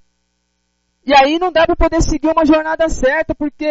E 1.06 1.14
aí 1.14 1.38
não 1.38 1.50
dá 1.50 1.64
para 1.64 1.76
poder 1.76 2.02
seguir 2.02 2.28
uma 2.28 2.44
jornada 2.44 2.86
certa, 2.90 3.34
porque, 3.34 3.66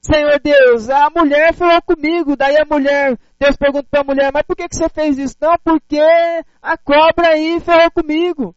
Senhor 0.00 0.40
Deus, 0.40 0.88
a 0.88 1.10
mulher 1.10 1.52
falou 1.54 1.82
comigo, 1.82 2.36
daí 2.36 2.56
a 2.56 2.64
mulher, 2.64 3.18
Deus 3.38 3.56
pergunta 3.56 3.86
para 3.90 4.00
a 4.00 4.04
mulher, 4.04 4.30
mas 4.32 4.44
por 4.44 4.56
que, 4.56 4.68
que 4.68 4.76
você 4.76 4.88
fez 4.88 5.18
isso? 5.18 5.36
Não, 5.40 5.56
porque 5.62 6.00
a 6.62 6.76
cobra 6.78 7.30
aí 7.30 7.60
ferrou 7.60 7.90
comigo. 7.90 8.54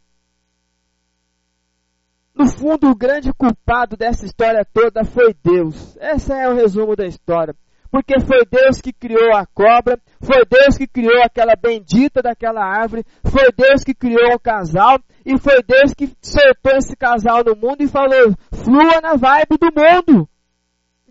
No 2.34 2.48
fundo, 2.48 2.90
o 2.90 2.96
grande 2.96 3.34
culpado 3.34 3.98
dessa 3.98 4.26
história 4.26 4.66
toda 4.72 5.04
foi 5.04 5.36
Deus. 5.44 5.98
Esse 5.98 6.32
é 6.32 6.48
o 6.48 6.56
resumo 6.56 6.96
da 6.96 7.06
história 7.06 7.56
porque 7.92 8.20
foi 8.22 8.46
Deus 8.50 8.80
que 8.80 8.94
criou 8.94 9.36
a 9.36 9.46
cobra, 9.46 10.00
foi 10.22 10.46
Deus 10.50 10.78
que 10.78 10.88
criou 10.88 11.22
aquela 11.22 11.56
bendita 11.58 12.22
daquela 12.22 12.64
árvore, 12.64 13.04
foi 13.26 13.52
Deus 13.52 13.84
que 13.84 13.94
criou 13.94 14.34
o 14.34 14.40
casal, 14.40 14.98
e 15.26 15.38
foi 15.38 15.62
Deus 15.62 15.94
que 15.94 16.10
soltou 16.22 16.78
esse 16.78 16.96
casal 16.96 17.44
no 17.44 17.54
mundo 17.54 17.82
e 17.82 17.88
falou, 17.88 18.34
flua 18.54 19.02
na 19.02 19.16
vibe 19.16 19.58
do 19.60 19.68
mundo. 19.76 20.30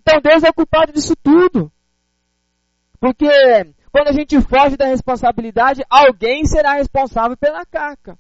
Então 0.01 0.21
Deus 0.21 0.43
é 0.43 0.53
culpado 0.53 0.93
disso 0.93 1.15
tudo. 1.23 1.71
Porque 2.99 3.29
quando 3.93 4.09
a 4.09 4.13
gente 4.13 4.41
foge 4.41 4.77
da 4.77 4.87
responsabilidade, 4.87 5.83
alguém 5.89 6.45
será 6.45 6.75
responsável 6.75 7.37
pela 7.37 7.65
caca. 7.67 8.19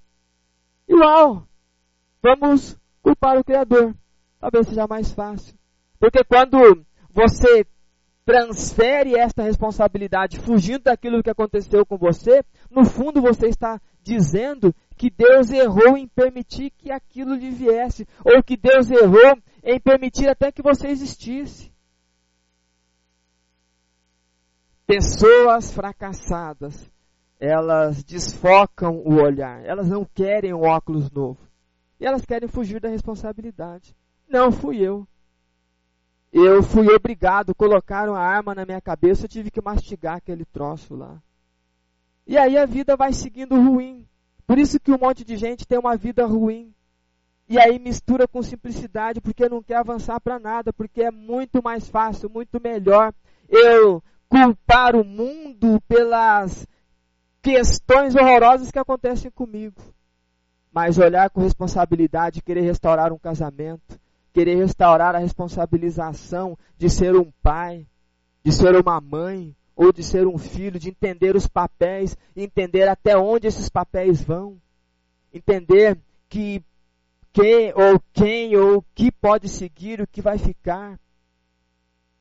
E 0.88 0.94
uau, 0.94 1.46
vamos 2.22 2.76
culpar 3.02 3.38
o 3.38 3.44
Criador. 3.44 3.94
Talvez 4.38 4.68
seja 4.68 4.86
mais 4.86 5.12
fácil. 5.12 5.54
Porque 5.98 6.24
quando 6.24 6.84
você 7.12 7.66
transfere 8.24 9.18
esta 9.18 9.42
responsabilidade 9.42 10.38
fugindo 10.38 10.84
daquilo 10.84 11.22
que 11.22 11.30
aconteceu 11.30 11.84
com 11.84 11.96
você, 11.96 12.42
no 12.70 12.84
fundo 12.84 13.20
você 13.20 13.48
está 13.48 13.80
dizendo 14.02 14.74
que 14.96 15.10
Deus 15.10 15.50
errou 15.50 15.96
em 15.96 16.06
permitir 16.06 16.70
que 16.70 16.92
aquilo 16.92 17.34
lhe 17.34 17.50
viesse, 17.50 18.06
ou 18.24 18.42
que 18.42 18.56
Deus 18.56 18.90
errou 18.90 19.36
em 19.62 19.80
permitir 19.80 20.28
até 20.28 20.50
que 20.50 20.62
você 20.62 20.88
existisse. 20.88 21.72
Pessoas 24.86 25.72
fracassadas, 25.72 26.90
elas 27.38 28.02
desfocam 28.02 28.96
o 29.04 29.22
olhar, 29.22 29.64
elas 29.64 29.88
não 29.88 30.04
querem 30.04 30.52
um 30.52 30.62
óculos 30.62 31.10
novo, 31.10 31.40
e 31.98 32.04
elas 32.04 32.24
querem 32.24 32.48
fugir 32.48 32.80
da 32.80 32.88
responsabilidade. 32.88 33.94
Não 34.28 34.50
fui 34.50 34.78
eu, 34.78 35.06
eu 36.32 36.62
fui 36.62 36.88
obrigado, 36.94 37.54
colocaram 37.54 38.14
a 38.14 38.20
arma 38.20 38.54
na 38.54 38.64
minha 38.64 38.80
cabeça, 38.80 39.24
eu 39.24 39.28
tive 39.28 39.50
que 39.50 39.60
mastigar 39.60 40.16
aquele 40.16 40.44
troço 40.44 40.94
lá. 40.94 41.20
E 42.24 42.38
aí 42.38 42.56
a 42.56 42.66
vida 42.66 42.96
vai 42.96 43.12
seguindo 43.12 43.56
ruim. 43.56 44.06
Por 44.46 44.56
isso 44.56 44.78
que 44.78 44.92
um 44.92 44.98
monte 44.98 45.24
de 45.24 45.36
gente 45.36 45.66
tem 45.66 45.78
uma 45.78 45.96
vida 45.96 46.24
ruim. 46.24 46.72
E 47.50 47.58
aí 47.58 47.80
mistura 47.80 48.28
com 48.28 48.40
simplicidade, 48.44 49.20
porque 49.20 49.48
não 49.48 49.60
quer 49.60 49.78
avançar 49.78 50.20
para 50.20 50.38
nada, 50.38 50.72
porque 50.72 51.02
é 51.02 51.10
muito 51.10 51.60
mais 51.60 51.88
fácil, 51.88 52.30
muito 52.30 52.60
melhor 52.62 53.12
eu 53.48 54.00
culpar 54.28 54.94
o 54.94 55.02
mundo 55.04 55.82
pelas 55.88 56.64
questões 57.42 58.14
horrorosas 58.14 58.70
que 58.70 58.78
acontecem 58.78 59.32
comigo. 59.32 59.82
Mas 60.72 60.96
olhar 60.96 61.28
com 61.30 61.40
responsabilidade, 61.40 62.40
querer 62.40 62.60
restaurar 62.60 63.12
um 63.12 63.18
casamento, 63.18 63.98
querer 64.32 64.54
restaurar 64.54 65.16
a 65.16 65.18
responsabilização 65.18 66.56
de 66.78 66.88
ser 66.88 67.16
um 67.16 67.32
pai, 67.42 67.84
de 68.44 68.52
ser 68.52 68.76
uma 68.76 69.00
mãe, 69.00 69.56
ou 69.74 69.92
de 69.92 70.04
ser 70.04 70.24
um 70.24 70.38
filho, 70.38 70.78
de 70.78 70.88
entender 70.88 71.34
os 71.34 71.48
papéis, 71.48 72.16
entender 72.36 72.86
até 72.86 73.16
onde 73.16 73.48
esses 73.48 73.68
papéis 73.68 74.22
vão, 74.22 74.56
entender 75.34 75.98
que 76.28 76.62
quem 77.32 77.72
ou 77.74 78.00
quem 78.12 78.56
ou 78.56 78.78
o 78.78 78.84
que 78.94 79.12
pode 79.12 79.48
seguir, 79.48 80.00
o 80.00 80.06
que 80.06 80.20
vai 80.20 80.38
ficar. 80.38 80.98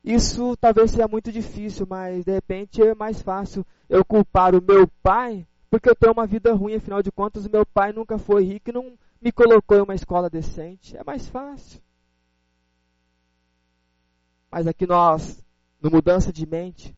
Isso 0.02 0.56
talvez 0.56 0.92
seja 0.92 1.06
muito 1.08 1.30
difícil, 1.30 1.86
mas 1.88 2.24
de 2.24 2.32
repente 2.32 2.82
é 2.82 2.94
mais 2.94 3.20
fácil 3.20 3.66
eu 3.88 4.04
culpar 4.04 4.54
o 4.54 4.62
meu 4.62 4.88
pai 5.02 5.46
porque 5.70 5.88
eu 5.88 5.94
tenho 5.94 6.12
uma 6.12 6.26
vida 6.26 6.52
ruim, 6.52 6.74
afinal 6.74 7.00
de 7.00 7.12
contas, 7.12 7.46
o 7.46 7.50
meu 7.50 7.64
pai 7.64 7.92
nunca 7.92 8.18
foi 8.18 8.44
rico 8.44 8.70
e 8.70 8.72
não 8.72 8.98
me 9.20 9.30
colocou 9.30 9.76
em 9.76 9.82
uma 9.82 9.94
escola 9.94 10.28
decente. 10.28 10.96
É 10.96 11.04
mais 11.04 11.28
fácil. 11.28 11.80
Mas 14.50 14.66
aqui 14.66 14.84
nós, 14.84 15.40
no 15.80 15.88
mudança 15.88 16.32
de 16.32 16.44
mente, 16.44 16.92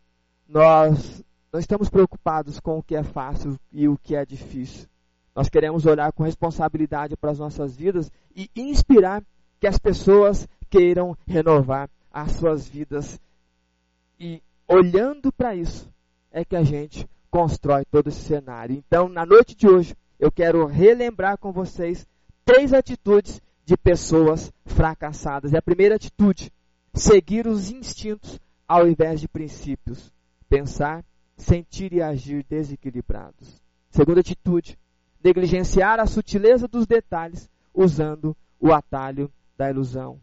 nós 0.48 1.22
não 1.52 1.60
estamos 1.60 1.90
preocupados 1.90 2.58
com 2.58 2.78
o 2.78 2.82
que 2.82 2.96
é 2.96 3.02
fácil 3.02 3.60
e 3.70 3.86
o 3.86 3.98
que 3.98 4.16
é 4.16 4.24
difícil. 4.24 4.88
Nós 5.34 5.48
queremos 5.48 5.86
olhar 5.86 6.12
com 6.12 6.22
responsabilidade 6.22 7.16
para 7.16 7.30
as 7.30 7.38
nossas 7.38 7.76
vidas 7.76 8.10
e 8.36 8.50
inspirar 8.54 9.22
que 9.58 9.66
as 9.66 9.78
pessoas 9.78 10.48
queiram 10.68 11.16
renovar 11.26 11.88
as 12.12 12.32
suas 12.32 12.68
vidas. 12.68 13.20
E 14.18 14.42
olhando 14.68 15.32
para 15.32 15.54
isso, 15.54 15.88
é 16.30 16.44
que 16.44 16.56
a 16.56 16.62
gente 16.62 17.08
constrói 17.30 17.84
todo 17.90 18.08
esse 18.08 18.20
cenário. 18.20 18.76
Então, 18.76 19.08
na 19.08 19.24
noite 19.24 19.54
de 19.54 19.66
hoje, 19.66 19.94
eu 20.18 20.30
quero 20.30 20.66
relembrar 20.66 21.38
com 21.38 21.50
vocês 21.50 22.06
três 22.44 22.72
atitudes 22.74 23.40
de 23.64 23.76
pessoas 23.76 24.52
fracassadas. 24.66 25.52
E 25.52 25.56
a 25.56 25.62
primeira 25.62 25.96
atitude, 25.96 26.52
seguir 26.94 27.46
os 27.46 27.70
instintos 27.70 28.38
ao 28.68 28.86
invés 28.86 29.20
de 29.20 29.28
princípios. 29.28 30.12
Pensar, 30.48 31.04
sentir 31.36 31.92
e 31.92 32.02
agir 32.02 32.44
desequilibrados. 32.48 33.62
Segunda 33.90 34.20
atitude, 34.20 34.78
negligenciar 35.22 36.00
a 36.00 36.06
sutileza 36.06 36.66
dos 36.66 36.86
detalhes 36.86 37.48
usando 37.74 38.36
o 38.60 38.72
atalho 38.72 39.30
da 39.56 39.70
ilusão. 39.70 40.20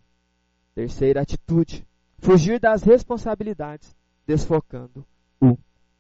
Terceira 0.76 1.22
atitude, 1.22 1.88
fugir 2.18 2.60
das 2.60 2.84
responsabilidades 2.84 3.96
desfocando 4.26 5.06
o 5.42 5.58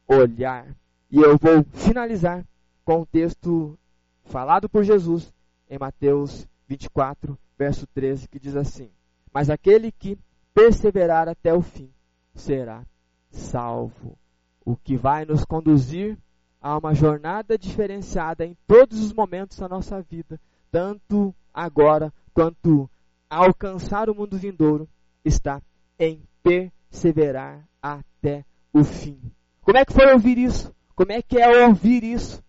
olhar. 0.08 0.68
E 1.10 1.18
eu 1.18 1.38
vou 1.38 1.64
finalizar 1.74 2.46
com 2.86 3.02
o 3.02 3.06
texto 3.06 3.78
falado 4.26 4.70
por 4.70 4.84
Jesus 4.84 5.34
em 5.70 5.78
Mateus 5.78 6.48
24, 6.68 7.38
verso 7.58 7.88
13, 7.88 8.28
que 8.28 8.40
diz 8.40 8.56
assim: 8.56 8.92
Mas 9.34 9.50
aquele 9.50 9.92
que 9.92 10.18
perseverar 10.54 11.28
até 11.28 11.54
o 11.54 11.62
fim 11.62 11.92
será 12.36 12.86
salvo. 13.32 14.18
O 14.64 14.76
que 14.76 14.96
vai 14.96 15.26
nos 15.26 15.44
conduzir 15.44 16.18
a 16.62 16.78
uma 16.78 16.94
jornada 16.94 17.58
diferenciada 17.58 18.46
em 18.46 18.56
todos 18.68 19.00
os 19.00 19.14
momentos 19.14 19.58
da 19.58 19.68
nossa 19.68 20.02
vida, 20.02 20.40
tanto 20.72 21.34
agora 21.54 22.14
quanto 22.34 22.90
alcançar 23.30 24.10
o 24.10 24.16
mundo 24.16 24.38
vindouro, 24.38 24.88
está 25.24 25.62
em 25.98 26.24
perseverar 26.44 27.68
até 27.82 28.46
o 28.74 28.84
fim. 28.84 29.20
Como 29.62 29.78
é 29.78 29.86
que 29.86 29.94
foi 29.94 30.12
ouvir 30.12 30.38
isso? 30.38 30.74
Como 30.96 31.12
é 31.12 31.22
que 31.22 31.38
é 31.38 31.66
ouvir 31.66 32.04
isso? 32.04 32.44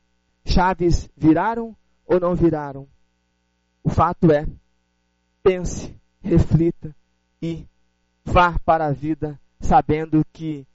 Chaves 0.45 1.09
viraram 1.17 1.77
ou 2.05 2.19
não 2.19 2.35
viraram? 2.35 2.89
O 3.85 3.91
fato 3.91 4.33
é, 4.33 4.47
pense, 5.43 5.95
reflita 6.21 6.95
e 7.41 7.67
vá 8.25 8.59
para 8.65 8.87
a 8.87 8.93
vida 8.93 9.41
sabendo 9.61 10.25
que 10.33 10.67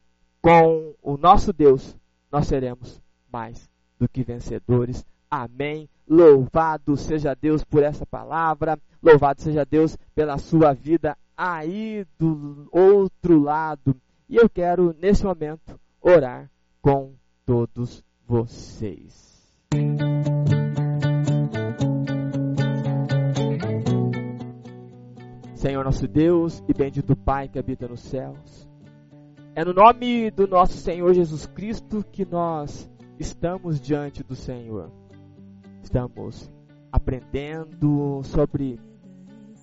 com 0.41 0.95
o 1.01 1.17
nosso 1.17 1.51
Deus 1.51 1.95
nós 2.31 2.47
seremos 2.47 3.01
mais 3.35 3.69
do 3.99 4.07
que 4.07 4.23
vencedores. 4.23 5.05
Amém. 5.29 5.89
Louvado 6.07 6.95
seja 6.95 7.35
Deus 7.35 7.65
por 7.65 7.83
essa 7.83 8.05
palavra. 8.05 8.79
Louvado 9.03 9.41
seja 9.41 9.65
Deus 9.65 9.97
pela 10.15 10.37
sua 10.37 10.71
vida 10.71 11.17
aí 11.35 12.05
do 12.17 12.69
outro 12.71 13.41
lado. 13.41 13.93
E 14.29 14.37
eu 14.37 14.49
quero, 14.49 14.95
nesse 15.01 15.25
momento, 15.25 15.77
orar 16.01 16.49
com 16.81 17.13
todos 17.45 18.01
vocês. 18.25 19.35
Senhor 25.55 25.83
nosso 25.83 26.07
Deus 26.07 26.63
e 26.69 26.73
bendito 26.73 27.17
Pai 27.17 27.49
que 27.49 27.59
habita 27.59 27.85
nos 27.85 27.99
céus. 27.99 28.69
É 29.53 29.65
no 29.65 29.73
nome 29.73 30.31
do 30.31 30.47
nosso 30.47 30.77
Senhor 30.77 31.13
Jesus 31.13 31.45
Cristo 31.47 32.03
que 32.11 32.23
nós 32.23 32.89
estamos 33.19 33.79
diante 33.79 34.23
do 34.23 34.35
Senhor. 34.35 34.91
Estamos 35.81 36.51
aprendendo 36.91 38.21
sobre 38.23 38.79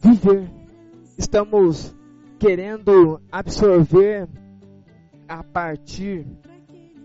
viver. 0.03 0.51
Estamos 1.19 1.95
querendo 2.39 3.21
absorver 3.31 4.29
a 5.29 5.43
partir 5.43 6.27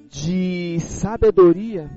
de 0.09 0.79
sabedoria, 0.79 1.89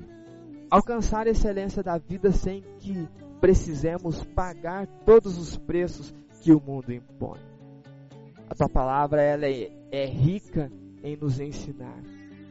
alcançar 0.69 1.27
a 1.27 1.31
excelência 1.31 1.81
da 1.81 1.97
vida 1.97 2.31
sem 2.31 2.63
que 2.79 3.07
precisemos 3.39 4.23
pagar 4.23 4.85
todos 5.05 5.37
os 5.37 5.57
preços 5.57 6.13
que 6.41 6.51
o 6.51 6.61
mundo 6.61 6.93
impõe. 6.93 7.39
A 8.49 8.55
tua 8.55 8.69
palavra 8.69 9.21
ela 9.21 9.45
é, 9.45 9.71
é 9.91 10.05
rica 10.05 10.71
em 11.03 11.15
nos 11.15 11.39
ensinar, 11.39 12.03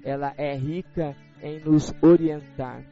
ela 0.02 0.34
é 0.36 0.56
rica 0.56 1.14
em 1.28 1.29
nos 1.64 1.92
orientar. 2.02 2.82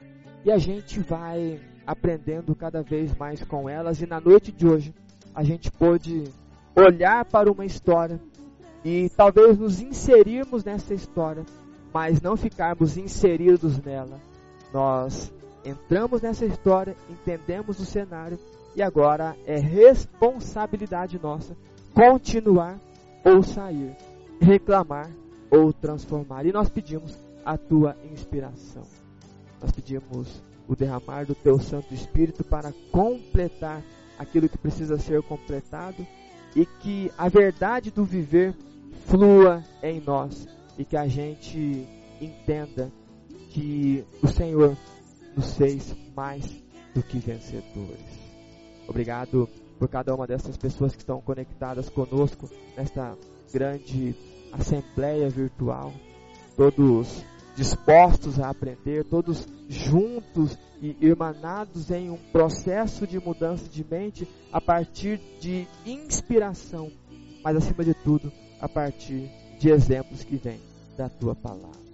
E 0.45 0.51
a 0.51 0.59
gente 0.59 1.01
vai 1.01 1.61
aprendendo 1.87 2.55
cada 2.55 2.83
vez 2.83 3.15
mais 3.17 3.43
com 3.43 3.69
elas. 3.69 4.01
E 4.01 4.07
na 4.07 4.21
noite 4.21 4.53
de 4.53 4.67
hoje, 4.67 4.95
a 5.35 5.43
gente 5.43 5.71
pôde 5.71 6.25
olhar 6.75 7.25
para 7.25 7.51
uma 7.51 7.65
história 7.65 8.21
e 8.85 9.09
talvez 9.17 9.59
nos 9.59 9.81
inserirmos 9.81 10.65
nessa 10.65 10.95
história 10.95 11.45
mas 11.93 12.21
não 12.21 12.37
ficarmos 12.37 12.97
inseridos 12.97 13.79
nela. 13.81 14.21
Nós 14.73 15.33
entramos 15.65 16.23
nessa 16.23 16.45
história, 16.45 16.97
entendemos 17.09 17.79
o 17.81 17.85
cenário 17.85 18.39
e 18.77 18.83
agora 18.83 19.37
é 19.47 19.59
responsabilidade 19.59 21.19
nossa 21.21 21.57
continuar 21.95 22.79
ou 23.25 23.43
sair, 23.43 23.97
reclamar 24.41 25.11
ou 25.51 25.73
transformar. 25.73 26.47
E 26.47 26.53
nós 26.53 26.69
pedimos 26.69 27.17
a 27.49 27.57
tua 27.57 27.97
inspiração. 28.13 28.83
Nós 29.59 29.73
pedimos 29.73 30.43
o 30.69 30.77
derramar 30.77 31.25
do 31.25 31.35
teu 31.35 31.59
Santo 31.59 31.95
Espírito 31.95 32.45
para 32.45 32.75
completar 32.93 33.83
aquilo 34.19 34.51
que 34.51 34.59
precisa 34.59 34.99
ser 34.99 35.23
completado 35.23 36.07
e 36.55 36.67
que 36.67 37.11
a 37.17 37.27
verdade 37.31 37.91
do 37.91 38.05
viver 38.05 38.55
flua 39.07 39.65
em 39.83 39.99
nós 39.99 40.47
e 40.77 40.85
que 40.85 40.95
a 40.95 41.09
gente 41.09 41.89
entenda 42.21 42.93
que 43.49 44.05
o 44.23 44.29
Senhor 44.29 44.77
nos 45.35 45.57
fez 45.57 45.97
mais 46.15 46.45
do 46.95 47.03
que 47.03 47.19
vencedores. 47.19 48.29
Obrigado 48.87 49.49
por 49.79 49.89
cada 49.89 50.15
uma 50.15 50.27
dessas 50.27 50.59
pessoas 50.59 50.93
que 50.93 51.01
estão 51.01 51.19
conectadas 51.23 51.89
conosco 51.89 52.47
nesta 52.77 53.17
grande 53.51 54.15
assembleia 54.53 55.31
virtual, 55.31 55.95
todos 56.55 57.25
dispostos 57.59 58.39
a 58.39 58.51
aprender, 58.51 59.05
todos 59.05 59.45
juntos 59.69 60.57
e 60.81 60.97
irmanados 61.01 61.91
em 61.91 62.09
um 62.09 62.17
processo 62.31 63.05
de 63.05 63.19
mudança 63.19 63.69
de 63.69 63.85
mente 63.85 64.29
a 64.53 64.61
partir 64.61 65.21
de 65.41 65.67
inspiração, 65.85 66.89
mas 67.43 67.57
acima 67.57 67.83
de 67.83 67.95
tudo, 67.95 68.33
a 68.61 68.69
partir 68.69 69.29
de 69.59 69.71
exemplos 69.71 70.23
que 70.23 70.37
vêm 70.37 70.61
da 70.97 71.09
tua 71.09 71.35
palavra. 71.35 71.89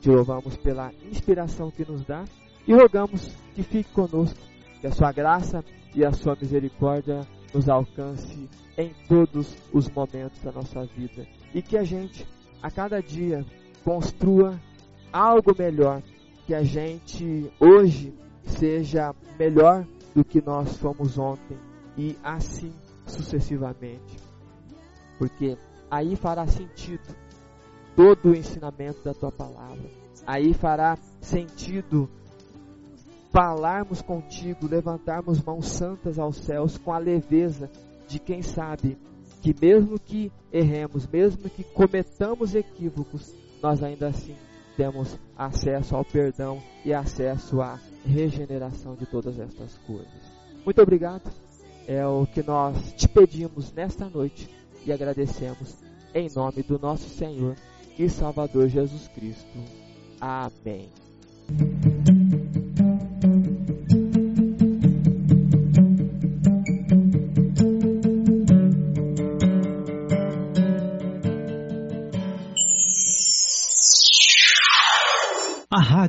Te 0.00 0.08
louvamos 0.08 0.56
pela 0.56 0.90
inspiração 1.04 1.70
que 1.70 1.84
nos 1.84 2.02
dá 2.06 2.24
e 2.66 2.72
rogamos 2.72 3.36
que 3.54 3.62
fique 3.62 3.92
conosco, 3.92 4.40
que 4.80 4.86
a 4.86 4.92
sua 4.92 5.12
graça 5.12 5.62
e 5.94 6.02
a 6.02 6.12
sua 6.12 6.34
misericórdia 6.34 7.20
nos 7.52 7.68
alcance 7.68 8.48
em 8.78 8.90
todos 9.06 9.54
os 9.70 9.90
momentos 9.90 10.40
da 10.40 10.50
nossa 10.50 10.86
vida 10.86 11.26
e 11.54 11.60
que 11.60 11.76
a 11.76 11.84
gente 11.84 12.26
a 12.62 12.70
cada 12.70 13.02
dia 13.02 13.44
construa 13.84 14.60
algo 15.12 15.54
melhor, 15.56 16.02
que 16.46 16.54
a 16.54 16.62
gente 16.62 17.50
hoje 17.60 18.14
seja 18.44 19.14
melhor 19.38 19.86
do 20.14 20.24
que 20.24 20.40
nós 20.40 20.76
fomos 20.76 21.18
ontem 21.18 21.56
e 21.96 22.16
assim 22.22 22.72
sucessivamente. 23.06 24.18
Porque 25.18 25.56
aí 25.90 26.16
fará 26.16 26.46
sentido 26.46 27.14
todo 27.94 28.30
o 28.30 28.34
ensinamento 28.34 29.02
da 29.04 29.14
tua 29.14 29.30
palavra. 29.30 29.90
Aí 30.26 30.54
fará 30.54 30.96
sentido 31.20 32.08
falarmos 33.30 34.02
contigo, 34.02 34.68
levantarmos 34.68 35.42
mãos 35.42 35.66
santas 35.68 36.18
aos 36.18 36.36
céus 36.36 36.76
com 36.76 36.92
a 36.92 36.98
leveza 36.98 37.70
de 38.06 38.18
quem 38.18 38.42
sabe 38.42 38.98
que 39.40 39.54
mesmo 39.60 39.98
que 39.98 40.30
erremos, 40.52 41.06
mesmo 41.06 41.50
que 41.50 41.64
cometamos 41.64 42.54
equívocos, 42.54 43.34
nós 43.62 43.82
ainda 43.82 44.08
assim 44.08 44.34
temos 44.76 45.18
acesso 45.36 45.94
ao 45.94 46.04
perdão 46.04 46.62
e 46.84 46.92
acesso 46.92 47.60
à 47.60 47.78
regeneração 48.04 48.94
de 48.94 49.06
todas 49.06 49.38
estas 49.38 49.78
coisas. 49.86 50.32
Muito 50.64 50.80
obrigado 50.80 51.30
É 51.86 52.06
o 52.06 52.26
que 52.26 52.42
nós 52.42 52.92
te 52.92 53.08
pedimos 53.08 53.72
nesta 53.72 54.08
noite 54.08 54.48
e 54.86 54.92
agradecemos 54.92 55.76
em 56.14 56.30
nome 56.34 56.62
do 56.62 56.78
nosso 56.78 57.08
Senhor 57.08 57.56
e 57.98 58.08
Salvador 58.08 58.68
Jesus 58.68 59.08
Cristo. 59.08 59.58
Amém. 60.20 60.88